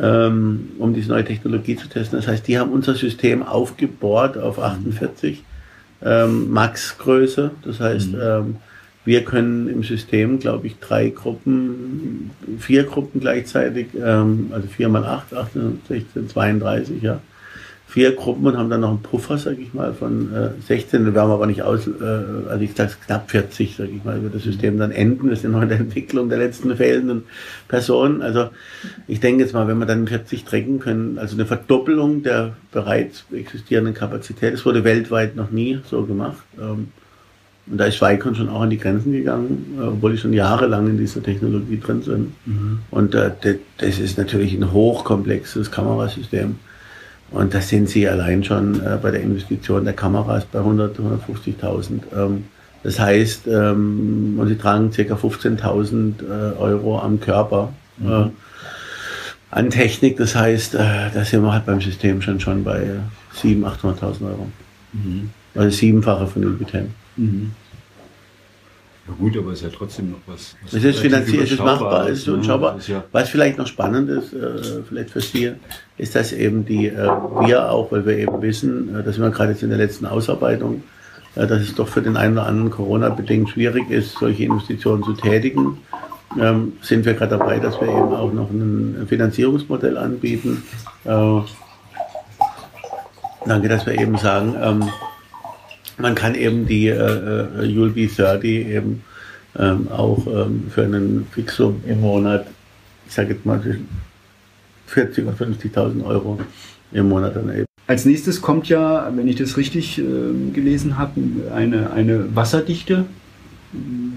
ähm, 0.00 0.70
um 0.78 0.94
diese 0.94 1.10
neue 1.10 1.24
Technologie 1.24 1.76
zu 1.76 1.86
testen. 1.86 2.18
Das 2.18 2.26
heißt, 2.26 2.48
die 2.48 2.58
haben 2.58 2.72
unser 2.72 2.94
System 2.94 3.42
aufgebohrt 3.42 4.38
auf 4.38 4.58
48 4.58 5.44
ähm, 6.02 6.50
Max-Größe. 6.50 7.50
Das 7.64 7.80
heißt, 7.80 8.12
mhm. 8.12 8.20
ähm, 8.20 8.56
wir 9.04 9.24
können 9.24 9.68
im 9.68 9.82
System, 9.82 10.38
glaube 10.38 10.66
ich, 10.66 10.78
drei 10.78 11.10
Gruppen, 11.10 12.30
vier 12.58 12.84
Gruppen 12.84 13.20
gleichzeitig, 13.20 13.88
ähm, 13.94 14.50
also 14.52 14.66
vier 14.68 14.88
mal 14.88 15.04
acht, 15.04 15.34
18, 15.34 15.80
16, 15.88 16.28
32, 16.30 17.02
ja, 17.02 17.20
vier 17.94 18.16
Gruppen 18.16 18.44
und 18.44 18.58
haben 18.58 18.70
dann 18.70 18.80
noch 18.80 18.88
einen 18.88 19.02
Puffer, 19.02 19.38
sag 19.38 19.56
ich 19.56 19.72
mal, 19.72 19.94
von 19.94 20.34
äh, 20.34 20.50
16. 20.66 21.04
Da 21.04 21.14
werden 21.14 21.28
wir 21.28 21.34
aber 21.34 21.46
nicht 21.46 21.62
aus, 21.62 21.86
äh, 21.86 22.50
also 22.50 22.60
ich 22.60 22.74
sage 22.74 22.90
knapp 23.06 23.30
40, 23.30 23.76
sag 23.78 23.88
ich 23.88 24.02
mal, 24.02 24.20
wird 24.20 24.34
das 24.34 24.42
System 24.42 24.78
dann 24.78 24.90
enden. 24.90 25.30
Das 25.30 25.44
ist 25.44 25.48
noch 25.48 25.62
in 25.62 25.68
der 25.68 25.78
Entwicklung 25.78 26.28
der 26.28 26.38
letzten 26.38 26.76
fehlenden 26.76 27.22
Personen. 27.68 28.20
Also 28.20 28.48
ich 29.06 29.20
denke 29.20 29.44
jetzt 29.44 29.54
mal, 29.54 29.68
wenn 29.68 29.78
wir 29.78 29.86
dann 29.86 30.08
40 30.08 30.42
trecken 30.42 30.80
können, 30.80 31.18
also 31.18 31.36
eine 31.36 31.46
Verdoppelung 31.46 32.24
der 32.24 32.56
bereits 32.72 33.26
existierenden 33.32 33.94
Kapazität. 33.94 34.54
Das 34.54 34.66
wurde 34.66 34.82
weltweit 34.82 35.36
noch 35.36 35.52
nie 35.52 35.78
so 35.88 36.02
gemacht. 36.02 36.42
Ähm, 36.60 36.88
und 37.68 37.78
da 37.78 37.84
ist 37.84 38.02
Weikon 38.02 38.34
schon 38.34 38.48
auch 38.48 38.62
an 38.62 38.70
die 38.70 38.78
Grenzen 38.78 39.12
gegangen, 39.12 39.78
äh, 39.78 39.84
obwohl 39.84 40.10
die 40.10 40.18
schon 40.18 40.32
jahrelang 40.32 40.88
in 40.88 40.98
dieser 40.98 41.22
Technologie 41.22 41.78
drin 41.78 42.02
sind. 42.02 42.32
Mhm. 42.44 42.80
Und 42.90 43.14
äh, 43.14 43.30
das 43.78 44.00
ist 44.00 44.18
natürlich 44.18 44.52
ein 44.52 44.72
hochkomplexes 44.72 45.70
Kamerasystem. 45.70 46.56
Und 47.34 47.52
das 47.52 47.68
sind 47.68 47.88
sie 47.88 48.08
allein 48.08 48.44
schon 48.44 48.80
äh, 48.80 48.96
bei 49.02 49.10
der 49.10 49.20
Investition 49.20 49.84
der 49.84 49.94
Kameras 49.94 50.44
bei 50.44 50.60
100, 50.60 50.98
150.000. 50.98 52.00
Ähm, 52.16 52.44
das 52.84 53.00
heißt, 53.00 53.48
ähm, 53.48 54.36
und 54.38 54.46
sie 54.46 54.56
tragen 54.56 54.90
ca. 54.90 55.02
15.000 55.02 56.12
äh, 56.22 56.56
Euro 56.56 57.00
am 57.00 57.18
Körper 57.18 57.72
mhm. 57.96 58.08
äh, 58.08 58.30
an 59.50 59.70
Technik. 59.70 60.16
Das 60.16 60.36
heißt, 60.36 60.76
äh, 60.76 61.10
da 61.12 61.24
sind 61.24 61.42
wir 61.42 61.52
halt 61.52 61.66
beim 61.66 61.80
System 61.80 62.22
schon, 62.22 62.38
schon 62.38 62.62
bei 62.62 62.84
700.000, 63.42 63.64
800.000 63.82 64.26
Euro. 64.26 64.46
Mhm. 64.92 65.30
Also 65.56 65.76
siebenfache 65.76 66.28
von 66.28 66.42
den 66.42 66.56
Biten. 66.56 66.94
Mhm. 67.16 67.50
Ja 69.06 69.14
gut, 69.18 69.36
aber 69.36 69.52
es 69.52 69.60
ist 69.60 69.70
ja 69.70 69.76
trotzdem 69.76 70.12
noch 70.12 70.18
was. 70.26 70.56
was 70.62 70.72
es 70.72 70.84
ist 70.84 70.98
finanziell, 71.00 71.42
es 71.42 71.52
ist 71.52 71.60
machbar, 71.60 72.08
es 72.08 72.20
ist 72.20 72.28
unschaubar. 72.28 72.78
Ja. 72.86 73.04
Was 73.12 73.28
vielleicht 73.28 73.58
noch 73.58 73.66
spannend 73.66 74.08
ist, 74.08 74.32
äh, 74.32 74.82
vielleicht 74.88 75.10
für 75.10 75.20
Sie, 75.20 75.52
ist, 75.98 76.14
dass 76.14 76.32
eben 76.32 76.64
die, 76.64 76.86
äh, 76.86 77.06
wir 77.46 77.70
auch, 77.70 77.92
weil 77.92 78.06
wir 78.06 78.16
eben 78.16 78.40
wissen, 78.40 78.94
äh, 78.94 79.02
dass 79.02 79.18
wir 79.18 79.28
gerade 79.30 79.52
jetzt 79.52 79.62
in 79.62 79.68
der 79.68 79.78
letzten 79.78 80.06
Ausarbeitung, 80.06 80.84
äh, 81.34 81.46
dass 81.46 81.60
es 81.60 81.74
doch 81.74 81.86
für 81.86 82.00
den 82.00 82.16
einen 82.16 82.38
oder 82.38 82.46
anderen 82.46 82.70
Corona-bedingt 82.70 83.50
schwierig 83.50 83.90
ist, 83.90 84.18
solche 84.18 84.44
Investitionen 84.44 85.02
zu 85.02 85.12
tätigen, 85.12 85.78
ähm, 86.40 86.72
sind 86.80 87.04
wir 87.04 87.12
gerade 87.12 87.36
dabei, 87.36 87.58
dass 87.58 87.78
wir 87.80 87.88
eben 87.88 88.14
auch 88.14 88.32
noch 88.32 88.50
ein 88.50 89.06
Finanzierungsmodell 89.06 89.98
anbieten. 89.98 90.62
Äh, 91.04 91.40
danke, 93.46 93.68
dass 93.68 93.84
wir 93.84 94.00
eben 94.00 94.16
sagen, 94.16 94.54
ähm, 94.60 94.88
man 95.98 96.14
kann 96.14 96.34
eben 96.34 96.66
die 96.66 96.88
äh, 96.88 96.94
äh 96.94 97.78
ULB 97.78 98.14
30 98.14 98.44
eben 98.44 99.02
ähm, 99.58 99.88
auch 99.88 100.26
ähm, 100.26 100.64
für 100.70 100.82
einen 100.82 101.26
Fixum 101.30 101.80
im 101.86 102.00
Monat, 102.00 102.46
ich 103.06 103.14
sage 103.14 103.34
jetzt 103.34 103.46
mal 103.46 103.60
zwischen 103.62 103.88
40.000 104.90 105.26
und 105.26 105.38
50.000 105.38 106.04
Euro 106.04 106.38
im 106.92 107.08
Monat 107.08 107.36
dann 107.36 107.50
eben. 107.50 107.66
Als 107.86 108.04
nächstes 108.04 108.40
kommt 108.40 108.68
ja, 108.68 109.12
wenn 109.14 109.28
ich 109.28 109.36
das 109.36 109.56
richtig 109.56 109.98
äh, 109.98 110.02
gelesen 110.52 110.98
habe, 110.98 111.20
eine, 111.54 111.90
eine 111.90 112.34
wasserdichte 112.34 113.04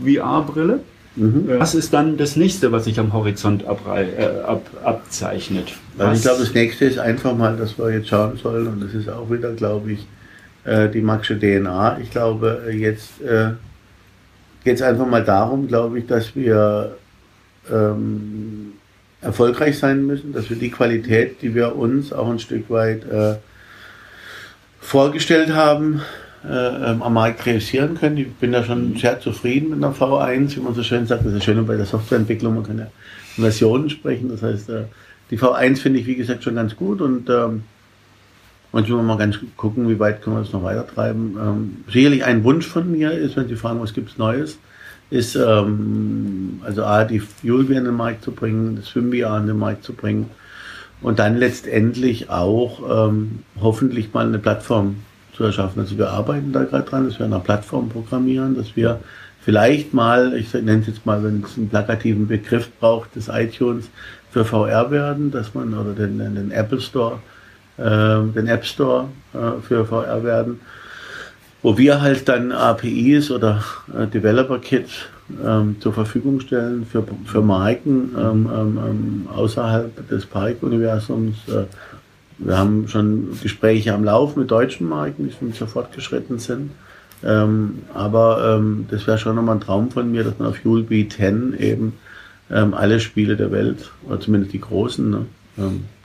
VR-Brille. 0.04 0.80
Mhm. 1.16 1.46
Was 1.58 1.74
ist 1.74 1.94
dann 1.94 2.16
das 2.18 2.36
nächste, 2.36 2.72
was 2.72 2.86
sich 2.86 3.00
am 3.00 3.12
Horizont 3.12 3.63
äh, 3.63 3.66
ab, 3.66 4.70
abzeichnet? 4.84 5.74
Also 5.98 6.13
ich 6.13 6.22
glaube, 6.22 6.40
das 6.42 6.54
nächste 6.54 6.86
ist 6.86 7.00
einfach 7.00 7.36
mal, 7.36 7.58
dass 7.58 7.78
wir 7.78 7.92
jetzt 7.92 8.08
schauen 8.08 8.38
sollen, 8.38 8.68
und 8.68 8.84
das 8.84 8.94
ist 8.94 9.10
auch 9.10 9.30
wieder, 9.30 9.52
glaube 9.54 9.94
ich, 9.94 10.08
äh, 10.68 10.90
die 10.90 11.02
Maxische 11.02 11.40
DNA. 11.40 12.00
Ich 12.02 12.12
glaube, 12.12 12.66
äh, 12.68 12.76
jetzt 12.76 13.22
äh, 13.22 13.52
geht 14.64 14.76
es 14.76 14.82
einfach 14.82 15.08
mal 15.08 15.24
darum, 15.24 15.68
glaube 15.68 16.00
ich, 16.00 16.08
dass 16.08 16.36
wir 16.36 16.98
ähm, 17.72 18.74
erfolgreich 19.22 19.80
sein 19.80 20.06
müssen, 20.06 20.34
dass 20.34 20.50
wir 20.50 20.58
die 20.58 20.70
Qualität, 20.70 21.42
die 21.42 21.56
wir 21.56 21.76
uns 21.76 22.12
auch 22.12 22.30
ein 22.30 22.40
Stück 22.40 22.70
weit 22.70 23.10
äh, 23.10 23.36
vorgestellt 24.82 25.54
haben, 25.54 26.02
äh, 26.46 26.92
ähm, 26.92 27.02
am 27.02 27.14
Markt 27.14 27.46
realisieren 27.46 27.96
können. 27.96 28.18
Ich 28.18 28.34
bin 28.34 28.52
da 28.52 28.64
schon 28.64 28.98
sehr 28.98 29.22
zufrieden 29.22 29.70
mit 29.70 29.84
einer 29.84 29.94
V1, 29.94 30.58
wie 30.58 30.60
man 30.60 30.76
so 30.76 30.84
schön 30.84 31.08
sagt. 31.08 31.26
Das 31.26 31.34
ist 31.34 31.46
schön 31.46 31.66
bei 31.66 31.78
der 31.78 31.86
Softwareentwicklung, 31.86 32.56
man 32.56 32.64
kann 32.64 32.80
ja 32.80 32.88
Versionen 33.38 33.90
sprechen. 33.90 34.30
Das 34.30 34.44
heißt, 34.44 34.70
die 35.32 35.40
V1 35.40 35.78
finde 35.78 36.00
ich, 36.00 36.08
wie 36.08 36.16
gesagt, 36.16 36.44
schon 36.44 36.56
ganz 36.56 36.76
gut 36.76 37.02
und 37.02 37.30
ähm, 37.30 37.64
manchmal 38.78 39.02
mal 39.02 39.18
ganz 39.18 39.40
gucken, 39.56 39.90
wie 39.90 39.98
weit 39.98 40.22
können 40.22 40.36
wir 40.36 40.44
das 40.44 40.54
noch 40.54 40.62
weiter 40.62 40.86
treiben. 40.86 41.36
Ähm, 41.42 41.78
sicherlich 41.92 42.24
ein 42.24 42.44
Wunsch 42.44 42.68
von 42.68 42.92
mir 42.92 43.12
ist, 43.12 43.36
wenn 43.36 43.48
Sie 43.48 43.56
fragen, 43.56 43.82
was 43.82 43.92
gibt 43.92 44.12
es 44.12 44.20
Neues, 44.20 44.60
ist 45.10 45.36
ähm, 45.36 46.62
also 46.63 46.84
A, 46.84 47.04
die 47.04 47.20
Fuel 47.20 47.66
an 47.76 47.86
den 47.86 47.96
Markt 47.96 48.24
zu 48.24 48.32
bringen, 48.32 48.76
das 48.76 48.86
Swimby 48.86 49.24
an 49.24 49.48
den 49.48 49.58
Markt 49.58 49.84
zu 49.84 49.94
bringen 49.94 50.30
und 51.02 51.18
dann 51.18 51.38
letztendlich 51.38 52.30
auch 52.30 53.08
ähm, 53.08 53.40
hoffentlich 53.60 54.13
mal 54.13 54.28
eine 54.28 54.38
Plattform 54.38 54.98
zu 55.34 55.46
erschaffen. 55.46 55.80
Also 55.80 55.98
wir 55.98 56.12
arbeiten 56.12 56.52
da 56.52 56.63
gerade 56.63 56.88
dran, 56.88 57.06
dass 57.06 57.18
wir 57.18 57.26
eine 57.26 57.40
Plattform 57.40 57.90
programmieren, 57.90 58.56
dass 58.56 58.76
wir 58.76 59.00
vielleicht 59.42 59.92
mal, 59.92 60.36
ich 60.36 60.54
nenne 60.54 60.82
es 60.82 60.88
jetzt 60.88 61.04
mal, 61.04 61.24
wenn 61.24 61.44
es 61.44 61.58
einen 61.58 61.70
plakativen 61.70 62.28
Begriff 62.28 62.70
braucht, 62.80 63.16
des 63.16 63.28
iTunes 63.28 63.90
für 64.30 64.46
VR 64.46 64.92
werden, 64.92 65.32
dass 65.32 65.56
man, 65.56 65.74
oder 65.74 65.94
den, 65.94 66.20
den 66.20 66.52
Apple 66.52 66.80
Store, 66.80 67.18
den 67.78 68.48
App 68.48 68.66
Store 68.66 69.08
äh, 69.34 69.62
für 69.62 69.86
VR 69.86 70.24
werden, 70.24 70.60
wo 71.62 71.78
wir 71.78 72.02
halt 72.02 72.28
dann 72.28 72.52
APIs 72.52 73.30
oder 73.30 73.63
äh, 73.96 74.08
Developer 74.08 74.60
Kits 74.60 74.94
ähm, 75.46 75.76
zur 75.80 75.94
Verfügung 75.94 76.40
stellen 76.40 76.86
für, 76.86 77.04
für 77.26 77.42
Marken 77.42 78.16
ähm, 78.18 78.50
ähm, 78.54 79.28
außerhalb 79.34 80.08
des 80.10 80.26
Park-Universums, 80.26 81.36
äh, 81.50 81.66
wir 82.40 82.58
haben 82.58 82.88
schon 82.88 83.30
Gespräche 83.42 83.94
am 83.94 84.04
Lauf 84.04 84.36
mit 84.36 84.52
deutschen 84.52 84.88
Marken, 84.88 85.28
die 85.28 85.34
schon 85.34 85.54
sehr 85.54 85.68
fortgeschritten 85.68 86.38
sind. 86.38 86.72
Ähm, 87.24 87.80
aber 87.96 88.58
ähm, 88.58 88.86
das 88.92 89.08
wäre 89.08 89.18
schon 89.18 89.36
nochmal 89.36 89.56
ein 89.56 89.62
Traum 89.62 89.90
von 89.90 90.12
mir, 90.12 90.24
dass 90.24 90.38
man 90.38 90.50
auf 90.50 90.63
ULB 90.63 91.12
10 91.12 91.56
eben 91.58 91.94
ähm, 92.52 92.76
alle 92.76 93.00
Spiele 93.00 93.36
der 93.36 93.52
Welt, 93.52 93.90
oder 94.08 94.20
zumindest 94.20 94.54
die 94.54 94.62
großen, 94.62 95.10
ne, 95.10 95.26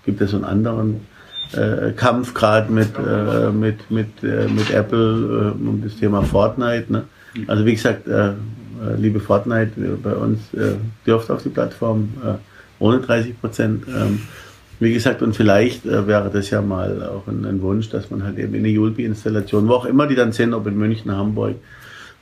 gibt 0.07 0.23
es 0.23 0.33
einen 0.33 0.45
anderen 0.45 1.03
äh, 1.53 1.93
Kampf 1.93 2.35
gerade 2.35 2.73
mit, 2.73 2.91
äh, 2.99 3.51
mit, 3.51 3.91
mit, 3.91 4.23
äh, 4.23 4.49
mit 4.49 4.71
Apple 4.71 5.55
äh, 5.55 5.69
um 5.69 5.83
das 5.83 5.97
Thema 5.97 6.23
Fortnite. 6.23 6.93
Ne? 6.93 7.05
Also 7.47 7.65
wie 7.67 7.75
gesagt, 7.75 8.07
äh, 8.09 8.29
äh, 8.29 8.33
liebe 8.97 9.21
Fortnite, 9.21 9.73
bei 10.03 10.15
uns 10.15 10.41
dürft 11.07 11.31
auf 11.31 11.43
die 11.43 11.51
Plattform 11.51 12.09
ohne 12.79 13.01
30 13.01 13.41
Prozent. 13.41 13.85
Ähm, 13.89 14.21
wie 14.83 14.93
gesagt, 14.93 15.23
und 15.23 15.37
vielleicht 15.37 15.87
äh, 15.87 16.09
wäre 16.09 16.29
das 16.29 16.51
ja 16.51 16.61
mal 16.61 17.05
auch 17.05 17.29
ein, 17.29 17.45
ein, 17.45 17.63
Wunsch, 17.63 17.89
dass 17.91 18.11
man 18.11 18.25
halt 18.25 18.37
eben 18.39 18.53
in 18.55 18.61
eine 18.61 18.69
Julbi-Installation, 18.69 19.69
wo 19.69 19.75
auch 19.75 19.85
immer 19.85 20.09
die 20.09 20.17
dann 20.17 20.33
sind, 20.33 20.55
ob 20.55 20.67
in 20.67 20.77
München, 20.77 21.13
Hamburg, 21.13 21.55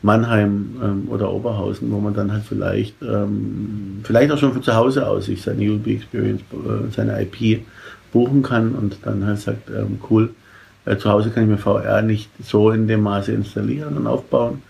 Mannheim 0.02 0.76
ähm, 0.82 1.08
oder 1.08 1.32
Oberhausen, 1.32 1.90
wo 1.90 2.00
man 2.00 2.12
dann 2.12 2.30
halt 2.30 2.42
vielleicht, 2.46 3.00
ähm, 3.00 4.00
vielleicht 4.04 4.30
auch 4.30 4.36
schon 4.36 4.52
von 4.52 4.62
zu 4.62 4.74
Hause 4.74 5.06
aus 5.06 5.24
sich 5.24 5.40
seine 5.40 5.62
Julbi 5.62 5.94
Experience, 5.94 6.42
äh, 6.52 6.92
seine 6.94 7.22
IP 7.22 7.62
buchen 8.12 8.42
kann 8.42 8.74
und 8.74 8.98
dann 9.02 9.24
halt 9.26 9.38
sagt, 9.38 9.70
ähm, 9.70 9.98
cool, 10.10 10.30
äh, 10.84 10.96
zu 10.96 11.10
Hause 11.10 11.30
kann 11.30 11.44
ich 11.44 11.48
mir 11.48 11.58
VR 11.58 12.02
nicht 12.02 12.30
so 12.42 12.70
in 12.70 12.88
dem 12.88 13.02
Maße 13.02 13.32
installieren 13.32 13.96
und 13.96 14.06
aufbauen. 14.06 14.62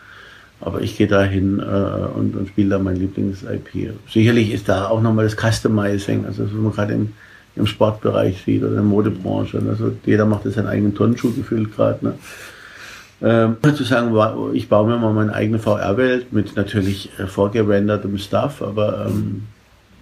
Aber 0.60 0.82
ich 0.82 0.98
gehe 0.98 1.06
da 1.06 1.22
hin 1.22 1.58
äh, 1.58 1.62
und, 1.62 2.36
und 2.36 2.48
spiele 2.48 2.70
da 2.70 2.78
mein 2.78 2.96
Lieblings-IP. 2.96 3.94
Sicherlich 4.10 4.52
ist 4.52 4.68
da 4.68 4.88
auch 4.88 5.00
nochmal 5.00 5.24
das 5.24 5.36
Customizing, 5.36 6.26
also 6.26 6.44
was 6.44 6.52
man 6.52 6.72
gerade 6.72 6.92
im 6.92 7.12
im 7.56 7.66
Sportbereich 7.66 8.42
sieht 8.44 8.62
oder 8.62 8.70
in 8.70 8.76
der 8.76 8.84
Modebranche. 8.84 9.62
Also 9.68 9.92
jeder 10.04 10.24
macht 10.24 10.46
das 10.46 10.54
seinen 10.54 10.68
eigenen 10.68 10.94
Tonschuh 10.94 11.32
gefühlt 11.32 11.74
gerade. 11.74 12.04
Ne? 12.04 12.14
Ähm, 13.22 13.56
zu 13.74 13.84
sagen, 13.84 14.14
ich 14.54 14.68
baue 14.68 14.88
mir 14.88 14.96
mal 14.96 15.12
meine 15.12 15.34
eigene 15.34 15.58
VR-Welt 15.58 16.32
mit 16.32 16.56
natürlich 16.56 17.10
äh, 17.18 17.26
vorgerendertem 17.26 18.16
Stuff, 18.18 18.62
aber 18.62 19.06
ähm, 19.06 19.42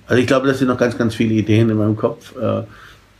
also 0.07 0.21
ich 0.21 0.27
glaube, 0.27 0.47
das 0.47 0.59
sind 0.59 0.69
noch 0.69 0.79
ganz, 0.79 0.97
ganz 0.97 1.15
viele 1.15 1.35
Ideen 1.35 1.69
in 1.69 1.77
meinem 1.77 1.97
Kopf. 1.97 2.35
Äh, 2.37 2.63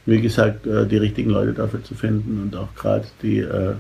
wie 0.09 0.21
gesagt, 0.23 0.67
äh, 0.67 0.87
die 0.87 0.97
richtigen 0.97 1.31
Leute 1.31 1.53
dafür 1.53 1.85
zu 1.85 1.95
finden 1.95 2.41
und 2.43 2.57
auch 2.57 2.75
gerade 2.75 3.05
die, 3.23 3.41
äh, 3.41 3.75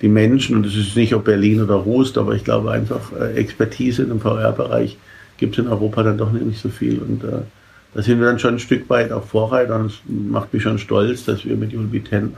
die 0.00 0.08
Menschen, 0.08 0.56
und 0.56 0.66
das 0.66 0.74
ist 0.74 0.96
nicht 0.96 1.14
ob 1.14 1.24
Berlin 1.24 1.62
oder 1.62 1.74
Rust, 1.74 2.16
aber 2.16 2.34
ich 2.34 2.42
glaube 2.42 2.70
einfach 2.70 3.12
äh, 3.12 3.34
Expertise 3.34 4.02
im 4.02 4.20
VR-Bereich 4.20 4.96
gibt 5.36 5.58
es 5.58 5.64
in 5.64 5.70
Europa 5.70 6.02
dann 6.02 6.16
doch 6.16 6.32
nicht 6.32 6.60
so 6.60 6.68
viel. 6.68 6.98
Und 6.98 7.22
da 7.22 8.02
sind 8.02 8.18
wir 8.18 8.26
dann 8.26 8.40
schon 8.40 8.54
ein 8.54 8.58
Stück 8.58 8.90
weit 8.90 9.12
auch 9.12 9.22
Vorreiter. 9.22 9.76
Und 9.76 9.86
es 9.86 10.00
macht 10.08 10.52
mich 10.52 10.64
schon 10.64 10.80
stolz, 10.80 11.26
dass 11.26 11.44
wir 11.44 11.56
mit 11.56 11.72
Ulbi 11.72 12.02
10 12.02 12.32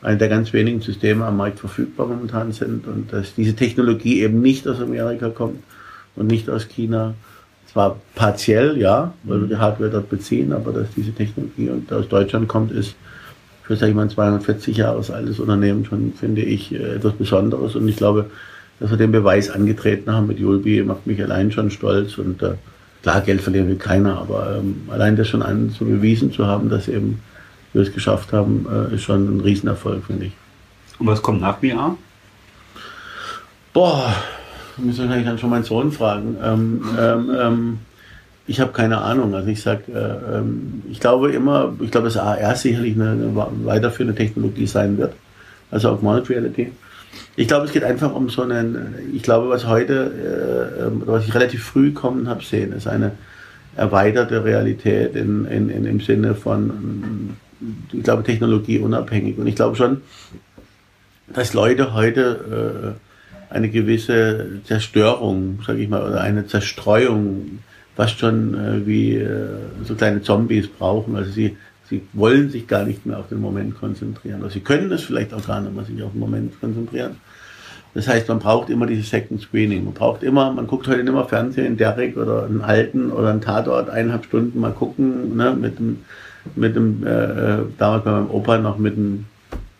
eine 0.00 0.16
der 0.16 0.28
ganz 0.28 0.52
wenigen 0.52 0.80
Systeme 0.80 1.24
am 1.24 1.36
Markt 1.36 1.60
verfügbar 1.60 2.08
momentan 2.08 2.50
sind. 2.50 2.88
Und 2.88 3.12
dass 3.12 3.36
diese 3.36 3.54
Technologie 3.54 4.22
eben 4.22 4.42
nicht 4.42 4.66
aus 4.66 4.80
Amerika 4.80 5.28
kommt 5.28 5.62
und 6.16 6.26
nicht 6.26 6.50
aus 6.50 6.66
China. 6.66 7.14
Zwar 7.72 7.96
partiell, 8.14 8.76
ja, 8.78 9.14
weil 9.24 9.42
wir 9.42 9.48
die 9.48 9.56
Hardware 9.56 9.90
dort 9.90 10.10
beziehen, 10.10 10.52
aber 10.52 10.72
dass 10.72 10.88
diese 10.94 11.12
Technologie 11.12 11.70
aus 11.90 12.08
Deutschland 12.08 12.48
kommt, 12.48 12.70
ist 12.70 12.94
für, 13.62 13.76
sag 13.76 13.88
ich 13.88 13.94
mal, 13.94 14.02
ein 14.02 14.10
240 14.10 14.76
Jahre 14.76 15.02
altes 15.12 15.40
Unternehmen 15.40 15.84
schon, 15.84 16.12
finde 16.12 16.42
ich, 16.42 16.72
äh, 16.72 16.96
etwas 16.96 17.14
Besonderes. 17.14 17.74
Und 17.74 17.88
ich 17.88 17.96
glaube, 17.96 18.26
dass 18.78 18.90
wir 18.90 18.98
den 18.98 19.12
Beweis 19.12 19.50
angetreten 19.50 20.12
haben 20.12 20.26
mit 20.26 20.38
Julbi, 20.38 20.82
macht 20.82 21.06
mich 21.06 21.22
allein 21.22 21.50
schon 21.50 21.70
stolz 21.70 22.18
und 22.18 22.42
äh, 22.42 22.54
Klar, 23.02 23.20
Geld 23.22 23.40
verlieren 23.40 23.68
will 23.68 23.76
keiner, 23.76 24.18
aber 24.18 24.58
ähm, 24.58 24.82
allein 24.88 25.16
das 25.16 25.28
schon 25.28 25.42
einen 25.42 25.70
so 25.70 25.84
bewiesen 25.84 26.32
zu 26.32 26.46
haben, 26.46 26.70
dass 26.70 26.86
eben 26.86 27.20
wir 27.72 27.82
es 27.82 27.92
geschafft 27.92 28.32
haben, 28.32 28.66
äh, 28.70 28.94
ist 28.94 29.02
schon 29.02 29.38
ein 29.38 29.40
Riesenerfolg, 29.40 30.04
finde 30.04 30.26
ich. 30.26 30.32
Und 31.00 31.08
was 31.08 31.20
kommt 31.20 31.40
nach 31.40 31.58
VR? 31.58 31.96
Boah, 33.72 34.14
wir 34.76 34.98
wahrscheinlich 34.98 35.26
dann 35.26 35.38
schon 35.38 35.50
meinen 35.50 35.64
Sohn 35.64 35.92
fragen. 35.92 36.36
Ähm, 36.42 36.84
ähm, 36.98 37.30
ähm 37.38 37.78
ich 38.46 38.60
habe 38.60 38.72
keine 38.72 38.98
Ahnung. 38.98 39.34
Also 39.34 39.48
ich 39.48 39.62
sage, 39.62 39.84
äh, 39.92 40.38
ähm, 40.38 40.82
ich 40.90 41.00
glaube 41.00 41.32
immer, 41.32 41.72
ich 41.80 41.90
glaube, 41.90 42.06
dass 42.06 42.16
AR 42.16 42.56
sicherlich 42.56 42.94
eine, 42.94 43.10
eine 43.10 43.48
weiterführende 43.64 44.14
Technologie 44.14 44.66
sein 44.66 44.98
wird. 44.98 45.14
Also 45.70 45.90
Augmented 45.90 46.30
Reality. 46.30 46.72
Ich 47.36 47.48
glaube, 47.48 47.66
es 47.66 47.72
geht 47.72 47.84
einfach 47.84 48.12
um 48.12 48.28
so 48.28 48.42
einen, 48.42 48.94
ich 49.14 49.22
glaube, 49.22 49.48
was 49.48 49.66
heute, 49.66 50.74
äh, 50.78 50.86
ähm, 50.86 51.02
was 51.06 51.24
ich 51.24 51.34
relativ 51.34 51.64
früh 51.64 51.92
kommen 51.92 52.28
habe 52.28 52.42
sehen, 52.44 52.72
ist 52.72 52.86
eine 52.86 53.12
erweiterte 53.76 54.44
Realität 54.44 55.14
in, 55.14 55.46
in, 55.46 55.70
in, 55.70 55.86
im 55.86 56.00
Sinne 56.00 56.34
von, 56.34 57.36
ich 57.92 58.02
glaube, 58.02 58.22
Technologie 58.22 58.78
unabhängig. 58.78 59.38
Und 59.38 59.46
ich 59.46 59.54
glaube 59.54 59.76
schon, 59.76 60.02
dass 61.32 61.54
Leute 61.54 61.94
heute 61.94 62.96
äh, 62.98 63.11
eine 63.52 63.68
gewisse 63.68 64.60
Zerstörung, 64.64 65.60
sage 65.66 65.80
ich 65.80 65.88
mal, 65.88 66.02
oder 66.02 66.20
eine 66.20 66.46
Zerstreuung 66.46 67.58
fast 67.94 68.18
schon 68.18 68.54
äh, 68.54 68.86
wie 68.86 69.16
äh, 69.16 69.48
so 69.84 69.94
kleine 69.94 70.22
Zombies 70.22 70.68
brauchen. 70.68 71.16
Also 71.16 71.30
sie, 71.30 71.56
sie 71.88 72.02
wollen 72.12 72.50
sich 72.50 72.66
gar 72.66 72.84
nicht 72.84 73.04
mehr 73.06 73.18
auf 73.18 73.28
den 73.28 73.40
Moment 73.40 73.78
konzentrieren. 73.78 74.40
Oder 74.40 74.50
sie 74.50 74.60
können 74.60 74.90
es 74.92 75.02
vielleicht 75.02 75.34
auch 75.34 75.46
gar 75.46 75.60
nicht 75.60 75.74
mehr 75.74 75.84
sich 75.84 76.02
auf 76.02 76.12
den 76.12 76.20
Moment 76.20 76.58
konzentrieren. 76.60 77.16
Das 77.94 78.08
heißt, 78.08 78.28
man 78.28 78.38
braucht 78.38 78.70
immer 78.70 78.86
dieses 78.86 79.10
Second 79.10 79.42
Screening. 79.42 79.84
Man 79.84 79.92
braucht 79.92 80.22
immer, 80.22 80.50
man 80.50 80.66
guckt 80.66 80.88
heute 80.88 81.00
immer 81.00 81.26
Fernsehen, 81.26 81.76
Derek 81.76 82.16
oder 82.16 82.46
einen 82.46 82.62
alten 82.62 83.12
oder 83.12 83.28
einen 83.28 83.42
Tatort, 83.42 83.90
eineinhalb 83.90 84.24
Stunden 84.24 84.60
mal 84.60 84.72
gucken, 84.72 85.36
ne, 85.36 85.54
mit 85.54 85.78
dem, 85.78 85.98
mit 86.56 86.74
dem, 86.74 87.06
äh, 87.06 87.58
damals 87.76 88.04
bei 88.04 88.12
meinem 88.12 88.30
Opa 88.30 88.56
noch 88.56 88.78
mit 88.78 88.96
dem, 88.96 89.26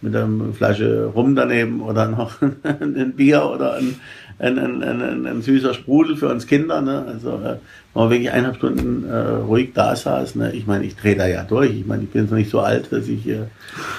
mit 0.03 0.15
einer 0.15 0.53
Flasche 0.53 1.07
Rum 1.15 1.35
daneben 1.35 1.81
oder 1.81 2.09
noch 2.09 2.37
ein 2.63 3.13
Bier 3.13 3.45
oder 3.45 3.75
ein, 3.75 3.95
ein, 4.39 4.59
ein, 4.59 5.27
ein, 5.27 5.43
süßer 5.43 5.75
Sprudel 5.75 6.17
für 6.17 6.29
uns 6.29 6.47
Kinder. 6.47 6.83
Ne? 6.83 7.05
Also 7.07 7.31
äh, 7.37 7.57
wenn 7.95 8.03
man 8.03 8.11
wirklich 8.11 8.31
eineinhalb 8.31 8.57
Stunden 8.57 9.09
äh, 9.09 9.17
ruhig 9.17 9.71
da 9.75 9.95
saß. 9.95 10.35
Ne? 10.35 10.53
Ich 10.53 10.67
meine, 10.67 10.85
ich 10.85 10.97
drehe 10.97 11.17
da 11.17 11.27
ja 11.27 11.45
durch. 11.45 11.71
Ich 11.71 11.87
meine, 11.87 12.03
ich 12.03 12.11
bin 12.11 12.23
jetzt 12.23 12.31
noch 12.31 12.39
nicht 12.39 12.51
so 12.51 12.61
alt, 12.61 12.93
dass 12.93 13.07
ich 13.09 13.27
äh, 13.29 13.45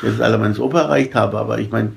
jetzt 0.03 0.21
alle 0.21 0.37
meines 0.37 0.59
Opa 0.59 0.81
erreicht 0.81 1.15
habe, 1.15 1.37
aber 1.37 1.59
ich 1.59 1.71
meine, 1.71 1.93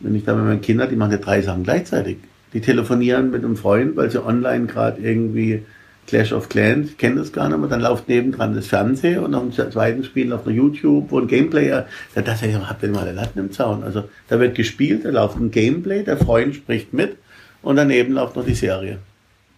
wenn 0.00 0.14
ich 0.14 0.24
da 0.24 0.34
mit 0.34 0.44
meinen 0.46 0.62
Kindern, 0.62 0.88
die 0.88 0.96
machen 0.96 1.12
ja 1.12 1.18
drei 1.18 1.42
Sachen 1.42 1.62
gleichzeitig. 1.62 2.16
Die 2.52 2.60
telefonieren 2.60 3.30
mit 3.30 3.44
einem 3.44 3.56
Freund, 3.56 3.96
weil 3.96 4.10
sie 4.10 4.24
online 4.24 4.66
gerade 4.66 5.00
irgendwie 5.00 5.62
Clash 6.10 6.32
of 6.32 6.48
Clans, 6.48 6.90
ich 6.90 6.98
kenne 6.98 7.16
das 7.20 7.32
gar 7.32 7.48
nicht 7.48 7.58
mehr, 7.58 7.68
dann 7.68 7.80
läuft 7.80 8.08
nebendran 8.08 8.54
das 8.54 8.66
Fernsehen 8.66 9.20
und 9.20 9.30
noch 9.30 9.42
ein 9.42 9.52
zweites 9.52 10.06
Spiel 10.06 10.32
auf 10.32 10.42
der 10.42 10.52
YouTube, 10.52 11.10
wo 11.10 11.20
ein 11.20 11.28
Gameplay, 11.28 11.68
ja, 11.68 11.86
das 12.14 12.42
habt 12.42 12.82
ihr 12.82 12.88
mal 12.88 13.00
alle 13.00 13.12
Latten 13.12 13.38
im 13.38 13.52
Zaun. 13.52 13.84
Also 13.84 14.04
da 14.28 14.40
wird 14.40 14.56
gespielt, 14.56 15.04
da 15.04 15.10
läuft 15.10 15.36
ein 15.36 15.50
Gameplay, 15.50 16.02
der 16.02 16.16
Freund 16.16 16.56
spricht 16.56 16.92
mit 16.92 17.16
und 17.62 17.76
daneben 17.76 18.12
läuft 18.14 18.34
noch 18.34 18.44
die 18.44 18.54
Serie. 18.54 18.98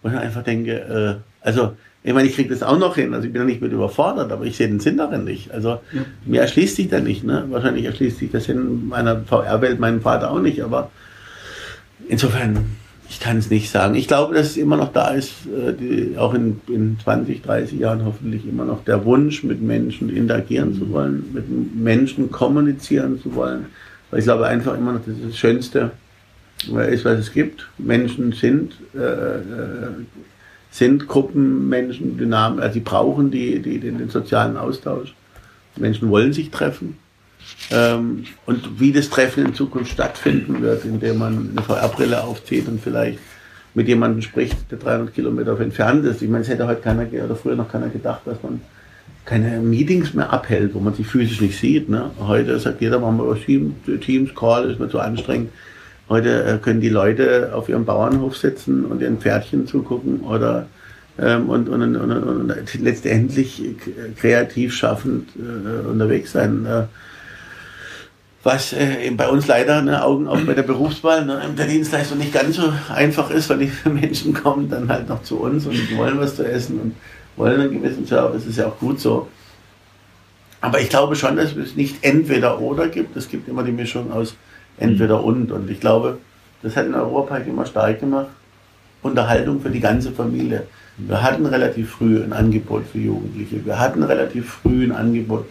Und 0.03 0.13
ich 0.13 0.19
einfach 0.19 0.43
denke, 0.43 1.21
äh, 1.41 1.45
also 1.45 1.73
ich 2.03 2.13
meine, 2.13 2.27
ich 2.27 2.35
kriege 2.35 2.49
das 2.49 2.61
auch 2.61 2.77
noch 2.77 2.95
hin, 2.95 3.13
also 3.13 3.25
ich 3.25 3.33
bin 3.33 3.41
da 3.41 3.45
nicht 3.45 3.61
mit 3.61 3.71
überfordert, 3.71 4.31
aber 4.31 4.45
ich 4.45 4.57
sehe 4.57 4.67
den 4.67 4.79
Sinn 4.81 4.97
darin 4.97 5.23
nicht. 5.23 5.51
Also 5.51 5.79
ja. 5.91 6.01
mir 6.25 6.41
erschließt 6.41 6.75
sich 6.75 6.89
da 6.89 6.99
nicht. 6.99 7.23
Ne? 7.23 7.45
Wahrscheinlich 7.49 7.85
erschließt 7.85 8.19
sich 8.19 8.29
der 8.29 8.41
Sinn 8.41 8.87
meiner 8.89 9.21
VR-Welt 9.21 9.79
meinem 9.79 10.01
Vater 10.01 10.29
auch 10.29 10.41
nicht, 10.41 10.61
aber 10.61 10.91
insofern, 12.07 12.75
Ich 13.13 13.19
kann 13.19 13.37
es 13.37 13.51
nicht 13.51 13.69
sagen. 13.69 13.93
Ich 13.93 14.07
glaube, 14.07 14.33
dass 14.33 14.47
es 14.47 14.57
immer 14.57 14.75
noch 14.75 14.91
da 14.91 15.09
ist, 15.09 15.31
äh, 15.45 15.71
die, 15.73 16.17
auch 16.17 16.33
in, 16.33 16.59
in 16.67 16.97
20, 17.03 17.43
30 17.43 17.79
Jahren 17.79 18.03
hoffentlich 18.05 18.47
immer 18.47 18.65
noch 18.65 18.83
der 18.83 19.05
Wunsch, 19.05 19.43
mit 19.43 19.61
Menschen 19.61 20.09
interagieren 20.09 20.73
zu 20.73 20.89
wollen, 20.89 21.29
mit 21.31 21.45
Menschen 21.75 22.31
kommunizieren 22.31 23.21
zu 23.21 23.35
wollen. 23.35 23.67
Weil 24.09 24.19
ich 24.19 24.25
glaube 24.25 24.47
einfach 24.47 24.75
immer 24.75 24.93
noch, 24.93 25.01
das 25.05 25.15
ist 25.15 25.27
das 25.27 25.37
Schönste, 25.37 25.91
ist, 26.89 27.05
was 27.05 27.19
es 27.19 27.31
gibt. 27.31 27.67
Menschen 27.77 28.31
sind, 28.31 28.73
äh, 28.95 28.99
äh 28.99 29.41
sind 30.71 31.07
Gruppenmenschen, 31.07 32.17
Dynamik, 32.17 32.63
also 32.63 32.73
sie 32.73 32.79
brauchen 32.79 33.29
die, 33.29 33.61
die, 33.61 33.79
den, 33.79 33.99
den 33.99 34.09
sozialen 34.09 34.57
Austausch. 34.57 35.13
Menschen 35.75 36.09
wollen 36.09 36.33
sich 36.33 36.49
treffen. 36.49 36.97
Ähm, 37.71 38.25
und 38.45 38.79
wie 38.79 38.91
das 38.91 39.09
Treffen 39.09 39.45
in 39.45 39.53
Zukunft 39.53 39.91
stattfinden 39.91 40.61
wird, 40.61 40.85
indem 40.85 41.17
man 41.17 41.51
eine 41.51 41.61
VR-Brille 41.61 42.23
aufzieht 42.23 42.67
und 42.67 42.81
vielleicht 42.81 43.19
mit 43.73 43.87
jemandem 43.87 44.21
spricht, 44.21 44.71
der 44.71 44.77
300 44.77 45.13
Kilometer 45.13 45.59
entfernt 45.59 46.05
ist. 46.05 46.21
Ich 46.21 46.29
meine, 46.29 46.43
es 46.43 46.49
hätte 46.49 46.67
heute 46.67 46.81
keiner 46.81 47.07
oder 47.07 47.35
früher 47.35 47.55
noch 47.55 47.71
keiner 47.71 47.89
gedacht, 47.89 48.21
dass 48.25 48.41
man 48.43 48.61
keine 49.25 49.59
Meetings 49.59 50.13
mehr 50.13 50.31
abhält, 50.31 50.73
wo 50.73 50.79
man 50.79 50.93
sich 50.93 51.07
physisch 51.07 51.41
nicht 51.41 51.57
sieht. 51.59 51.89
Ne? 51.89 52.11
Heute 52.19 52.59
sagt 52.59 52.81
jeder, 52.81 52.99
machen 52.99 53.17
wir 53.17 53.35
Teams, 53.35 53.73
Teams 54.01 54.35
Call, 54.35 54.69
ist 54.69 54.79
mir 54.79 54.89
zu 54.89 54.99
anstrengend. 54.99 55.49
Heute 56.09 56.43
äh, 56.43 56.57
können 56.57 56.81
die 56.81 56.89
Leute 56.89 57.51
auf 57.53 57.69
ihrem 57.69 57.85
Bauernhof 57.85 58.37
sitzen 58.37 58.85
und 58.85 59.01
ihren 59.01 59.19
Pferdchen 59.19 59.65
zugucken 59.65 60.19
oder 60.21 60.67
ähm, 61.17 61.49
und, 61.49 61.69
und, 61.69 61.95
und, 61.95 62.11
und, 62.11 62.81
letztendlich 62.81 63.63
kreativ 64.19 64.73
schaffend 64.73 65.29
äh, 65.37 65.87
unterwegs 65.87 66.33
sein. 66.33 66.65
Äh, 66.65 66.83
was 68.43 68.73
äh, 68.73 69.09
bei 69.15 69.29
uns 69.29 69.47
leider 69.47 69.81
ne, 69.81 70.03
Augen 70.03 70.27
auch 70.27 70.39
bei 70.41 70.53
der 70.53 70.63
Berufswahl 70.63 71.25
ne, 71.25 71.41
der 71.57 71.65
Dienstleistung 71.65 72.17
nicht 72.17 72.33
ganz 72.33 72.57
so 72.57 72.73
einfach 72.93 73.29
ist, 73.29 73.49
weil 73.49 73.59
die 73.59 73.71
Menschen 73.89 74.33
kommen 74.33 74.69
dann 74.69 74.89
halt 74.89 75.07
noch 75.07 75.23
zu 75.23 75.39
uns 75.39 75.65
und 75.65 75.97
wollen 75.97 76.19
was 76.19 76.35
zu 76.35 76.45
essen 76.45 76.79
und 76.79 76.95
wollen 77.37 77.61
einen 77.61 77.71
gewissen 77.71 78.05
Service. 78.05 78.41
Das 78.41 78.51
ist 78.51 78.57
ja 78.57 78.67
auch 78.67 78.77
gut 78.77 78.99
so. 78.99 79.27
Aber 80.59 80.79
ich 80.79 80.89
glaube 80.89 81.15
schon, 81.15 81.37
dass 81.37 81.55
es 81.55 81.75
nicht 81.75 82.03
entweder 82.03 82.59
oder 82.59 82.87
gibt. 82.89 83.15
Es 83.15 83.29
gibt 83.29 83.47
immer 83.47 83.63
die 83.63 83.71
Mischung 83.71 84.11
aus 84.11 84.35
entweder 84.77 85.19
mhm. 85.19 85.25
und. 85.25 85.51
Und 85.51 85.69
ich 85.69 85.79
glaube, 85.79 86.17
das 86.61 86.75
hat 86.75 86.85
in 86.85 86.95
Europa 86.95 87.35
halt 87.35 87.47
immer 87.47 87.65
stark 87.65 87.99
gemacht. 87.99 88.27
Unterhaltung 89.01 89.61
für 89.61 89.69
die 89.69 89.81
ganze 89.81 90.11
Familie. 90.11 90.63
Wir 90.97 91.21
hatten 91.21 91.45
relativ 91.45 91.91
früh 91.91 92.21
ein 92.23 92.33
Angebot 92.33 92.83
für 92.91 92.99
Jugendliche. 92.99 93.65
Wir 93.65 93.79
hatten 93.79 94.03
relativ 94.03 94.49
früh 94.61 94.85
ein 94.85 94.91
Angebot 94.91 95.45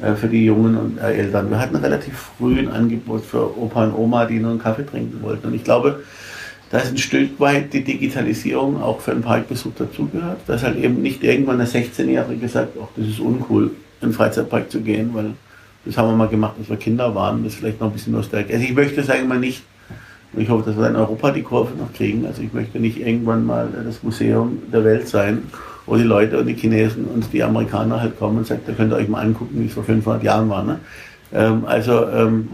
äh, 0.00 0.14
für 0.14 0.28
die 0.28 0.44
Jungen 0.44 0.76
und 0.76 0.98
äh, 0.98 1.12
Eltern. 1.12 1.50
Wir 1.50 1.58
hatten 1.58 1.76
relativ 1.76 2.30
früh 2.38 2.58
ein 2.58 2.68
Angebot 2.68 3.24
für 3.24 3.58
Opa 3.58 3.84
und 3.84 3.94
Oma, 3.94 4.26
die 4.26 4.38
nur 4.38 4.50
einen 4.50 4.60
Kaffee 4.60 4.86
trinken 4.86 5.22
wollten. 5.22 5.48
Und 5.48 5.54
ich 5.54 5.64
glaube, 5.64 6.02
da 6.70 6.78
ist 6.78 6.92
ein 6.92 6.98
Stück 6.98 7.38
weit 7.38 7.72
die 7.72 7.84
Digitalisierung 7.84 8.82
auch 8.82 9.00
für 9.00 9.12
einen 9.12 9.22
Parkbesuch 9.22 9.72
dazugehört. 9.76 10.40
Dass 10.46 10.62
halt 10.62 10.78
eben 10.78 11.02
nicht 11.02 11.22
irgendwann 11.22 11.60
eine 11.60 11.68
16-Jährige 11.68 12.48
sagt, 12.48 12.76
ach, 12.82 12.88
das 12.96 13.06
ist 13.06 13.20
uncool, 13.20 13.70
in 14.00 14.08
den 14.08 14.12
Freizeitpark 14.12 14.70
zu 14.70 14.80
gehen, 14.80 15.10
weil 15.12 15.34
das 15.84 15.96
haben 15.96 16.08
wir 16.08 16.16
mal 16.16 16.28
gemacht, 16.28 16.54
als 16.58 16.70
wir 16.70 16.76
Kinder 16.76 17.14
waren. 17.14 17.44
Das 17.44 17.54
ist 17.54 17.58
vielleicht 17.58 17.80
noch 17.80 17.88
ein 17.88 17.92
bisschen 17.92 18.12
nostalgisch. 18.12 18.54
Also 18.54 18.64
ich 18.64 18.74
möchte, 18.74 19.02
sagen 19.02 19.22
wir 19.22 19.28
mal, 19.28 19.40
nicht 19.40 19.62
ich 20.36 20.48
hoffe, 20.48 20.64
dass 20.64 20.78
wir 20.78 20.88
in 20.88 20.96
Europa 20.96 21.30
die 21.30 21.42
Kurve 21.42 21.76
noch 21.76 21.92
kriegen. 21.92 22.24
Also 22.26 22.42
ich 22.42 22.52
möchte 22.52 22.80
nicht 22.80 22.98
irgendwann 22.98 23.44
mal 23.44 23.68
das 23.84 24.02
Museum 24.02 24.62
der 24.72 24.84
Welt 24.84 25.06
sein, 25.08 25.42
wo 25.86 25.96
die 25.96 26.02
Leute 26.02 26.38
und 26.38 26.46
die 26.46 26.54
Chinesen 26.54 27.06
und 27.06 27.32
die 27.32 27.42
Amerikaner 27.42 28.00
halt 28.00 28.18
kommen 28.18 28.38
und 28.38 28.46
sagen, 28.46 28.62
da 28.66 28.72
könnt 28.72 28.92
ihr 28.92 28.96
euch 28.96 29.08
mal 29.08 29.20
angucken, 29.20 29.60
wie 29.60 29.66
es 29.66 29.74
vor 29.74 29.84
500 29.84 30.22
Jahren 30.22 30.48
war. 30.48 30.62
Ne? 30.62 30.80
Ähm, 31.32 31.64
also 31.66 32.06
ähm, 32.08 32.48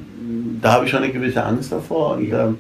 da 0.61 0.73
habe 0.73 0.85
ich 0.85 0.91
schon 0.91 1.03
eine 1.03 1.13
gewisse 1.13 1.45
Angst 1.45 1.73
davor. 1.73 2.17
Und, 2.17 2.33
ähm, 2.33 2.59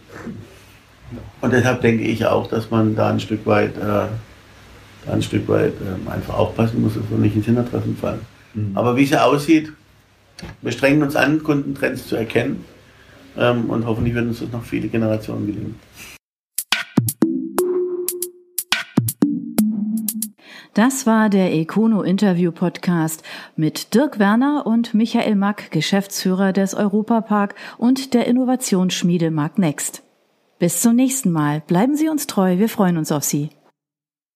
und 1.40 1.52
deshalb 1.52 1.80
denke 1.80 2.04
ich 2.04 2.26
auch, 2.26 2.46
dass 2.48 2.70
man 2.70 2.94
da 2.94 3.10
ein 3.10 3.20
Stück 3.20 3.46
weit, 3.46 3.72
äh, 3.76 5.10
ein 5.10 5.22
Stück 5.22 5.48
weit 5.48 5.72
äh, 5.72 6.10
einfach 6.10 6.34
aufpassen 6.34 6.82
muss, 6.82 6.94
dass 6.94 7.04
wir 7.08 7.18
nicht 7.18 7.36
ins 7.36 7.46
Hintertreffen 7.46 7.96
fallen. 7.96 8.20
Mhm. 8.54 8.72
Aber 8.74 8.96
wie 8.96 9.04
es 9.04 9.12
aussieht, 9.14 9.72
wir 10.62 10.72
strengen 10.72 11.02
uns 11.02 11.16
an, 11.16 11.42
Kundentrends 11.42 12.06
zu 12.06 12.16
erkennen 12.16 12.64
ähm, 13.36 13.70
und 13.70 13.86
hoffentlich 13.86 14.14
werden 14.14 14.28
uns 14.28 14.40
das 14.40 14.52
noch 14.52 14.64
viele 14.64 14.88
Generationen 14.88 15.46
gelingen. 15.46 15.74
Das 20.78 21.08
war 21.08 21.28
der 21.28 21.52
Econo 21.52 22.02
Interview 22.02 22.52
Podcast 22.52 23.24
mit 23.56 23.94
Dirk 23.94 24.20
Werner 24.20 24.64
und 24.64 24.94
Michael 24.94 25.34
Mack, 25.34 25.72
Geschäftsführer 25.72 26.52
des 26.52 26.72
Europapark 26.72 27.56
und 27.78 28.14
der 28.14 28.28
Innovationsschmiede 28.28 29.32
Mark 29.32 29.58
Next. 29.58 30.04
Bis 30.60 30.80
zum 30.80 30.94
nächsten 30.94 31.32
Mal. 31.32 31.64
Bleiben 31.66 31.96
Sie 31.96 32.08
uns 32.08 32.28
treu. 32.28 32.58
Wir 32.58 32.68
freuen 32.68 32.96
uns 32.96 33.10
auf 33.10 33.24
Sie. 33.24 33.50